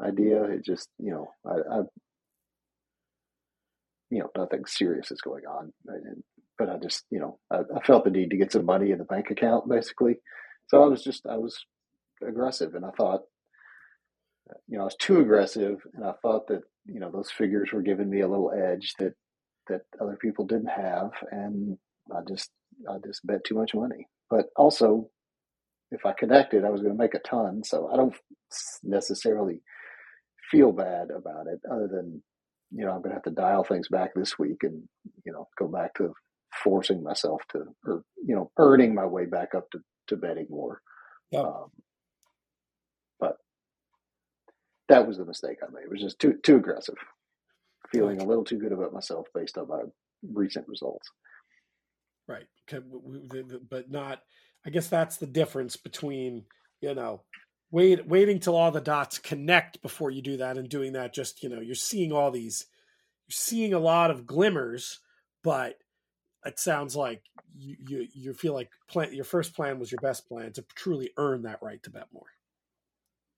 idea. 0.00 0.44
It 0.44 0.64
just 0.64 0.88
you 1.00 1.10
know 1.10 1.32
i, 1.44 1.78
I 1.78 1.82
you 4.10 4.20
know 4.20 4.30
nothing 4.36 4.64
serious 4.66 5.10
is 5.10 5.20
going 5.20 5.44
on 5.46 5.72
but 6.58 6.68
i 6.68 6.76
just 6.76 7.04
you 7.10 7.18
know 7.18 7.40
I, 7.50 7.62
I, 7.76 7.84
felt 7.84 8.04
the 8.04 8.10
need 8.10 8.30
to 8.30 8.36
get 8.36 8.52
some 8.52 8.66
money 8.66 8.92
in 8.92 8.98
the 8.98 9.04
bank 9.04 9.30
account 9.32 9.68
basically. 9.68 10.18
So 10.68 10.80
I 10.80 10.86
was 10.86 11.02
just 11.02 11.26
I 11.26 11.38
was 11.38 11.58
aggressive, 12.24 12.76
and 12.76 12.84
I 12.84 12.90
thought, 12.96 13.22
you 14.68 14.76
know, 14.76 14.82
I 14.82 14.84
was 14.84 14.96
too 14.96 15.18
aggressive, 15.20 15.78
and 15.94 16.04
I 16.04 16.12
thought 16.22 16.46
that 16.46 16.62
you 16.86 17.00
know 17.00 17.10
those 17.10 17.30
figures 17.30 17.70
were 17.72 17.82
giving 17.82 18.10
me 18.10 18.20
a 18.20 18.28
little 18.28 18.52
edge 18.52 18.94
that 18.98 19.14
that 19.68 19.82
other 20.00 20.16
people 20.20 20.46
didn't 20.46 20.70
have, 20.70 21.10
and 21.30 21.78
I 22.14 22.20
just 22.28 22.50
I 22.90 22.96
just 23.06 23.26
bet 23.26 23.44
too 23.44 23.54
much 23.56 23.74
money. 23.74 24.06
But 24.30 24.46
also, 24.56 25.08
if 25.90 26.06
I 26.06 26.12
connected, 26.12 26.64
I 26.64 26.70
was 26.70 26.82
going 26.82 26.94
to 26.94 27.02
make 27.02 27.14
a 27.14 27.20
ton. 27.20 27.62
So 27.64 27.90
I 27.92 27.96
don't 27.96 28.14
necessarily 28.82 29.62
feel 30.50 30.72
bad 30.72 31.10
about 31.10 31.46
it, 31.46 31.60
other 31.70 31.88
than 31.88 32.22
you 32.70 32.84
know 32.84 32.92
I'm 32.92 32.98
going 33.02 33.10
to 33.10 33.16
have 33.16 33.24
to 33.24 33.30
dial 33.30 33.64
things 33.64 33.88
back 33.88 34.14
this 34.14 34.38
week 34.38 34.62
and 34.62 34.82
you 35.24 35.32
know 35.32 35.48
go 35.58 35.68
back 35.68 35.94
to 35.96 36.12
forcing 36.64 37.02
myself 37.02 37.42
to 37.52 37.64
or 37.86 38.04
you 38.26 38.34
know 38.34 38.50
earning 38.58 38.94
my 38.94 39.06
way 39.06 39.26
back 39.26 39.54
up 39.56 39.70
to 39.72 39.80
to 40.08 40.16
betting 40.16 40.46
more. 40.50 40.80
Um, 41.36 41.66
but 43.20 43.36
that 44.92 45.06
was 45.06 45.16
the 45.16 45.24
mistake 45.24 45.58
I 45.62 45.72
made. 45.72 45.84
It 45.84 45.90
was 45.90 46.00
just 46.00 46.18
too 46.18 46.34
too 46.42 46.56
aggressive, 46.56 46.96
feeling 47.90 48.20
a 48.20 48.24
little 48.24 48.44
too 48.44 48.58
good 48.58 48.72
about 48.72 48.92
myself 48.92 49.26
based 49.34 49.56
on 49.56 49.68
my 49.68 49.80
recent 50.32 50.68
results. 50.68 51.10
Right. 52.28 52.46
But 53.70 53.90
not. 53.90 54.20
I 54.64 54.70
guess 54.70 54.88
that's 54.88 55.16
the 55.16 55.26
difference 55.26 55.76
between 55.76 56.44
you 56.80 56.94
know 56.94 57.22
wait 57.70 58.06
waiting 58.06 58.38
till 58.38 58.54
all 58.54 58.70
the 58.70 58.80
dots 58.80 59.18
connect 59.18 59.80
before 59.82 60.10
you 60.10 60.22
do 60.22 60.36
that 60.36 60.58
and 60.58 60.68
doing 60.68 60.92
that 60.92 61.14
just 61.14 61.42
you 61.42 61.48
know 61.48 61.60
you're 61.60 61.74
seeing 61.74 62.12
all 62.12 62.30
these 62.30 62.66
you're 63.26 63.34
seeing 63.34 63.72
a 63.72 63.78
lot 63.78 64.10
of 64.10 64.26
glimmers 64.26 65.00
but 65.42 65.78
it 66.44 66.58
sounds 66.58 66.94
like 66.94 67.22
you 67.56 67.76
you, 67.88 68.08
you 68.12 68.34
feel 68.34 68.54
like 68.54 68.70
plan, 68.88 69.12
your 69.12 69.24
first 69.24 69.54
plan 69.54 69.78
was 69.78 69.90
your 69.90 70.00
best 70.00 70.28
plan 70.28 70.52
to 70.52 70.64
truly 70.74 71.10
earn 71.16 71.42
that 71.42 71.62
right 71.62 71.82
to 71.82 71.90
bet 71.90 72.06
more. 72.12 72.26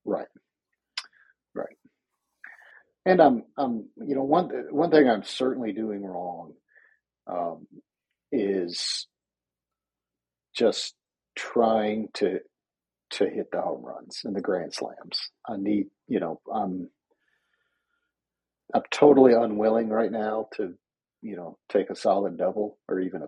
Right. 0.05 0.26
And 3.07 3.20
I'm 3.20 3.44
I'm 3.59 3.88
you 4.07 4.14
know 4.14 4.24
one 4.24 4.50
one 4.70 4.90
thing 4.90 5.09
I'm 5.09 5.24
certainly 5.24 5.72
doing 5.72 6.02
wrong 6.05 6.55
um, 7.26 7.66
is 8.32 9.07
just 10.57 10.94
trying 11.36 12.09
to 12.14 12.40
to 13.12 13.24
hit 13.28 13.48
the 13.52 13.61
home 13.61 13.84
runs 13.84 14.22
and 14.24 14.34
the 14.36 14.40
grand 14.40 14.74
slams. 14.74 15.30
I 15.48 15.57
need 15.59 15.86
you 16.09 16.20
know 16.20 16.40
I'm 16.52 16.90
I'm 18.74 18.82
totally 18.90 19.34
unwilling 19.34 19.88
right 19.90 20.12
now 20.12 20.48
to 20.57 20.74
you 21.22 21.36
know, 21.36 21.59
take 21.70 21.90
a 21.90 21.96
solid 21.96 22.36
double 22.38 22.78
or 22.88 23.00
even 23.00 23.22
a 23.22 23.26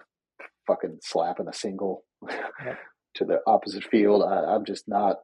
fucking 0.66 0.98
slap 1.02 1.40
and 1.40 1.48
a 1.48 1.52
single 1.54 2.04
to 3.14 3.24
the 3.24 3.38
opposite 3.46 3.84
field. 3.84 4.22
I, 4.22 4.54
I'm 4.54 4.64
just 4.64 4.86
not. 4.86 5.16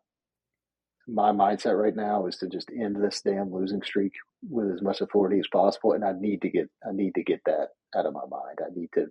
My 1.08 1.32
mindset 1.32 1.80
right 1.80 1.94
now 1.94 2.26
is 2.26 2.36
to 2.38 2.48
just 2.48 2.70
end 2.70 2.96
this 2.96 3.20
damn 3.22 3.52
losing 3.52 3.82
streak 3.82 4.12
with 4.48 4.70
as 4.72 4.82
much 4.82 5.00
authority 5.00 5.38
as 5.38 5.48
possible, 5.52 5.92
and 5.92 6.04
I 6.04 6.12
need 6.18 6.42
to 6.42 6.50
get 6.50 6.68
I 6.86 6.92
need 6.92 7.14
to 7.16 7.24
get 7.24 7.40
that 7.46 7.68
out 7.96 8.06
of 8.06 8.14
my 8.14 8.26
mind. 8.30 8.58
I 8.60 8.70
need 8.74 8.90
to, 8.94 9.06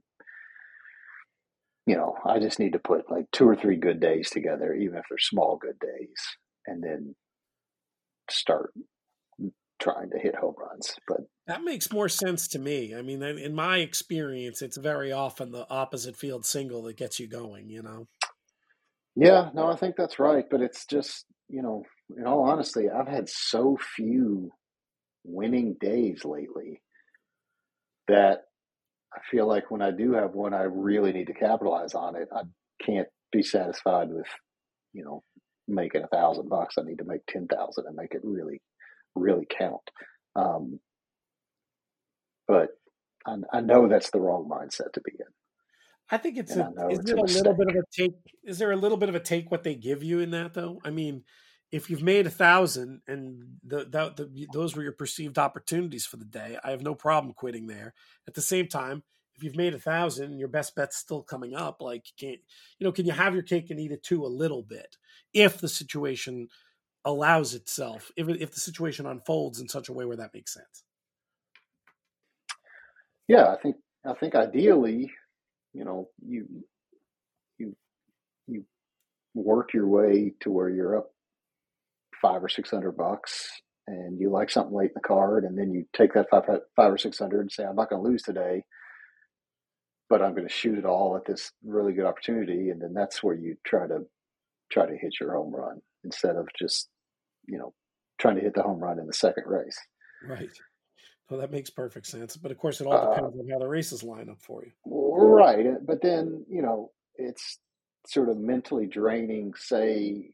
you 1.86 1.96
know, 1.96 2.16
I 2.26 2.40
just 2.40 2.60
need 2.60 2.74
to 2.74 2.80
put 2.80 3.12
like 3.12 3.26
two 3.32 3.48
or 3.48 3.56
three 3.56 3.76
good 3.76 4.00
days 4.00 4.30
together, 4.30 4.74
even 4.74 4.98
if 4.98 5.04
they're 5.10 5.18
small 5.18 5.58
good 5.58 5.80
days, 5.80 6.16
and 6.66 6.84
then 6.84 7.16
start 8.30 8.72
trying 9.82 10.12
to 10.12 10.20
hit 10.20 10.36
home 10.36 10.56
runs. 10.58 10.96
But 11.08 11.22
that 11.48 11.64
makes 11.64 11.92
more 11.92 12.08
sense 12.08 12.48
to 12.50 12.60
me. 12.60 12.96
I 12.96 13.02
mean, 13.02 13.22
in 13.22 13.54
my 13.54 13.80
experience, 13.80 14.62
it's 14.62 14.78
very 14.78 15.12
often 15.12 15.52
the 15.52 15.68
opposite 15.70 16.16
field 16.16 16.46
single 16.46 16.84
that 16.84 16.98
gets 16.98 17.20
you 17.20 17.28
going. 17.28 17.70
You 17.70 17.82
know. 17.82 18.08
Yeah, 19.16 19.50
no, 19.54 19.68
I 19.68 19.76
think 19.76 19.96
that's 19.98 20.20
right. 20.20 20.46
But 20.50 20.62
it's 20.62 20.86
just 20.86 21.26
you 21.52 21.62
know, 21.62 21.84
in 22.18 22.26
all 22.26 22.44
honesty, 22.44 22.90
I've 22.90 23.08
had 23.08 23.30
so 23.30 23.78
few 23.96 24.52
winning 25.24 25.76
days 25.80 26.24
lately 26.24 26.82
that 28.08 28.40
I 29.14 29.20
feel 29.30 29.48
like 29.48 29.70
when 29.70 29.82
I 29.82 29.92
do 29.92 30.14
have 30.14 30.34
one, 30.34 30.54
I 30.54 30.64
really 30.64 31.12
need 31.12 31.28
to 31.28 31.34
capitalize 31.34 31.94
on 31.94 32.16
it. 32.16 32.30
I 32.34 32.44
can't 32.84 33.08
be 33.32 33.44
satisfied 33.44 34.10
with, 34.10 34.28
you 34.94 35.04
know, 35.04 35.24
making 35.68 36.04
a 36.04 36.08
thousand 36.08 36.50
bucks. 36.50 36.76
I 36.78 36.84
need 36.84 37.00
to 37.00 37.06
make 37.06 37.26
ten 37.28 37.48
thousand 37.48 37.86
and 37.88 37.96
make 37.96 38.14
it 38.14 38.22
really 38.24 38.62
really 39.16 39.46
count. 39.58 39.82
Um, 40.36 40.80
but 42.48 42.70
I, 43.26 43.36
I, 43.54 43.62
know 43.62 43.88
that's 43.88 44.12
the 44.12 44.20
wrong 44.20 44.50
mindset 44.50 44.94
to 44.94 45.02
be 45.02 45.12
in. 45.12 45.26
I 46.12 46.18
think 46.18 46.38
it's 46.38 46.56
a, 46.56 46.72
is 46.90 47.00
it's 47.00 47.10
there 47.10 47.18
a, 47.18 47.22
a 47.22 47.24
little 47.24 47.54
bit 47.54 47.68
of 47.70 47.76
a 47.76 47.84
take? 47.92 48.16
Is 48.44 48.60
there 48.60 48.72
a 48.72 48.76
little 48.76 48.98
bit 48.98 49.10
of 49.10 49.16
a 49.16 49.20
take 49.20 49.50
what 49.50 49.64
they 49.64 49.76
give 49.76 50.04
you 50.04 50.20
in 50.20 50.32
that 50.32 50.54
though? 50.54 50.80
I 50.84 50.90
mean, 50.90 51.24
if 51.72 51.90
you've 51.90 52.04
made 52.04 52.28
a 52.28 52.32
thousand 52.32 53.02
and 53.08 53.44
the, 53.64 53.86
the, 53.86 54.14
the, 54.16 54.48
those 54.52 54.76
were 54.76 54.84
your 54.84 54.92
perceived 54.92 55.40
opportunities 55.40 56.06
for 56.06 56.18
the 56.18 56.26
day, 56.26 56.58
I 56.64 56.72
have 56.72 56.82
no 56.82 56.96
problem 56.96 57.34
quitting 57.34 57.68
there. 57.68 57.94
At 58.28 58.34
the 58.34 58.42
same 58.42 58.68
time, 58.68 59.04
if 59.36 59.44
you've 59.44 59.56
made 59.56 59.74
a 59.74 59.80
thousand 59.80 60.32
and 60.32 60.40
your 60.40 60.50
best 60.50 60.76
bet's 60.76 60.98
still 60.98 61.24
coming 61.24 61.56
up, 61.56 61.82
like 61.82 62.04
you 62.08 62.28
can't, 62.28 62.42
you 62.78 62.86
know, 62.86 62.92
can 62.92 63.06
you 63.06 63.14
have 63.14 63.34
your 63.34 63.44
cake 63.44 63.70
and 63.70 63.80
eat 63.80 63.94
it 63.94 64.04
too 64.04 64.26
a 64.26 64.28
little 64.28 64.64
bit 64.64 64.98
if 65.34 65.60
the 65.60 65.70
situation 65.70 66.50
allows 67.06 67.54
itself 67.54 68.12
if 68.16 68.28
if 68.30 68.54
the 68.54 68.60
situation 68.60 69.06
unfolds 69.06 69.60
in 69.60 69.68
such 69.68 69.90
a 69.90 69.94
way 69.94 70.06
where 70.06 70.18
that 70.18 70.34
makes 70.34 70.54
sense. 70.54 70.84
Yeah, 73.28 73.48
I 73.48 73.58
think 73.58 73.78
I 74.06 74.14
think 74.14 74.36
ideally, 74.36 75.12
you 75.74 75.86
know, 75.86 76.10
you 76.26 76.48
you 77.58 77.76
you 78.48 78.66
work 79.34 79.74
your 79.74 79.88
way 79.88 80.34
to 80.42 80.52
where 80.52 80.70
you're 80.70 80.98
up 80.98 81.12
five 82.22 82.44
or 82.44 82.50
six 82.50 82.70
hundred 82.70 82.94
bucks 82.94 83.50
and 83.88 84.20
you 84.20 84.30
like 84.30 84.50
something 84.50 84.76
late 84.76 84.92
in 84.92 84.96
the 84.96 85.02
card 85.02 85.44
and 85.44 85.58
then 85.58 85.72
you 85.72 85.86
take 85.96 86.14
that 86.14 86.30
five 86.30 86.44
five 86.76 86.94
or 86.94 86.98
six 86.98 87.18
hundred 87.20 87.42
and 87.42 87.52
say, 87.52 87.64
I'm 87.64 87.76
not 87.76 87.90
gonna 87.90 88.04
lose 88.04 88.22
today, 88.22 88.64
but 90.10 90.22
I'm 90.22 90.36
gonna 90.36 90.50
shoot 90.50 90.78
it 90.78 90.86
all 90.86 91.16
at 91.18 91.26
this 91.26 91.52
really 91.66 91.94
good 91.94 92.06
opportunity 92.06 92.70
and 92.70 92.82
then 92.82 92.94
that's 92.94 93.24
where 93.24 93.36
you 93.36 93.56
try 93.66 93.88
to 93.88 94.02
try 94.72 94.86
to 94.86 94.98
hit 94.98 95.16
your 95.20 95.36
home 95.36 95.54
run 95.54 95.82
instead 96.04 96.36
of 96.36 96.48
just 96.58 96.90
you 97.48 97.58
know 97.58 97.74
trying 98.20 98.36
to 98.36 98.42
hit 98.42 98.54
the 98.54 98.62
home 98.64 98.80
run 98.80 99.00
in 99.00 99.08
the 99.08 99.14
second 99.14 99.44
race. 99.48 99.78
Right. 100.28 100.50
That 101.38 101.52
makes 101.52 101.70
perfect 101.70 102.08
sense. 102.08 102.38
But 102.38 102.52
of 102.52 102.58
course, 102.58 102.82
it 102.82 102.88
all 102.88 102.94
uh, 102.94 103.16
depends 103.16 103.36
uh, 103.36 103.42
on 103.42 103.50
how 103.50 103.60
the 103.60 103.68
races 103.68 104.04
line 104.04 104.30
up 104.30 104.42
for 104.42 104.64
you. 104.64 104.72
Right. 104.86 105.66
But 105.86 106.02
then, 106.02 106.46
you 106.50 106.62
know, 106.62 106.92
it's 107.16 107.60
sort 108.08 108.30
of 108.30 108.38
mentally 108.38 108.88
draining. 108.88 109.54
Say, 109.56 110.32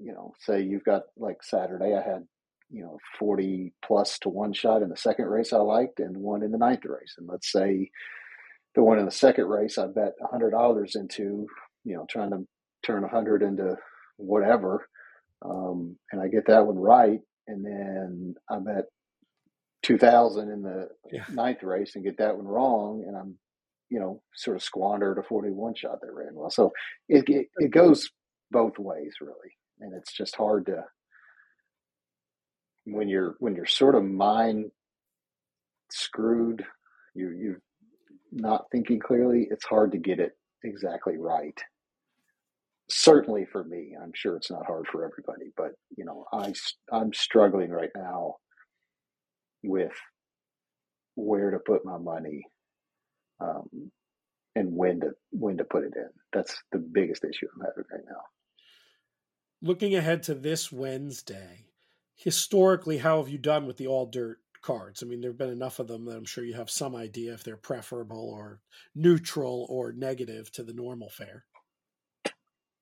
you 0.00 0.12
know, 0.12 0.34
say 0.40 0.62
you've 0.62 0.84
got 0.84 1.02
like 1.16 1.42
Saturday, 1.42 1.94
I 1.94 2.02
had, 2.02 2.26
you 2.70 2.82
know, 2.82 2.98
40 3.18 3.72
plus 3.84 4.18
to 4.20 4.28
one 4.28 4.52
shot 4.52 4.82
in 4.82 4.88
the 4.88 4.96
second 4.96 5.26
race 5.26 5.52
I 5.52 5.58
liked 5.58 6.00
and 6.00 6.16
one 6.16 6.42
in 6.42 6.52
the 6.52 6.58
ninth 6.58 6.84
race. 6.84 7.14
And 7.18 7.28
let's 7.28 7.50
say 7.50 7.90
the 8.74 8.82
one 8.82 8.98
in 8.98 9.04
the 9.04 9.10
second 9.10 9.46
race 9.46 9.78
I 9.78 9.86
bet 9.86 10.12
$100 10.20 10.96
into, 10.96 11.46
you 11.84 11.96
know, 11.96 12.06
trying 12.08 12.30
to 12.30 12.46
turn 12.84 13.02
100 13.02 13.42
into 13.42 13.76
whatever 14.16 14.88
um, 15.44 15.96
and 16.10 16.20
I 16.20 16.28
get 16.28 16.46
that 16.46 16.66
one 16.66 16.78
right, 16.78 17.20
and 17.46 17.64
then 17.64 18.34
I 18.50 18.58
bet 18.58 18.84
two 19.84 19.98
thousand 19.98 20.50
in 20.50 20.62
the 20.62 20.88
yeah. 21.12 21.24
ninth 21.30 21.62
race 21.62 21.94
and 21.94 22.04
get 22.04 22.18
that 22.18 22.36
one 22.36 22.46
wrong, 22.46 23.04
and 23.06 23.16
I'm 23.16 23.38
you 23.90 24.00
know 24.00 24.22
sort 24.34 24.56
of 24.56 24.62
squandered 24.62 25.18
a 25.18 25.22
forty 25.22 25.50
one 25.50 25.74
shot 25.74 26.00
that 26.00 26.12
ran 26.12 26.34
well. 26.34 26.50
So 26.50 26.72
it, 27.08 27.28
it 27.28 27.46
it 27.58 27.70
goes 27.70 28.08
both 28.50 28.78
ways 28.78 29.14
really, 29.20 29.52
and 29.80 29.94
it's 29.94 30.12
just 30.12 30.34
hard 30.34 30.66
to 30.66 30.84
when 32.86 33.08
you're 33.08 33.36
when 33.38 33.54
you're 33.54 33.66
sort 33.66 33.94
of 33.94 34.04
mind 34.04 34.70
screwed, 35.92 36.64
you 37.14 37.30
you 37.30 37.56
not 38.32 38.64
thinking 38.72 38.98
clearly. 38.98 39.46
It's 39.50 39.66
hard 39.66 39.92
to 39.92 39.98
get 39.98 40.18
it 40.18 40.32
exactly 40.64 41.18
right 41.18 41.58
certainly 42.90 43.46
for 43.50 43.64
me 43.64 43.94
i'm 44.02 44.12
sure 44.14 44.36
it's 44.36 44.50
not 44.50 44.66
hard 44.66 44.86
for 44.90 45.04
everybody 45.04 45.50
but 45.56 45.72
you 45.96 46.04
know 46.04 46.26
i 46.32 46.52
i'm 46.92 47.12
struggling 47.14 47.70
right 47.70 47.90
now 47.96 48.34
with 49.64 49.92
where 51.16 51.50
to 51.50 51.58
put 51.58 51.84
my 51.84 51.98
money 51.98 52.44
um, 53.40 53.90
and 54.54 54.74
when 54.74 55.00
to 55.00 55.10
when 55.30 55.56
to 55.58 55.64
put 55.64 55.84
it 55.84 55.94
in. 55.96 56.08
That's 56.32 56.54
the 56.72 56.78
biggest 56.78 57.24
issue 57.24 57.46
i'm 57.54 57.60
having 57.60 57.84
right 57.90 58.04
now. 58.08 58.22
Looking 59.62 59.94
ahead 59.94 60.22
to 60.24 60.34
this 60.34 60.70
wednesday 60.70 61.66
historically 62.16 62.98
how 62.98 63.18
have 63.18 63.28
you 63.28 63.38
done 63.38 63.66
with 63.66 63.76
the 63.76 63.86
all 63.86 64.06
dirt 64.06 64.38
cards? 64.62 65.02
I 65.02 65.06
mean 65.06 65.20
there 65.20 65.30
have 65.30 65.38
been 65.38 65.50
enough 65.50 65.78
of 65.78 65.88
them 65.88 66.04
that 66.06 66.16
i'm 66.16 66.24
sure 66.24 66.44
you 66.44 66.54
have 66.54 66.70
some 66.70 66.94
idea 66.94 67.34
if 67.34 67.44
they're 67.44 67.56
preferable 67.56 68.30
or 68.30 68.60
neutral 68.94 69.66
or 69.68 69.92
negative 69.92 70.50
to 70.52 70.62
the 70.62 70.74
normal 70.74 71.10
fare. 71.10 71.44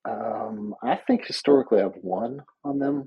Um, 0.04 0.74
I 0.82 0.96
think 0.96 1.26
historically 1.26 1.80
I've 1.80 1.96
won 2.02 2.42
on 2.64 2.78
them. 2.78 3.06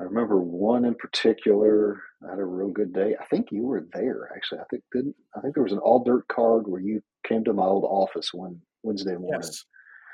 I 0.00 0.04
remember 0.04 0.40
one 0.40 0.86
in 0.86 0.94
particular. 0.94 2.02
I 2.26 2.30
had 2.30 2.38
a 2.38 2.44
real 2.44 2.70
good 2.70 2.92
day. 2.94 3.14
I 3.20 3.24
think 3.26 3.48
you 3.50 3.64
were 3.64 3.86
there 3.92 4.30
actually. 4.34 4.60
I 4.60 4.64
think 4.70 4.82
didn't 4.92 5.14
I 5.36 5.40
think 5.40 5.54
there 5.54 5.62
was 5.62 5.72
an 5.72 5.78
all 5.78 6.02
dirt 6.02 6.26
card 6.28 6.66
where 6.66 6.80
you 6.80 7.02
came 7.26 7.44
to 7.44 7.52
my 7.52 7.64
old 7.64 7.84
office 7.84 8.32
one 8.32 8.60
Wednesday 8.82 9.16
morning. 9.16 9.40
Yes. 9.42 9.64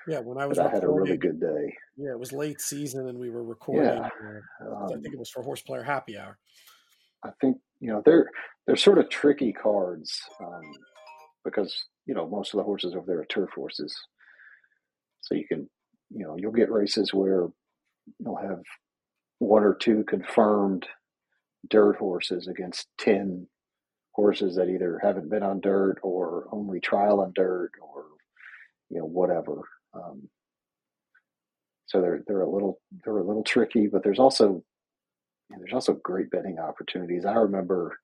Yeah, 0.08 0.20
when 0.20 0.38
I 0.38 0.46
was, 0.46 0.58
I 0.58 0.70
had 0.70 0.84
a 0.84 0.88
really 0.88 1.16
good 1.16 1.40
day. 1.40 1.74
Yeah, 1.96 2.10
it 2.10 2.18
was 2.18 2.32
late 2.32 2.60
season, 2.60 3.08
and 3.08 3.18
we 3.18 3.28
were 3.28 3.42
recording. 3.42 3.90
Yeah, 3.90 4.08
um, 4.60 4.84
I 4.84 5.00
think 5.00 5.12
it 5.12 5.18
was 5.18 5.30
for 5.30 5.42
Horse 5.42 5.62
Player 5.62 5.82
Happy 5.82 6.16
Hour. 6.16 6.38
I 7.24 7.30
think 7.40 7.56
you 7.80 7.90
know 7.90 8.02
they're 8.04 8.30
they're 8.66 8.76
sort 8.76 8.98
of 8.98 9.10
tricky 9.10 9.52
cards 9.52 10.20
um, 10.40 10.62
because 11.44 11.86
you 12.06 12.14
know 12.14 12.28
most 12.28 12.54
of 12.54 12.58
the 12.58 12.64
horses 12.64 12.94
over 12.94 13.04
there 13.04 13.18
are 13.18 13.24
turf 13.24 13.50
horses, 13.52 13.96
so 15.22 15.34
you 15.34 15.44
can 15.48 15.68
you 16.10 16.24
know 16.24 16.36
you'll 16.38 16.52
get 16.52 16.70
races 16.70 17.12
where 17.12 17.48
you'll 18.20 18.36
have 18.36 18.62
one 19.38 19.62
or 19.62 19.74
two 19.74 20.04
confirmed 20.04 20.86
dirt 21.68 21.96
horses 21.96 22.46
against 22.48 22.86
10 22.98 23.46
horses 24.12 24.56
that 24.56 24.68
either 24.68 24.98
haven't 25.02 25.28
been 25.28 25.42
on 25.42 25.60
dirt 25.60 25.98
or 26.02 26.48
only 26.52 26.80
trial 26.80 27.20
on 27.20 27.32
dirt 27.34 27.72
or 27.80 28.04
you 28.88 28.98
know 28.98 29.04
whatever. 29.04 29.62
Um, 29.94 30.28
so 31.86 32.00
they're 32.00 32.22
they're 32.26 32.42
a 32.42 32.50
little 32.50 32.80
they're 33.04 33.18
a 33.18 33.26
little 33.26 33.44
tricky 33.44 33.86
but 33.86 34.02
there's 34.02 34.18
also 34.18 34.62
there's 35.50 35.72
also 35.72 35.94
great 36.02 36.30
betting 36.30 36.58
opportunities. 36.58 37.24
I 37.24 37.34
remember 37.34 37.98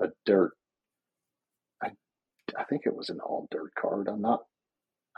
a 0.00 0.08
dirt 0.24 0.52
I, 1.82 1.90
I 2.56 2.64
think 2.64 2.82
it 2.86 2.94
was 2.94 3.08
an 3.08 3.18
all 3.20 3.48
dirt 3.50 3.72
card. 3.80 4.08
I'm 4.08 4.22
not 4.22 4.42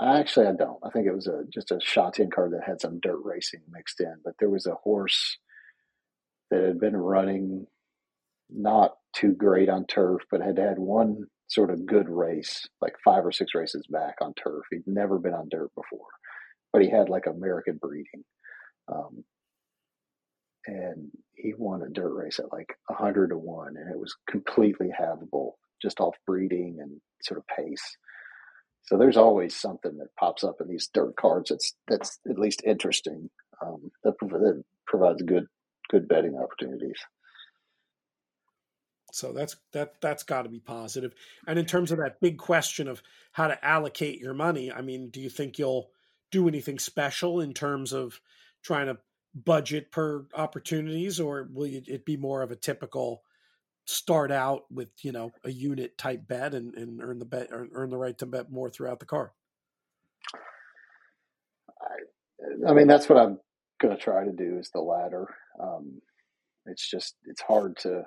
actually 0.03 0.47
i 0.47 0.53
don't 0.53 0.79
i 0.85 0.91
think 0.91 1.07
it 1.07 1.15
was 1.15 1.27
a 1.27 1.43
just 1.53 1.71
a 1.71 1.79
Sha 1.83 2.11
Tin 2.11 2.31
card 2.31 2.53
that 2.53 2.65
had 2.67 2.81
some 2.81 3.01
dirt 3.01 3.21
racing 3.25 3.61
mixed 3.71 4.01
in 4.01 4.17
but 4.25 4.35
there 4.39 4.51
was 4.51 4.67
a 4.67 4.75
horse 4.75 5.39
that 6.51 6.63
had 6.63 6.81
been 6.81 6.97
running 6.97 7.67
not 8.53 8.97
too 9.15 9.33
great 9.33 9.69
on 9.69 9.87
turf, 9.87 10.23
but 10.31 10.41
had 10.41 10.59
had 10.59 10.79
one 10.79 11.27
sort 11.49 11.71
of 11.71 11.87
good 11.87 12.09
race, 12.09 12.69
like 12.81 12.95
five 13.05 13.25
or 13.25 13.33
six 13.33 13.55
races 13.55 13.87
back 13.91 14.17
on 14.21 14.35
turf. 14.35 14.65
He'd 14.71 14.87
never 14.87 15.19
been 15.19 15.35
on 15.35 15.49
dirt 15.51 15.71
before, 15.75 16.09
but 16.73 16.83
he 16.83 16.91
had 16.91 17.09
like 17.09 17.27
American 17.27 17.79
breeding. 17.81 18.25
Um, 18.93 19.25
and 20.67 21.11
he 21.35 21.55
won 21.57 21.83
a 21.83 21.89
dirt 21.89 22.15
race 22.15 22.39
at 22.39 22.53
like 22.53 22.77
a 22.91 22.95
hundred 22.95 23.29
to 23.29 23.39
one, 23.39 23.77
and 23.77 23.91
it 23.91 23.99
was 23.99 24.15
completely 24.29 24.89
havable 24.99 25.53
just 25.81 26.01
off 26.01 26.15
breeding 26.27 26.79
and 26.81 27.01
sort 27.23 27.39
of 27.39 27.47
pace. 27.47 27.97
So 28.83 28.99
there's 28.99 29.17
always 29.17 29.55
something 29.55 29.97
that 29.99 30.17
pops 30.19 30.43
up 30.43 30.57
in 30.61 30.69
these 30.69 30.89
dirt 30.93 31.15
cards 31.17 31.51
that's 31.51 31.75
that's 31.87 32.19
at 32.29 32.39
least 32.39 32.63
interesting. 32.65 33.31
Um, 33.65 33.91
that, 34.05 34.15
that 34.21 34.63
provides 34.87 35.23
good 35.23 35.47
good 35.89 36.09
betting 36.09 36.37
opportunities. 36.37 36.99
So 39.13 39.33
that's 39.33 39.57
that 39.73 39.95
that's 40.01 40.23
got 40.23 40.43
to 40.43 40.49
be 40.49 40.61
positive. 40.61 41.15
And 41.47 41.59
in 41.59 41.67
terms 41.67 41.93
of 41.93 41.99
that 41.99 42.21
big 42.21 42.39
question 42.39 42.89
of 42.89 43.03
how 43.33 43.49
to 43.49 43.65
allocate 43.65 44.21
your 44.21 44.35
money, 44.35 44.73
I 44.73 44.83
mean, 44.83 45.11
do 45.11 45.21
you 45.21 45.31
think 45.31 45.59
you'll 45.59 45.91
do 46.31 46.49
anything 46.49 46.79
special 46.79 47.41
in 47.41 47.53
terms 47.53 47.93
of 47.93 48.21
trying 48.63 48.87
to 48.87 48.99
budget 49.35 49.91
per 49.91 50.27
opportunities, 50.35 51.21
or 51.21 51.49
will 51.53 51.69
it 51.71 52.05
be 52.05 52.17
more 52.17 52.43
of 52.43 52.51
a 52.51 52.57
typical 52.57 53.23
start 53.91 54.31
out 54.31 54.65
with 54.71 54.89
you 55.03 55.13
know 55.13 55.31
a 55.45 55.51
unit 55.51 55.99
type 55.99 56.27
bet 56.27 56.55
and, 56.55 56.75
and 56.75 57.03
earn 57.03 57.19
the 57.19 57.25
bet 57.25 57.49
earn 57.51 57.91
the 57.91 57.99
right 57.99 58.17
to 58.19 58.27
bet 58.27 58.51
more 58.51 58.71
throughout 58.71 59.01
the 59.01 59.07
car? 59.07 59.33
I, 61.81 62.71
I 62.71 62.75
mean, 62.75 62.87
that's 62.87 63.09
what 63.09 63.19
I'm 63.19 63.39
going 63.81 63.97
to 63.97 64.03
try 64.03 64.25
to 64.25 64.33
do 64.33 64.59
is 64.59 64.71
the 64.73 64.81
latter. 64.81 65.27
Um, 65.61 66.01
it's 66.67 66.89
just 66.89 67.17
it's 67.27 67.43
hard 67.43 67.77
to 67.79 68.03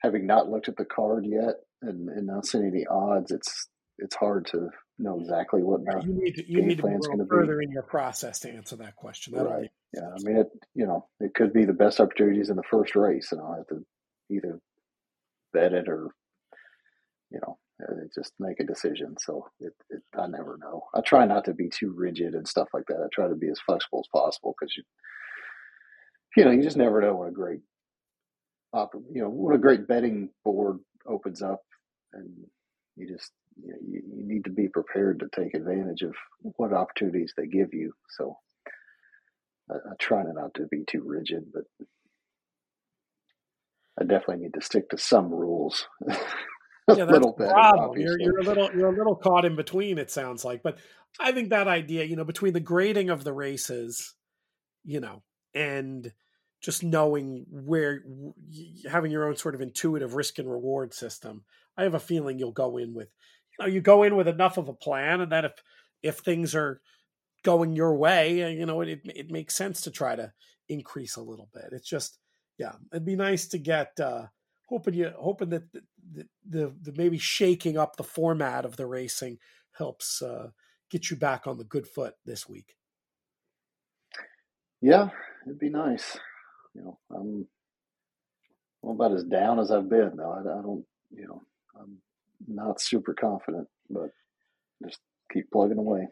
having 0.00 0.26
not 0.26 0.48
looked 0.48 0.68
at 0.68 0.76
the 0.76 0.84
card 0.84 1.26
yet 1.26 1.56
and, 1.80 2.08
and 2.08 2.26
not 2.26 2.46
seeing 2.46 2.66
any 2.66 2.86
odds. 2.86 3.30
It's 3.30 3.68
it's 3.98 4.14
hard 4.16 4.46
to 4.48 4.68
know 4.98 5.18
exactly 5.20 5.62
what 5.62 5.80
my 5.84 6.00
you 6.02 6.14
need 6.14 6.34
to, 6.36 6.50
you 6.50 6.62
need 6.62 6.78
to 6.78 6.84
be 6.84 7.24
further 7.28 7.58
be. 7.58 7.64
in 7.64 7.72
your 7.72 7.82
process 7.82 8.40
to 8.40 8.50
answer 8.50 8.76
that 8.76 8.96
question. 8.96 9.34
That'll 9.34 9.52
right. 9.52 9.70
Yeah. 9.94 10.08
I 10.08 10.22
mean, 10.22 10.36
it 10.36 10.48
you 10.74 10.86
know 10.86 11.06
it 11.20 11.34
could 11.34 11.52
be 11.52 11.64
the 11.64 11.72
best 11.72 12.00
opportunities 12.00 12.50
in 12.50 12.56
the 12.56 12.62
first 12.70 12.94
race, 12.96 13.32
and 13.32 13.40
I'll 13.40 13.56
have 13.56 13.66
to 13.68 13.84
either 14.32 14.58
bet 15.52 15.72
it 15.72 15.88
or 15.88 16.08
you 17.30 17.40
know 17.40 17.58
uh, 17.82 17.94
just 18.14 18.32
make 18.38 18.60
a 18.60 18.64
decision. 18.64 19.16
So 19.18 19.46
it, 19.60 19.72
it, 19.90 20.02
I 20.16 20.26
never 20.26 20.58
know. 20.60 20.84
I 20.94 21.00
try 21.00 21.24
not 21.26 21.44
to 21.46 21.54
be 21.54 21.68
too 21.68 21.92
rigid 21.96 22.34
and 22.34 22.46
stuff 22.46 22.68
like 22.72 22.84
that. 22.88 23.02
I 23.02 23.08
try 23.12 23.28
to 23.28 23.34
be 23.34 23.48
as 23.48 23.60
flexible 23.60 24.00
as 24.00 24.08
possible 24.12 24.54
because 24.58 24.76
you, 24.76 24.82
you 26.36 26.44
know, 26.44 26.50
you 26.50 26.62
just 26.62 26.76
never 26.76 27.00
know 27.00 27.16
what 27.16 27.28
a 27.28 27.32
great, 27.32 27.60
you 28.74 29.22
know, 29.22 29.28
what 29.28 29.54
a 29.54 29.58
great 29.58 29.88
betting 29.88 30.30
board 30.44 30.78
opens 31.06 31.42
up, 31.42 31.62
and 32.12 32.28
you 32.96 33.08
just 33.08 33.32
you, 33.62 33.72
know, 33.72 33.78
you, 33.86 34.02
you 34.14 34.24
need 34.24 34.44
to 34.44 34.50
be 34.50 34.68
prepared 34.68 35.20
to 35.20 35.28
take 35.34 35.54
advantage 35.54 36.02
of 36.02 36.14
what 36.56 36.72
opportunities 36.72 37.34
they 37.36 37.46
give 37.46 37.72
you. 37.74 37.92
So 38.10 38.36
I, 39.70 39.74
I 39.74 39.94
try 39.98 40.22
not 40.22 40.54
to 40.54 40.66
be 40.70 40.84
too 40.86 41.02
rigid, 41.04 41.46
but 41.52 41.64
I 44.02 44.04
definitely 44.04 44.44
need 44.44 44.54
to 44.54 44.60
stick 44.60 44.90
to 44.90 44.98
some 44.98 45.30
rules. 45.30 45.86
yeah, 46.08 46.16
that's 47.04 47.20
the 47.20 47.32
problem. 47.32 48.00
You're, 48.00 48.18
you're 48.18 48.40
a 48.40 48.42
little 48.42 48.68
you're 48.74 48.92
a 48.92 48.96
little 48.96 49.14
caught 49.14 49.44
in 49.44 49.54
between. 49.54 49.98
It 49.98 50.10
sounds 50.10 50.44
like, 50.44 50.62
but 50.62 50.78
I 51.20 51.30
think 51.32 51.50
that 51.50 51.68
idea, 51.68 52.04
you 52.04 52.16
know, 52.16 52.24
between 52.24 52.52
the 52.52 52.60
grading 52.60 53.10
of 53.10 53.22
the 53.22 53.32
races, 53.32 54.14
you 54.84 54.98
know, 55.00 55.22
and 55.54 56.12
just 56.60 56.82
knowing 56.82 57.46
where 57.48 58.02
having 58.90 59.12
your 59.12 59.28
own 59.28 59.36
sort 59.36 59.54
of 59.54 59.60
intuitive 59.60 60.14
risk 60.14 60.38
and 60.38 60.50
reward 60.50 60.92
system, 60.92 61.44
I 61.76 61.84
have 61.84 61.94
a 61.94 62.00
feeling 62.00 62.38
you'll 62.38 62.52
go 62.52 62.76
in 62.78 62.94
with, 62.94 63.08
you 63.58 63.64
know, 63.64 63.72
you 63.72 63.80
go 63.80 64.02
in 64.02 64.16
with 64.16 64.26
enough 64.26 64.58
of 64.58 64.68
a 64.68 64.74
plan, 64.74 65.20
and 65.20 65.30
that 65.30 65.44
if 65.44 65.52
if 66.02 66.18
things 66.18 66.56
are 66.56 66.80
going 67.44 67.76
your 67.76 67.94
way, 67.94 68.42
uh, 68.42 68.48
you 68.48 68.66
know, 68.66 68.80
it 68.80 69.00
it 69.04 69.30
makes 69.30 69.54
sense 69.54 69.82
to 69.82 69.92
try 69.92 70.16
to 70.16 70.32
increase 70.68 71.16
a 71.16 71.22
little 71.22 71.48
bit. 71.52 71.66
It's 71.72 71.88
just, 71.88 72.18
yeah, 72.58 72.72
it'd 72.92 73.04
be 73.04 73.16
nice 73.16 73.46
to 73.48 73.58
get. 73.58 73.98
uh 74.00 74.26
hoping 74.72 74.94
you 74.94 75.12
hoping 75.18 75.50
that 75.50 75.70
the, 75.72 76.26
the, 76.48 76.72
the 76.80 76.92
maybe 76.96 77.18
shaking 77.18 77.76
up 77.76 77.96
the 77.96 78.02
format 78.02 78.64
of 78.64 78.76
the 78.76 78.86
racing 78.86 79.38
helps 79.72 80.22
uh, 80.22 80.48
get 80.90 81.10
you 81.10 81.16
back 81.16 81.46
on 81.46 81.58
the 81.58 81.64
good 81.64 81.86
foot 81.86 82.14
this 82.24 82.48
week. 82.48 82.76
Yeah, 84.80 85.10
it'd 85.46 85.58
be 85.58 85.68
nice. 85.68 86.18
You 86.74 86.82
know, 86.84 86.98
I'm, 87.10 87.46
I'm 88.82 88.90
about 88.90 89.12
as 89.12 89.24
down 89.24 89.60
as 89.60 89.70
I've 89.70 89.90
been. 89.90 90.16
Though 90.16 90.32
I, 90.32 90.40
I 90.40 90.62
don't, 90.62 90.84
you 91.10 91.26
know, 91.26 91.42
I'm 91.78 91.98
not 92.48 92.80
super 92.80 93.14
confident, 93.14 93.68
but 93.90 94.10
just 94.82 95.00
keep 95.30 95.50
plugging 95.50 95.78
away. 95.78 96.08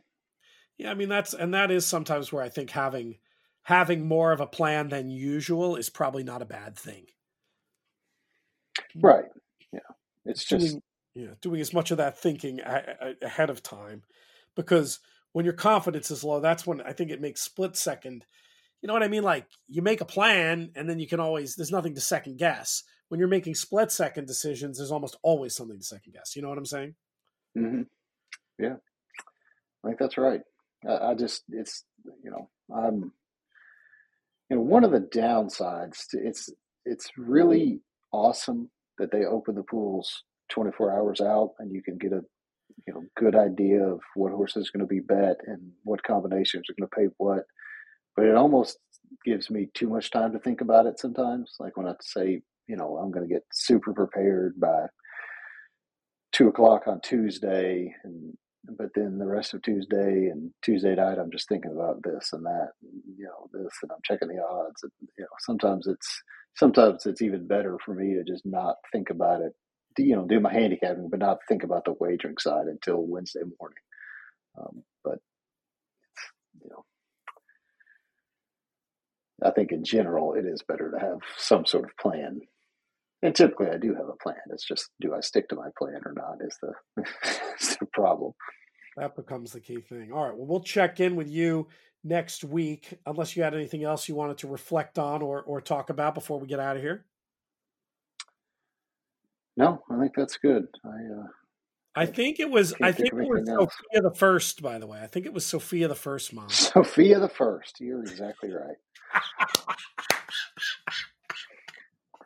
Yeah, 0.77 0.91
I 0.91 0.95
mean 0.95 1.09
that's 1.09 1.35
and 1.35 1.55
that 1.55 1.71
is 1.71 1.87
sometimes 1.87 2.31
where 2.31 2.43
I 2.43 2.49
think 2.51 2.71
having 2.71 3.17
having 3.63 4.07
more 4.07 4.33
of 4.33 4.41
a 4.41 4.47
plan 4.47 4.89
than 4.89 5.11
usual 5.11 5.77
is 5.77 5.91
probably 5.91 6.25
not 6.25 6.43
a 6.43 6.47
bad 6.47 6.77
thing. 6.77 7.07
Right. 8.95 9.27
Yeah. 9.73 9.81
It's 10.25 10.45
just 10.45 10.67
doing, 10.67 10.83
yeah, 11.15 11.35
doing 11.41 11.61
as 11.61 11.73
much 11.73 11.91
of 11.91 11.99
that 11.99 12.19
thinking 12.19 12.61
a- 12.61 12.97
a- 13.01 13.27
ahead 13.27 13.51
of 13.51 13.63
time, 13.63 14.03
because 14.57 15.01
when 15.33 15.45
your 15.45 15.55
confidence 15.55 16.11
is 16.11 16.25
low, 16.25 16.41
that's 16.41 16.67
when 16.67 16.81
I 16.81 16.93
think 16.93 17.11
it 17.11 17.21
makes 17.21 17.43
split 17.43 17.77
second. 17.77 18.25
You 18.83 18.87
know 18.87 18.95
what 18.95 19.03
I 19.03 19.09
mean? 19.09 19.23
Like 19.23 19.47
you 19.69 19.83
make 19.83 20.01
a 20.01 20.07
plan, 20.07 20.71
and 20.75 20.89
then 20.89 20.99
you 20.99 21.07
can 21.07 21.21
always 21.21 21.55
there's 21.55 21.71
nothing 21.71 21.95
to 21.95 22.01
second 22.01 22.39
guess. 22.39 22.83
When 23.09 23.19
you're 23.19 23.29
making 23.29 23.55
split 23.55 23.93
second 23.93 24.27
decisions, 24.27 24.79
there's 24.79 24.93
almost 24.93 25.17
always 25.23 25.55
something 25.55 25.79
to 25.79 25.85
second 25.85 26.13
guess. 26.13 26.35
You 26.35 26.43
know 26.43 26.49
what 26.49 26.59
I'm 26.59 26.67
saying? 26.67 26.95
Mm-hmm. 27.59 27.83
Yeah, 28.59 28.77
I 29.85 29.89
think 29.89 29.99
that's 29.99 30.17
right. 30.17 30.41
I, 30.89 31.11
I 31.11 31.15
just 31.15 31.43
it's 31.51 31.85
you 32.23 32.31
know 32.31 32.49
I'm 32.75 33.13
you 34.51 34.57
know 34.57 34.63
one 34.63 34.85
of 34.85 34.91
the 34.91 35.01
downsides 35.01 36.09
to, 36.11 36.19
it's 36.23 36.51
it's 36.85 37.11
really 37.17 37.81
awesome 38.13 38.69
that 38.99 39.13
they 39.13 39.25
open 39.25 39.55
the 39.55 39.63
pools 39.63 40.25
24 40.51 40.93
hours 40.93 41.21
out 41.21 41.53
and 41.61 41.73
you 41.73 41.83
can 41.83 41.97
get 41.97 42.13
a 42.13 42.21
you 42.87 42.95
know 42.95 43.03
good 43.17 43.37
idea 43.37 43.83
of 43.83 44.01
what 44.15 44.33
horse 44.33 44.57
is 44.57 44.71
going 44.71 44.81
to 44.81 44.87
be 44.87 45.01
bet 45.01 45.37
and 45.47 45.61
what 45.85 46.03
combinations 46.03 46.65
are 46.69 46.75
going 46.79 46.89
to 46.89 46.97
pay 46.97 47.15
what. 47.19 47.45
But 48.17 48.27
it 48.27 48.35
almost 48.35 48.79
gives 49.25 49.51
me 49.51 49.69
too 49.75 49.89
much 49.89 50.11
time 50.11 50.33
to 50.33 50.39
think 50.41 50.61
about 50.61 50.87
it 50.87 50.99
sometimes. 50.99 51.55
Like 51.61 51.77
when 51.77 51.87
i 51.87 51.95
say 52.01 52.43
you 52.67 52.77
know 52.77 52.97
i'm 52.97 53.11
going 53.11 53.27
to 53.27 53.33
get 53.33 53.45
super 53.53 53.93
prepared 53.93 54.59
by 54.61 54.87
two 56.33 56.49
o'clock 56.49 56.83
on 56.87 57.01
tuesday 57.01 57.93
and 58.05 58.37
but 58.65 58.91
then 58.95 59.19
the 59.19 59.27
rest 59.27 59.55
of 59.55 59.63
tuesday 59.63 60.29
and 60.29 60.51
tuesday 60.63 60.95
night 60.95 61.19
i'm 61.19 61.31
just 61.31 61.49
thinking 61.49 61.73
about 61.73 62.03
this 62.03 62.33
and 62.33 62.45
that 62.45 62.71
and, 62.83 63.03
you 63.19 63.25
know 63.25 63.49
this 63.53 63.73
and 63.83 63.91
i'm 63.91 63.99
checking 64.05 64.29
the 64.29 64.43
odds 64.43 64.83
and 64.83 64.93
you 65.17 65.25
know 65.25 65.29
sometimes 65.41 65.87
it's 65.87 66.23
sometimes 66.57 67.07
it's 67.07 67.23
even 67.23 67.47
better 67.47 67.77
for 67.85 67.95
me 67.95 68.15
to 68.15 68.25
just 68.25 68.45
not 68.45 68.77
think 68.93 69.11
about 69.11 69.41
it, 69.41 69.55
you 69.99 70.15
know, 70.15 70.27
do 70.27 70.41
my 70.41 70.53
handicapping, 70.53 71.09
but 71.09 71.21
not 71.21 71.39
think 71.49 71.63
about 71.63 71.85
the 71.85 71.95
wagering 71.99 72.37
side 72.39 72.67
until 72.67 73.03
Wednesday 73.07 73.41
morning. 73.59 73.79
Um, 74.59 74.83
but, 75.05 75.19
you 76.63 76.71
know, 76.71 76.85
I 79.43 79.51
think 79.53 79.73
in 79.73 79.85
general, 79.85 80.35
it 80.35 80.45
is 80.45 80.63
better 80.63 80.91
to 80.91 80.99
have 80.99 81.19
some 81.37 81.65
sort 81.67 81.85
of 81.85 81.97
plan. 81.97 82.43
And 83.23 83.35
typically, 83.35 83.69
I 83.69 83.77
do 83.77 83.95
have 83.95 84.09
a 84.09 84.17
plan. 84.23 84.37
It's 84.51 84.67
just, 84.67 84.91
do 85.01 85.15
I 85.15 85.21
stick 85.21 85.49
to 85.51 85.57
my 85.57 85.69
plan 85.79 86.01
or 86.07 86.15
not? 86.15 86.39
Is 86.41 86.57
the 86.63 87.05
is 87.61 87.77
the 87.77 87.87
problem. 87.93 88.33
That 88.97 89.15
becomes 89.15 89.53
the 89.53 89.61
key 89.61 89.81
thing. 89.81 90.11
All 90.13 90.25
right. 90.25 90.37
Well, 90.37 90.47
we'll 90.47 90.63
check 90.63 91.01
in 91.01 91.17
with 91.17 91.29
you 91.29 91.69
next 92.03 92.45
week, 92.45 92.99
unless 93.07 93.37
you 93.37 93.43
had 93.43 93.55
anything 93.55 93.85
else 93.85 94.09
you 94.09 94.15
wanted 94.15 94.39
to 94.39 94.49
reflect 94.49 94.99
on 94.99 95.23
or, 95.23 95.43
or 95.43 95.61
talk 95.61 95.91
about 95.91 96.15
before 96.15 96.41
we 96.41 96.47
get 96.47 96.61
out 96.61 96.77
of 96.77 96.83
here. 96.83 97.05
No, 99.57 99.83
I 99.91 99.99
think 100.01 100.13
that's 100.17 100.39
good. 100.39 100.67
I 100.85 100.89
uh, 100.89 101.27
I 101.95 102.07
think 102.07 102.41
it 102.41 102.49
was. 102.51 102.73
I 102.81 102.93
think 102.93 103.09
it 103.09 103.29
was 103.29 103.49
else. 103.49 103.75
Sophia 103.77 104.03
the 104.09 104.15
first. 104.15 104.63
By 104.63 104.79
the 104.79 104.87
way, 104.87 105.01
I 105.03 105.07
think 105.07 105.27
it 105.27 105.35
was 105.35 105.45
Sophia 105.45 105.89
the 105.89 105.95
first 105.95 106.33
mom. 106.33 106.49
Sophia 106.49 107.19
the 107.19 107.29
first. 107.29 107.81
You're 107.81 108.01
exactly 108.01 108.51
right. 108.53 108.77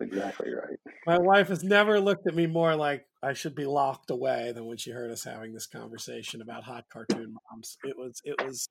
exactly 0.00 0.50
right. 0.52 0.78
My 1.06 1.18
wife 1.18 1.48
has 1.48 1.62
never 1.62 2.00
looked 2.00 2.26
at 2.26 2.34
me 2.34 2.46
more 2.46 2.74
like 2.76 3.06
I 3.22 3.32
should 3.32 3.54
be 3.54 3.64
locked 3.64 4.10
away 4.10 4.52
than 4.52 4.66
when 4.66 4.76
she 4.76 4.90
heard 4.90 5.10
us 5.10 5.24
having 5.24 5.52
this 5.52 5.66
conversation 5.66 6.42
about 6.42 6.64
hot 6.64 6.84
cartoon 6.92 7.34
moms. 7.50 7.78
It 7.84 7.96
was. 7.96 8.20
It 8.24 8.42
was 8.44 8.68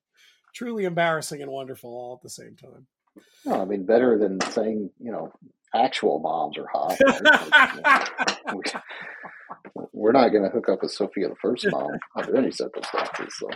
truly 0.55 0.85
embarrassing 0.85 1.41
and 1.41 1.51
wonderful 1.51 1.89
all 1.89 2.13
at 2.15 2.21
the 2.21 2.29
same 2.29 2.55
time. 2.55 2.87
No, 3.45 3.61
I 3.61 3.65
mean 3.65 3.85
better 3.85 4.17
than 4.17 4.39
saying 4.51 4.89
you 4.99 5.11
know 5.11 5.31
actual 5.75 6.19
moms 6.19 6.57
are 6.57 6.67
hot. 6.71 6.97
we're 9.93 10.11
not 10.11 10.29
going 10.29 10.43
to 10.43 10.49
hook 10.49 10.69
up 10.69 10.81
with 10.81 10.91
Sophia 10.91 11.29
the 11.29 11.35
first 11.35 11.65
mom 11.71 11.91
under 12.15 12.35
any 12.35 12.51
circumstances. 12.51 13.33
So. 13.37 13.47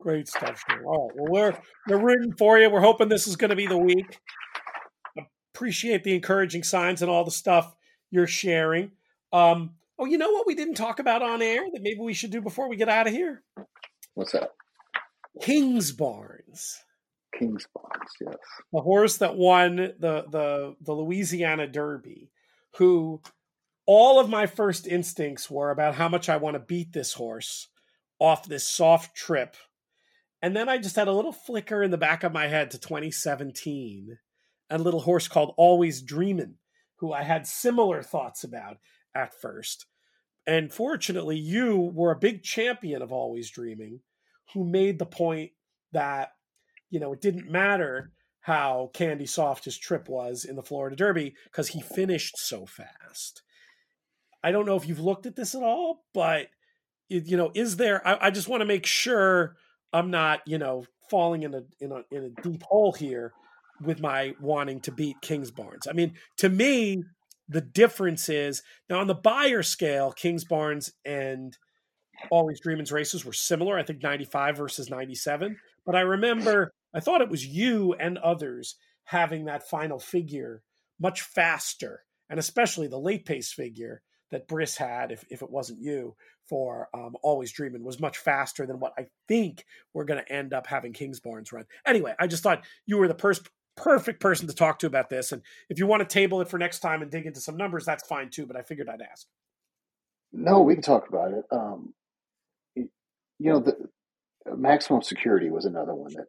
Great 0.00 0.28
stuff. 0.28 0.62
All 0.70 0.76
right. 0.76 0.84
Well, 0.84 1.10
we're 1.16 1.58
we're 1.88 1.98
rooting 1.98 2.34
for 2.38 2.58
you. 2.58 2.70
We're 2.70 2.80
hoping 2.80 3.08
this 3.08 3.26
is 3.26 3.36
going 3.36 3.50
to 3.50 3.56
be 3.56 3.66
the 3.66 3.78
week. 3.78 4.18
Appreciate 5.56 6.04
the 6.04 6.14
encouraging 6.14 6.62
signs 6.62 7.00
and 7.00 7.10
all 7.10 7.24
the 7.24 7.30
stuff 7.30 7.74
you're 8.10 8.26
sharing. 8.26 8.90
Um, 9.32 9.70
oh, 9.98 10.04
you 10.04 10.18
know 10.18 10.30
what 10.30 10.46
we 10.46 10.54
didn't 10.54 10.74
talk 10.74 10.98
about 10.98 11.22
on 11.22 11.40
air 11.40 11.64
that 11.72 11.80
maybe 11.80 12.00
we 12.00 12.12
should 12.12 12.30
do 12.30 12.42
before 12.42 12.68
we 12.68 12.76
get 12.76 12.90
out 12.90 13.06
of 13.06 13.14
here? 13.14 13.42
What's 14.12 14.32
that? 14.32 14.50
Kingsbarns. 15.42 16.76
Kingsbarns, 17.40 18.10
yes. 18.20 18.36
The 18.70 18.82
horse 18.82 19.16
that 19.16 19.36
won 19.36 19.76
the 19.76 20.24
the 20.30 20.76
the 20.82 20.92
Louisiana 20.92 21.66
Derby, 21.66 22.30
who 22.76 23.22
all 23.86 24.20
of 24.20 24.28
my 24.28 24.46
first 24.46 24.86
instincts 24.86 25.50
were 25.50 25.70
about 25.70 25.94
how 25.94 26.10
much 26.10 26.28
I 26.28 26.36
want 26.36 26.56
to 26.56 26.60
beat 26.60 26.92
this 26.92 27.14
horse 27.14 27.68
off 28.18 28.46
this 28.46 28.68
soft 28.68 29.16
trip. 29.16 29.56
And 30.42 30.54
then 30.54 30.68
I 30.68 30.76
just 30.76 30.96
had 30.96 31.08
a 31.08 31.12
little 31.12 31.32
flicker 31.32 31.82
in 31.82 31.90
the 31.90 31.96
back 31.96 32.24
of 32.24 32.32
my 32.32 32.46
head 32.46 32.72
to 32.72 32.78
2017, 32.78 34.18
a 34.70 34.78
little 34.78 35.00
horse 35.00 35.28
called 35.28 35.54
Always 35.56 36.02
Dreaming, 36.02 36.54
who 36.96 37.12
I 37.12 37.22
had 37.22 37.46
similar 37.46 38.02
thoughts 38.02 38.44
about 38.44 38.78
at 39.14 39.34
first. 39.34 39.86
And 40.46 40.72
fortunately, 40.72 41.36
you 41.36 41.92
were 41.94 42.12
a 42.12 42.18
big 42.18 42.42
champion 42.42 43.02
of 43.02 43.12
Always 43.12 43.50
Dreaming, 43.50 44.00
who 44.54 44.64
made 44.64 44.98
the 44.98 45.06
point 45.06 45.50
that, 45.92 46.30
you 46.90 47.00
know, 47.00 47.12
it 47.12 47.20
didn't 47.20 47.50
matter 47.50 48.12
how 48.40 48.90
candy 48.94 49.26
soft 49.26 49.64
his 49.64 49.76
trip 49.76 50.08
was 50.08 50.44
in 50.44 50.54
the 50.54 50.62
Florida 50.62 50.94
Derby 50.94 51.34
because 51.44 51.68
he 51.68 51.80
finished 51.80 52.38
so 52.38 52.64
fast. 52.64 53.42
I 54.42 54.52
don't 54.52 54.66
know 54.66 54.76
if 54.76 54.86
you've 54.86 55.00
looked 55.00 55.26
at 55.26 55.34
this 55.34 55.56
at 55.56 55.64
all, 55.64 56.04
but 56.14 56.46
you 57.08 57.36
know, 57.36 57.50
is 57.54 57.76
there? 57.76 58.06
I, 58.06 58.26
I 58.26 58.30
just 58.30 58.48
want 58.48 58.60
to 58.60 58.66
make 58.66 58.86
sure 58.86 59.56
I'm 59.92 60.10
not, 60.10 60.40
you 60.46 60.58
know, 60.58 60.84
falling 61.10 61.42
in 61.42 61.54
a 61.54 61.62
in 61.80 61.92
a 61.92 62.02
in 62.10 62.24
a 62.24 62.42
deep 62.42 62.62
hole 62.62 62.92
here 62.92 63.32
with 63.82 64.00
my 64.00 64.34
wanting 64.40 64.80
to 64.80 64.92
beat 64.92 65.20
Kings 65.20 65.50
Kingsbarns. 65.50 65.88
I 65.88 65.92
mean, 65.92 66.14
to 66.38 66.48
me, 66.48 67.02
the 67.48 67.60
difference 67.60 68.28
is 68.28 68.62
now 68.88 69.00
on 69.00 69.06
the 69.06 69.14
Beyer 69.14 69.62
scale, 69.62 70.12
Kings 70.12 70.44
Kingsbarns 70.44 70.90
and 71.04 71.56
Always 72.30 72.60
Dreaming's 72.60 72.92
races 72.92 73.24
were 73.24 73.32
similar. 73.32 73.78
I 73.78 73.82
think 73.82 74.02
95 74.02 74.56
versus 74.56 74.90
97. 74.90 75.56
But 75.84 75.94
I 75.94 76.00
remember 76.00 76.72
I 76.94 77.00
thought 77.00 77.20
it 77.20 77.28
was 77.28 77.46
you 77.46 77.94
and 77.94 78.18
others 78.18 78.76
having 79.04 79.44
that 79.44 79.68
final 79.68 79.98
figure 79.98 80.62
much 80.98 81.20
faster, 81.20 82.04
and 82.30 82.38
especially 82.38 82.88
the 82.88 82.98
late 82.98 83.26
pace 83.26 83.52
figure 83.52 84.02
that 84.30 84.48
Bris 84.48 84.76
had, 84.76 85.12
if, 85.12 85.24
if 85.30 85.42
it 85.42 85.50
wasn't 85.50 85.80
you, 85.80 86.16
for 86.48 86.88
um, 86.94 87.14
Always 87.22 87.52
Dreaming 87.52 87.84
was 87.84 88.00
much 88.00 88.18
faster 88.18 88.66
than 88.66 88.80
what 88.80 88.92
I 88.98 89.06
think 89.28 89.64
we're 89.92 90.04
going 90.04 90.24
to 90.24 90.32
end 90.32 90.52
up 90.52 90.66
having 90.66 90.92
Kings 90.92 91.20
Kingsbarns 91.20 91.52
run. 91.52 91.64
Anyway, 91.86 92.14
I 92.18 92.26
just 92.26 92.42
thought 92.42 92.64
you 92.86 92.98
were 92.98 93.08
the 93.08 93.14
pers- 93.14 93.40
perfect 93.76 94.20
person 94.20 94.48
to 94.48 94.54
talk 94.54 94.78
to 94.80 94.86
about 94.86 95.10
this. 95.10 95.32
And 95.32 95.42
if 95.68 95.78
you 95.78 95.86
want 95.86 96.00
to 96.00 96.12
table 96.12 96.40
it 96.40 96.48
for 96.48 96.58
next 96.58 96.80
time 96.80 97.02
and 97.02 97.10
dig 97.10 97.26
into 97.26 97.40
some 97.40 97.56
numbers, 97.56 97.84
that's 97.84 98.06
fine 98.06 98.30
too. 98.30 98.46
But 98.46 98.56
I 98.56 98.62
figured 98.62 98.88
I'd 98.88 99.02
ask. 99.02 99.26
No, 100.32 100.62
we 100.62 100.74
can 100.74 100.82
talk 100.82 101.08
about 101.08 101.32
it. 101.32 101.44
Um, 101.50 101.94
you 102.74 103.50
know, 103.50 103.60
the 103.60 103.76
maximum 104.56 105.02
security 105.02 105.50
was 105.50 105.64
another 105.64 105.94
one 105.94 106.12
that 106.14 106.26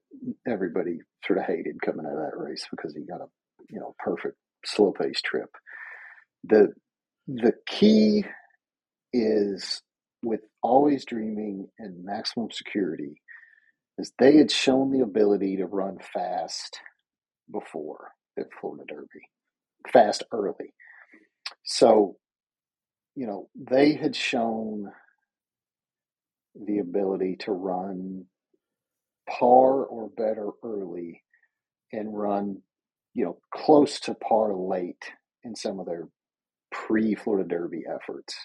everybody 0.48 1.00
sort 1.26 1.40
of 1.40 1.46
hated 1.46 1.82
coming 1.82 2.06
out 2.06 2.14
of 2.14 2.20
that 2.20 2.38
race 2.38 2.66
because 2.72 2.94
he 2.96 3.02
got 3.02 3.22
a 3.22 3.28
you 3.70 3.80
know 3.80 3.96
perfect 4.00 4.38
slow 4.66 4.92
pace 4.92 5.22
trip. 5.22 5.50
The 6.44 6.74
the 7.28 7.54
key 7.66 8.26
is 9.14 9.82
with 10.24 10.42
always 10.62 11.06
dreaming 11.06 11.68
and 11.80 12.04
maximum 12.04 12.50
security 12.52 13.22
is 13.98 14.12
they 14.20 14.38
had 14.38 14.52
shown 14.52 14.92
the 14.92 15.02
ability 15.02 15.58
to 15.58 15.66
run 15.66 15.98
fast 16.14 16.80
before 17.52 18.12
the 18.36 18.46
Florida 18.60 18.84
Derby, 18.88 19.30
fast 19.92 20.24
early. 20.32 20.74
So, 21.64 22.18
you 23.16 23.28
know, 23.28 23.50
they 23.56 23.94
had 23.94 24.16
shown 24.16 24.92
the 26.56 26.80
ability 26.80 27.38
to 27.40 27.52
run 27.52 28.26
par 29.30 29.84
or 29.86 30.10
better 30.10 30.50
early 30.64 31.24
and 31.92 32.18
run, 32.18 32.62
you 33.14 33.26
know, 33.26 33.38
close 33.54 34.00
to 34.02 34.14
par 34.16 34.54
late 34.54 35.12
in 35.44 35.56
some 35.56 35.80
of 35.80 35.86
their 35.86 36.08
pre 36.72 37.16
Florida 37.16 37.48
Derby 37.48 37.84
efforts. 37.90 38.36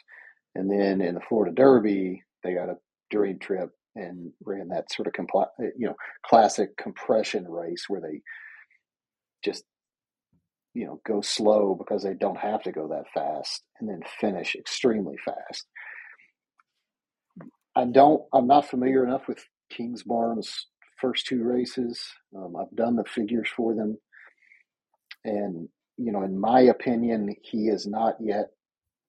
And 0.54 0.70
then 0.70 1.00
in 1.00 1.14
the 1.14 1.20
Florida 1.28 1.54
Derby, 1.54 2.22
they 2.42 2.54
got 2.54 2.68
a 2.68 2.76
dream 3.10 3.38
trip 3.38 3.70
and 3.94 4.32
ran 4.44 4.68
that 4.68 4.90
sort 4.92 5.06
of 5.06 5.12
compl- 5.12 5.50
you 5.76 5.86
know 5.86 5.94
classic 6.24 6.76
compression 6.76 7.46
race 7.46 7.84
where 7.88 8.00
they 8.00 8.20
just 9.44 9.64
you 10.74 10.86
know 10.86 11.00
go 11.06 11.20
slow 11.20 11.74
because 11.74 12.02
they 12.02 12.14
don't 12.14 12.38
have 12.38 12.62
to 12.62 12.72
go 12.72 12.88
that 12.88 13.04
fast 13.14 13.62
and 13.80 13.88
then 13.88 14.00
finish 14.20 14.54
extremely 14.56 15.16
fast. 15.24 15.66
I 17.76 17.84
don't. 17.86 18.22
I'm 18.32 18.46
not 18.46 18.68
familiar 18.68 19.04
enough 19.04 19.28
with 19.28 19.44
Kingsbarn's 19.70 20.66
first 21.00 21.26
two 21.26 21.42
races. 21.42 22.02
Um, 22.36 22.54
I've 22.56 22.74
done 22.76 22.96
the 22.96 23.04
figures 23.04 23.48
for 23.54 23.74
them, 23.74 23.98
and 25.24 25.68
you 25.96 26.12
know, 26.12 26.22
in 26.22 26.38
my 26.38 26.60
opinion, 26.60 27.34
he 27.42 27.68
has 27.68 27.86
not 27.86 28.16
yet 28.20 28.48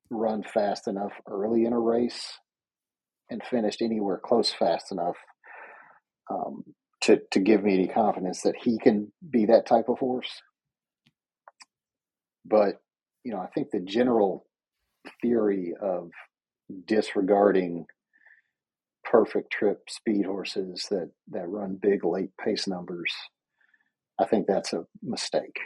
run 0.09 0.43
fast 0.43 0.87
enough 0.87 1.13
early 1.27 1.65
in 1.65 1.73
a 1.73 1.79
race 1.79 2.37
and 3.29 3.41
finished 3.43 3.81
anywhere 3.81 4.19
close 4.23 4.53
fast 4.53 4.91
enough 4.91 5.15
um, 6.29 6.63
to 7.03 7.21
to 7.31 7.39
give 7.39 7.63
me 7.63 7.73
any 7.73 7.87
confidence 7.87 8.41
that 8.41 8.55
he 8.61 8.77
can 8.77 9.11
be 9.29 9.45
that 9.45 9.65
type 9.65 9.89
of 9.89 9.99
horse. 9.99 10.41
But 12.45 12.81
you 13.23 13.31
know, 13.31 13.39
I 13.39 13.47
think 13.47 13.71
the 13.71 13.79
general 13.79 14.45
theory 15.21 15.73
of 15.81 16.11
disregarding 16.85 17.85
perfect 19.03 19.51
trip 19.51 19.89
speed 19.89 20.25
horses 20.25 20.85
that 20.89 21.11
that 21.29 21.47
run 21.47 21.77
big 21.81 22.05
late 22.05 22.31
pace 22.43 22.67
numbers, 22.67 23.11
I 24.19 24.25
think 24.25 24.47
that's 24.47 24.73
a 24.73 24.85
mistake. 25.01 25.59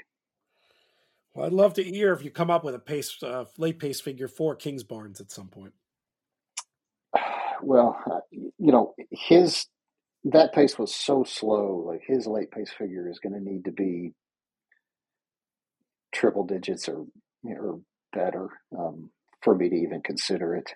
Well, 1.34 1.46
I'd 1.46 1.54
love 1.54 1.76
to 1.76 1.84
hear 1.84 2.14
if 2.14 2.24
you 2.24 2.32
come 2.32 2.50
up 2.50 2.64
with 2.64 2.74
a 2.74 2.80
pace, 2.80 3.16
uh, 3.22 3.46
late 3.60 3.78
pace 3.78 4.02
figure 4.02 4.28
for 4.28 4.56
Kings 4.56 4.84
Kingsbarns 4.84 5.22
at 5.22 5.32
some 5.32 5.48
point. 5.48 5.74
Well, 7.64 8.00
uh, 8.06 8.20
you 8.32 8.72
know, 8.72 8.94
his 9.10 9.66
that 10.26 10.54
pace 10.54 10.78
was 10.78 10.94
so 10.94 11.24
slow. 11.24 11.84
Like 11.88 12.02
his 12.06 12.28
late 12.28 12.52
pace 12.52 12.72
figure 12.78 13.10
is 13.10 13.20
going 13.20 13.34
to 13.34 13.40
need 13.40 13.66
to 13.66 13.72
be 13.72 14.14
triple 16.14 16.46
digits 16.46 16.90
or 16.90 17.06
or 17.44 17.80
better 18.14 18.50
um, 18.78 19.12
for 19.42 19.56
me 19.56 19.70
to 19.70 19.76
even 19.76 20.02
consider 20.02 20.56
it. 20.56 20.74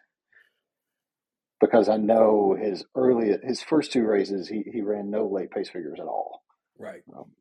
Because 1.60 1.89
I 1.89 1.98
know 1.98 2.56
his 2.60 2.86
early 2.96 3.36
his 3.44 3.62
first 3.62 3.92
two 3.92 4.04
races 4.04 4.48
he 4.48 4.64
he 4.72 4.82
ran 4.82 5.12
no 5.12 5.28
late 5.28 5.52
pace 5.52 5.70
figures 5.70 6.00
at 6.00 6.08
all. 6.08 6.42
Right. 6.80 7.02
Um, 7.16 7.32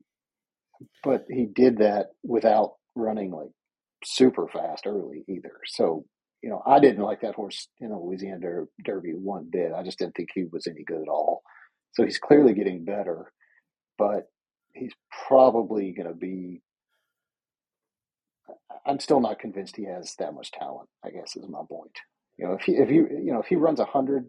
but 1.05 1.25
he 1.29 1.47
did 1.47 1.79
that 1.79 2.09
without 2.23 2.73
running 2.95 3.31
like 3.31 3.51
super 4.05 4.49
fast 4.49 4.87
early 4.87 5.25
either. 5.29 5.53
So, 5.67 6.05
you 6.43 6.51
know, 6.51 6.63
I 6.67 6.81
didn't 6.81 7.03
like 7.05 7.21
that 7.21 7.35
horse 7.35 7.69
in 7.81 7.91
the 7.91 7.97
Louisiana 7.97 8.65
Derby 8.85 9.13
one 9.13 9.49
bit. 9.51 9.73
I 9.73 9.83
just 9.83 9.99
didn't 9.99 10.15
think 10.15 10.31
he 10.35 10.45
was 10.51 10.67
any 10.67 10.85
good 10.85 11.03
at 11.03 11.09
all. 11.09 11.43
So 11.93 12.05
he's 12.05 12.19
clearly 12.19 12.55
getting 12.55 12.85
better, 12.85 13.33
but 13.99 14.31
he's 14.73 14.93
probably 15.29 15.93
going 15.93 16.09
to 16.09 16.15
be. 16.15 16.63
I'm 18.87 19.01
still 19.01 19.21
not 19.21 19.39
convinced 19.39 19.77
he 19.77 19.85
has 19.85 20.15
that 20.19 20.35
much 20.35 20.53
talent. 20.53 20.89
I 21.05 21.11
guess 21.11 21.37
is 21.37 21.49
my 21.49 21.61
point. 21.69 21.97
You 22.39 22.47
know, 22.47 22.53
if 22.55 22.63
he 22.63 22.77
if 22.77 22.89
he 22.89 22.97
you 22.97 23.33
know 23.33 23.41
if 23.41 23.47
he 23.47 23.57
runs 23.57 23.81
a 23.81 23.85
hundred, 23.85 24.29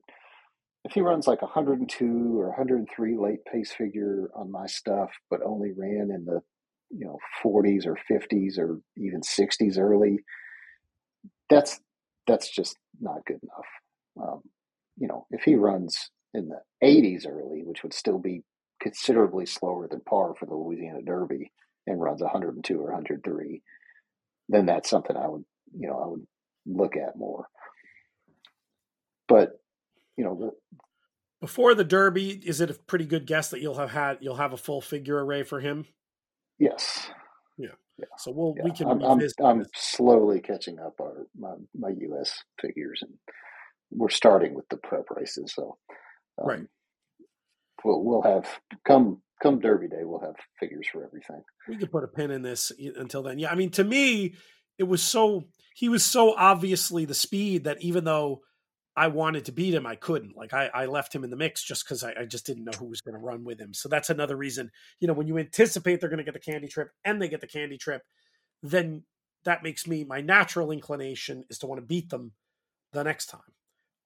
if 0.83 0.91
he 0.93 1.01
runs 1.01 1.27
like 1.27 1.41
a 1.41 1.47
hundred 1.47 1.79
and 1.79 1.89
two 1.89 2.39
or 2.39 2.51
hundred 2.53 2.79
and 2.79 2.89
three 2.93 3.17
late 3.17 3.45
pace 3.45 3.71
figure 3.71 4.29
on 4.35 4.51
my 4.51 4.65
stuff, 4.65 5.11
but 5.29 5.41
only 5.45 5.71
ran 5.71 6.09
in 6.13 6.25
the 6.25 6.41
you 6.89 7.05
know 7.05 7.17
40s 7.43 7.85
or 7.85 7.97
50s 8.11 8.57
or 8.57 8.81
even 8.97 9.21
60s 9.21 9.77
early, 9.79 10.19
that's 11.49 11.79
that's 12.27 12.49
just 12.49 12.75
not 12.99 13.25
good 13.25 13.39
enough. 13.43 14.27
Um, 14.27 14.41
you 14.97 15.07
know, 15.07 15.25
if 15.31 15.43
he 15.43 15.55
runs 15.55 16.11
in 16.33 16.49
the 16.49 16.61
80s 16.83 17.27
early, 17.27 17.63
which 17.63 17.83
would 17.83 17.93
still 17.93 18.17
be 18.17 18.43
considerably 18.81 19.45
slower 19.45 19.87
than 19.87 20.01
par 20.01 20.33
for 20.39 20.45
the 20.45 20.55
Louisiana 20.55 21.01
Derby, 21.01 21.51
and 21.87 22.01
runs 22.01 22.21
102 22.21 22.79
or 22.79 22.91
103, 22.91 23.61
then 24.49 24.65
that's 24.65 24.89
something 24.89 25.15
I 25.15 25.27
would, 25.27 25.43
you 25.77 25.87
know, 25.87 25.99
I 25.99 26.07
would 26.07 26.27
look 26.65 26.95
at 26.95 27.17
more. 27.17 27.47
But, 29.27 29.59
you 30.17 30.23
know, 30.23 30.35
the, 30.35 30.77
before 31.39 31.73
the 31.73 31.83
Derby, 31.83 32.29
is 32.31 32.61
it 32.61 32.69
a 32.69 32.73
pretty 32.73 33.05
good 33.05 33.25
guess 33.25 33.49
that 33.49 33.61
you'll 33.61 33.75
have 33.75 33.91
had 33.91 34.17
you'll 34.21 34.35
have 34.35 34.53
a 34.53 34.57
full 34.57 34.81
figure 34.81 35.23
array 35.23 35.43
for 35.43 35.59
him? 35.59 35.85
Yes. 36.59 37.09
Yeah. 37.57 37.69
yeah. 37.97 38.05
So 38.17 38.31
we'll 38.31 38.53
yeah. 38.57 38.63
we 38.65 38.71
can. 38.71 38.87
I'm, 38.87 39.01
I'm, 39.01 39.21
I'm, 39.43 39.65
slowly 39.73 40.39
catching 40.39 40.77
up 40.79 40.93
our 41.01 41.25
my, 41.35 41.53
my 41.75 41.89
U.S. 41.89 42.43
figures, 42.61 43.01
and 43.01 43.13
we're 43.89 44.09
starting 44.09 44.53
with 44.53 44.69
the 44.69 44.77
prep 44.77 45.09
races. 45.09 45.53
So 45.55 45.77
um, 46.41 46.49
right, 46.49 46.63
we'll 47.83 48.03
we'll 48.03 48.21
have 48.21 48.47
come 48.85 49.21
come 49.41 49.59
Derby 49.59 49.87
Day, 49.87 50.03
we'll 50.03 50.21
have 50.21 50.35
figures 50.59 50.87
for 50.91 51.05
everything. 51.05 51.41
We 51.67 51.77
could 51.77 51.91
put 51.91 52.03
a 52.03 52.07
pin 52.07 52.31
in 52.31 52.41
this 52.41 52.71
until 52.95 53.23
then. 53.23 53.39
Yeah, 53.39 53.51
I 53.51 53.55
mean, 53.55 53.71
to 53.71 53.83
me, 53.83 54.35
it 54.77 54.83
was 54.83 55.01
so 55.01 55.45
he 55.75 55.89
was 55.89 56.05
so 56.05 56.35
obviously 56.35 57.05
the 57.05 57.13
speed 57.13 57.65
that 57.65 57.81
even 57.81 58.03
though 58.03 58.41
I 58.95 59.07
wanted 59.07 59.45
to 59.45 59.51
beat 59.51 59.73
him, 59.73 59.85
I 59.85 59.95
couldn't. 59.95 60.35
Like 60.35 60.53
I, 60.53 60.69
I 60.73 60.85
left 60.85 61.15
him 61.15 61.23
in 61.23 61.29
the 61.29 61.37
mix 61.37 61.63
just 61.63 61.85
because 61.85 62.03
I, 62.03 62.13
I, 62.19 62.25
just 62.25 62.45
didn't 62.45 62.65
know 62.65 62.77
who 62.77 62.87
was 62.87 62.99
going 62.99 63.15
to 63.15 63.21
run 63.21 63.45
with 63.45 63.59
him. 63.59 63.73
So 63.73 63.87
that's 63.87 64.09
another 64.09 64.35
reason. 64.35 64.69
You 64.99 65.07
know, 65.07 65.13
when 65.13 65.27
you 65.27 65.37
anticipate 65.37 66.01
they're 66.01 66.09
going 66.09 66.17
to 66.17 66.25
get 66.25 66.33
the 66.33 66.39
candy 66.39 66.67
trip 66.67 66.89
and 67.05 67.21
they 67.21 67.29
get 67.29 67.39
the 67.39 67.47
candy 67.47 67.77
trip, 67.77 68.01
then 68.61 69.03
that 69.45 69.63
makes 69.63 69.87
me 69.87 70.03
my 70.03 70.19
natural 70.21 70.71
inclination 70.71 71.45
is 71.49 71.57
to 71.59 71.67
want 71.67 71.79
to 71.79 71.85
beat 71.85 72.09
them 72.09 72.33
the 72.91 73.03
next 73.03 73.27
time. 73.27 73.41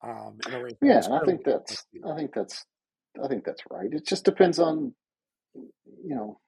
Um, 0.06 0.38
yeah, 0.82 1.02
I 1.12 1.26
think 1.26 1.44
that's 1.44 1.86
I 2.08 2.16
think 2.16 2.34
that's 2.34 2.66
I 3.24 3.28
think 3.28 3.44
that's 3.46 3.64
right. 3.72 3.92
It 3.92 4.06
just 4.06 4.26
depends 4.26 4.60
on 4.60 4.94
you 6.04 6.16
know, 6.16 6.40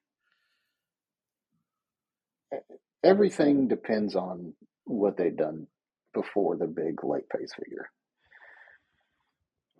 everything 3.03 3.68
depends 3.68 4.16
on 4.16 4.53
what 4.86 5.18
they've 5.18 5.36
done 5.36 5.68
before 6.14 6.55
the 6.55 6.68
big 6.68 7.03
late 7.03 7.28
pace 7.30 7.53
figure. 7.53 7.89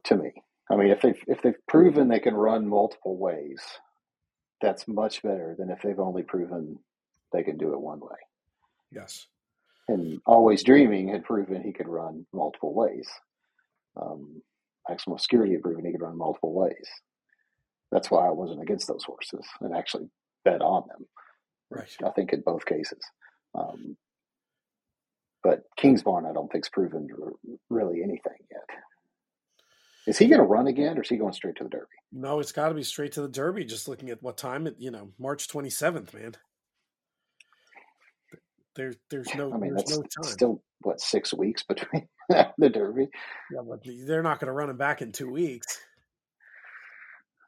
To 0.06 0.16
me, 0.16 0.32
I 0.72 0.76
mean, 0.76 0.90
if 0.90 1.02
they've 1.02 1.20
if 1.28 1.42
they've 1.42 1.68
proven 1.68 2.08
they 2.08 2.20
can 2.20 2.34
run 2.34 2.68
multiple 2.68 3.18
ways, 3.18 3.62
that's 4.62 4.88
much 4.88 5.22
better 5.22 5.56
than 5.58 5.70
if 5.70 5.82
they've 5.82 6.00
only 6.00 6.24
proven 6.24 6.80
they 7.34 7.44
can 7.44 7.58
do 7.58 7.74
it 7.74 7.82
one 7.82 8.00
way. 8.00 8.18
Yes. 8.92 9.28
And 9.90 10.22
always 10.26 10.64
dreaming 10.64 11.10
had 11.10 11.24
proven 11.24 11.62
he 11.62 11.74
could 11.74 11.88
run 11.88 12.26
multiple 12.34 12.74
ways. 12.74 13.08
Um, 14.00 14.42
Maximum 14.88 15.18
Security 15.18 15.58
proven 15.58 15.86
he 15.86 15.92
could 15.92 16.02
run 16.02 16.18
multiple 16.18 16.54
ways. 16.54 16.88
That's 17.92 18.12
why 18.12 18.28
I 18.28 18.32
wasn't 18.32 18.62
against 18.62 18.88
those 18.88 19.04
horses 19.04 19.46
and 19.62 19.76
actually 19.76 20.10
bet 20.46 20.62
on 20.62 20.84
them. 20.88 21.06
Right. 21.70 21.90
I 22.06 22.10
think 22.12 22.34
in 22.34 22.42
both 22.42 22.66
cases. 22.66 23.00
Um, 23.56 23.98
but 25.44 25.64
Kingsbarn, 25.80 26.30
I 26.30 26.34
don't 26.34 26.52
think's 26.52 26.70
proven 26.70 27.08
really 27.70 28.04
anything 28.04 28.38
yet. 28.52 28.78
Is 30.06 30.18
he 30.18 30.28
going 30.28 30.40
to 30.40 30.46
run 30.46 30.68
again, 30.68 30.98
or 30.98 31.02
is 31.02 31.10
he 31.10 31.18
going 31.18 31.34
straight 31.34 31.58
to 31.58 31.64
the 31.66 31.70
Derby? 31.70 31.88
No, 32.14 32.40
it's 32.40 32.54
got 32.54 32.70
to 32.70 32.76
be 32.76 32.84
straight 32.84 33.12
to 33.14 33.22
the 33.22 33.28
Derby. 33.28 33.66
Just 33.66 33.90
looking 33.90 34.10
at 34.10 34.24
what 34.24 34.38
time 34.38 34.68
it, 34.68 34.76
you 34.78 34.90
know, 34.90 35.12
March 35.20 35.50
twenty 35.50 35.70
seventh, 35.70 36.14
man. 36.14 36.36
There's 38.78 38.96
there's 39.10 39.34
no. 39.36 39.52
I 39.52 39.58
mean, 39.58 39.74
that's 39.74 39.98
no 39.98 40.04
still 40.22 40.62
what 40.82 41.02
six 41.02 41.34
weeks 41.34 41.64
between 41.68 42.08
the 42.30 42.70
Derby. 42.70 43.10
Yeah, 43.52 43.62
but 43.68 43.80
they're 44.06 44.24
not 44.24 44.40
going 44.40 44.48
to 44.48 44.54
run 44.54 44.70
him 44.70 44.78
back 44.78 45.02
in 45.02 45.12
two 45.12 45.30
weeks. 45.30 45.80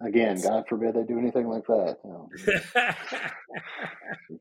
Again, 0.01 0.41
God 0.41 0.63
forbid 0.67 0.95
they 0.95 1.03
do 1.03 1.19
anything 1.19 1.47
like 1.47 1.67
that. 1.67 1.97
Know. 2.05 2.29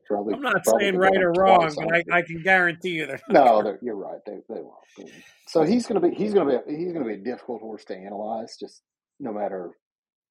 probably, 0.07 0.33
I'm 0.33 0.41
not 0.41 0.65
saying 0.65 0.95
right 0.95 1.21
or 1.21 1.33
wrong, 1.33 1.69
but 1.75 1.93
I, 1.93 2.19
I, 2.19 2.21
can 2.21 2.41
guarantee 2.41 2.91
you 2.91 3.05
that. 3.07 3.21
No, 3.27 3.61
They're, 3.61 3.77
you're 3.81 3.97
right. 3.97 4.21
They, 4.25 4.37
they 4.47 4.61
won't. 4.61 5.11
So 5.47 5.63
he's 5.63 5.85
going 5.85 6.01
to 6.01 6.07
be 6.07 6.15
he's 6.15 6.33
going 6.33 6.47
to 6.47 6.61
be 6.65 6.77
he's 6.77 6.93
going 6.93 7.05
to 7.05 7.09
be 7.09 7.15
a 7.15 7.23
difficult 7.23 7.61
horse 7.61 7.83
to 7.85 7.95
analyze. 7.95 8.55
Just 8.57 8.81
no 9.19 9.33
matter 9.33 9.71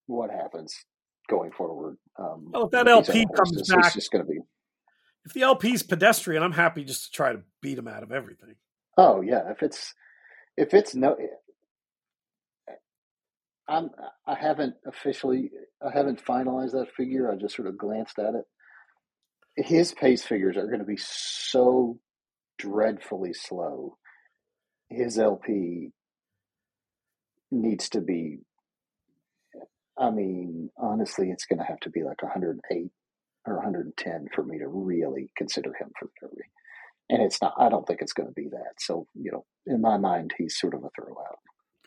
what 0.07 0.31
happens 0.31 0.75
going 1.29 1.53
forward. 1.53 1.99
Um, 2.19 2.49
well, 2.51 2.65
if 2.65 2.71
that 2.71 2.89
LP 2.89 3.27
comes 3.37 3.51
horses, 3.51 3.69
back, 3.69 3.85
it's 3.85 3.95
just 3.95 4.11
going 4.11 4.25
to 4.25 4.31
be. 4.31 4.39
If 5.25 5.33
the 5.33 5.43
LP's 5.43 5.83
pedestrian, 5.83 6.43
I'm 6.43 6.53
happy 6.53 6.85
just 6.85 7.07
to 7.07 7.11
try 7.11 7.33
to 7.33 7.43
beat 7.61 7.79
him 7.79 7.89
out 7.89 8.03
of 8.03 8.12
everything. 8.12 8.55
Oh 8.97 9.21
yeah, 9.21 9.51
if 9.51 9.62
it's 9.62 9.95
if 10.57 10.75
it's 10.75 10.95
no 10.95 11.14
eh, 11.14 12.73
I'm 13.69 13.91
I 14.27 14.35
haven't 14.35 14.75
officially 14.87 15.51
I 15.87 15.91
haven't 15.97 16.25
finalized 16.25 16.73
that 16.73 16.95
figure. 16.97 17.31
I 17.31 17.37
just 17.37 17.55
sort 17.55 17.69
of 17.69 17.79
glanced 17.79 18.19
at 18.19 18.35
it. 18.35 18.45
His 19.57 19.93
pace 19.93 20.25
figures 20.25 20.57
are 20.57 20.66
going 20.66 20.79
to 20.79 20.85
be 20.85 20.99
so 20.99 21.99
dreadfully 22.59 23.35
slow. 23.35 23.99
His 24.89 25.19
LP 25.19 25.91
needs 27.51 27.89
to 27.91 28.01
be 28.01 28.39
I 29.99 30.11
mean, 30.11 30.71
honestly, 30.79 31.31
it's 31.31 31.45
going 31.45 31.59
to 31.59 31.64
have 31.64 31.81
to 31.81 31.91
be 31.91 32.05
like 32.05 32.23
108 32.23 32.91
or 33.51 33.57
110 33.57 34.29
for 34.35 34.45
me 34.45 34.59
to 34.59 34.69
really 34.69 35.31
consider 35.37 35.71
him 35.71 35.91
for 35.99 36.07
the 36.07 36.29
Derby. 36.29 36.45
And 37.11 37.23
it's 37.23 37.41
not, 37.41 37.55
I 37.59 37.69
don't 37.69 37.87
think 37.87 38.03
it's 38.03 38.13
going 38.13 38.29
to 38.29 38.35
be 38.35 38.49
that. 38.49 38.75
So, 38.79 39.07
you 39.15 39.33
know, 39.33 39.45
in 39.67 39.81
my 39.81 39.97
mind, 39.97 40.35
he's 40.37 40.59
sort 40.59 40.75
of 40.75 40.85
a 40.85 40.91
throwout. 41.01 41.39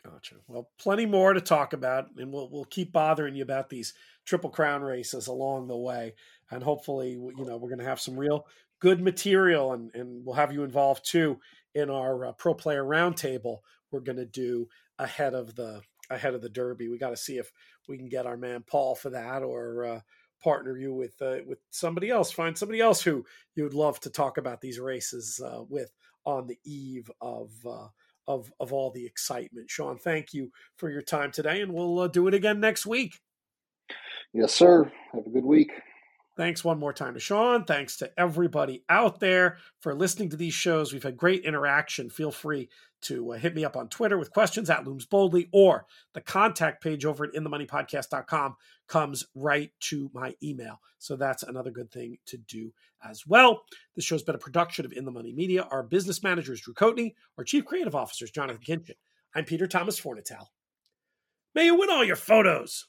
Gotcha. 0.04 0.36
Well, 0.48 0.68
plenty 0.78 1.06
more 1.06 1.32
to 1.32 1.40
talk 1.40 1.72
about, 1.72 2.08
and 2.16 2.32
we'll 2.32 2.50
we'll 2.50 2.64
keep 2.64 2.92
bothering 2.92 3.36
you 3.36 3.42
about 3.44 3.70
these 3.70 3.94
triple 4.24 4.50
crown 4.50 4.82
races 4.82 5.28
along 5.28 5.68
the 5.68 5.76
way, 5.76 6.14
and 6.50 6.60
hopefully, 6.60 7.10
you 7.10 7.44
know, 7.44 7.56
we're 7.56 7.68
going 7.68 7.78
to 7.78 7.84
have 7.84 8.00
some 8.00 8.18
real 8.18 8.46
good 8.80 9.00
material, 9.00 9.72
and 9.72 9.94
and 9.94 10.26
we'll 10.26 10.34
have 10.34 10.52
you 10.52 10.64
involved 10.64 11.08
too 11.08 11.38
in 11.74 11.88
our 11.88 12.26
uh, 12.26 12.32
pro 12.32 12.52
player 12.52 12.82
roundtable. 12.82 13.58
We're 13.92 14.00
going 14.00 14.18
to 14.18 14.26
do 14.26 14.68
ahead 14.98 15.34
of 15.34 15.54
the 15.54 15.82
ahead 16.10 16.34
of 16.34 16.42
the 16.42 16.48
Derby. 16.48 16.88
We 16.88 16.98
got 16.98 17.10
to 17.10 17.16
see 17.16 17.38
if 17.38 17.52
we 17.88 17.96
can 17.96 18.08
get 18.08 18.26
our 18.26 18.36
man 18.36 18.64
Paul 18.66 18.96
for 18.96 19.10
that, 19.10 19.42
or 19.42 19.84
uh, 19.84 20.00
partner 20.42 20.76
you 20.76 20.92
with 20.92 21.20
uh, 21.22 21.38
with 21.46 21.58
somebody 21.70 22.10
else. 22.10 22.30
Find 22.30 22.56
somebody 22.56 22.80
else 22.80 23.02
who 23.02 23.24
you 23.54 23.64
would 23.64 23.74
love 23.74 24.00
to 24.00 24.10
talk 24.10 24.38
about 24.38 24.60
these 24.60 24.80
races 24.80 25.40
uh, 25.44 25.62
with 25.68 25.92
on 26.24 26.46
the 26.46 26.58
eve 26.64 27.10
of 27.20 27.50
uh, 27.66 27.88
of 28.28 28.52
of 28.60 28.72
all 28.72 28.90
the 28.90 29.06
excitement. 29.06 29.70
Sean, 29.70 29.98
thank 29.98 30.32
you 30.32 30.50
for 30.76 30.90
your 30.90 31.02
time 31.02 31.30
today, 31.30 31.60
and 31.60 31.72
we'll 31.72 32.00
uh, 32.00 32.08
do 32.08 32.28
it 32.28 32.34
again 32.34 32.60
next 32.60 32.86
week. 32.86 33.20
Yes, 34.32 34.54
sir. 34.54 34.90
Have 35.12 35.26
a 35.26 35.30
good 35.30 35.44
week. 35.44 35.70
Thanks 36.36 36.64
one 36.64 36.78
more 36.78 36.94
time 36.94 37.12
to 37.14 37.20
Sean. 37.20 37.64
Thanks 37.64 37.98
to 37.98 38.10
everybody 38.18 38.84
out 38.88 39.20
there 39.20 39.58
for 39.80 39.94
listening 39.94 40.30
to 40.30 40.36
these 40.36 40.54
shows. 40.54 40.92
We've 40.92 41.02
had 41.02 41.16
great 41.16 41.44
interaction. 41.44 42.08
Feel 42.08 42.30
free 42.30 42.70
to 43.02 43.32
uh, 43.32 43.36
hit 43.36 43.54
me 43.54 43.64
up 43.64 43.76
on 43.76 43.88
Twitter 43.88 44.18
with 44.18 44.32
questions 44.32 44.70
at 44.70 44.84
Looms 44.84 45.06
Boldly 45.06 45.48
or 45.52 45.86
the 46.14 46.20
contact 46.20 46.82
page 46.82 47.04
over 47.04 47.24
at 47.24 47.32
inthemoneypodcast.com 47.32 48.56
comes 48.88 49.24
right 49.34 49.70
to 49.80 50.10
my 50.12 50.34
email. 50.42 50.80
So 50.98 51.16
that's 51.16 51.42
another 51.42 51.70
good 51.70 51.90
thing 51.90 52.18
to 52.26 52.36
do 52.36 52.72
as 53.04 53.26
well. 53.26 53.62
This 53.94 54.04
show's 54.04 54.22
been 54.22 54.34
a 54.34 54.38
production 54.38 54.84
of 54.84 54.92
In 54.92 55.04
the 55.04 55.10
Money 55.10 55.32
Media. 55.32 55.66
Our 55.70 55.82
business 55.82 56.22
manager 56.22 56.52
is 56.52 56.60
Drew 56.60 56.74
Coatney. 56.74 57.14
Our 57.38 57.44
chief 57.44 57.64
creative 57.64 57.94
officer 57.94 58.24
is 58.24 58.30
Jonathan 58.30 58.62
Kinchin. 58.62 58.96
I'm 59.34 59.44
Peter 59.44 59.66
Thomas 59.66 60.00
Fornatale. 60.00 60.46
May 61.54 61.66
you 61.66 61.78
win 61.78 61.90
all 61.90 62.04
your 62.04 62.16
photos. 62.16 62.86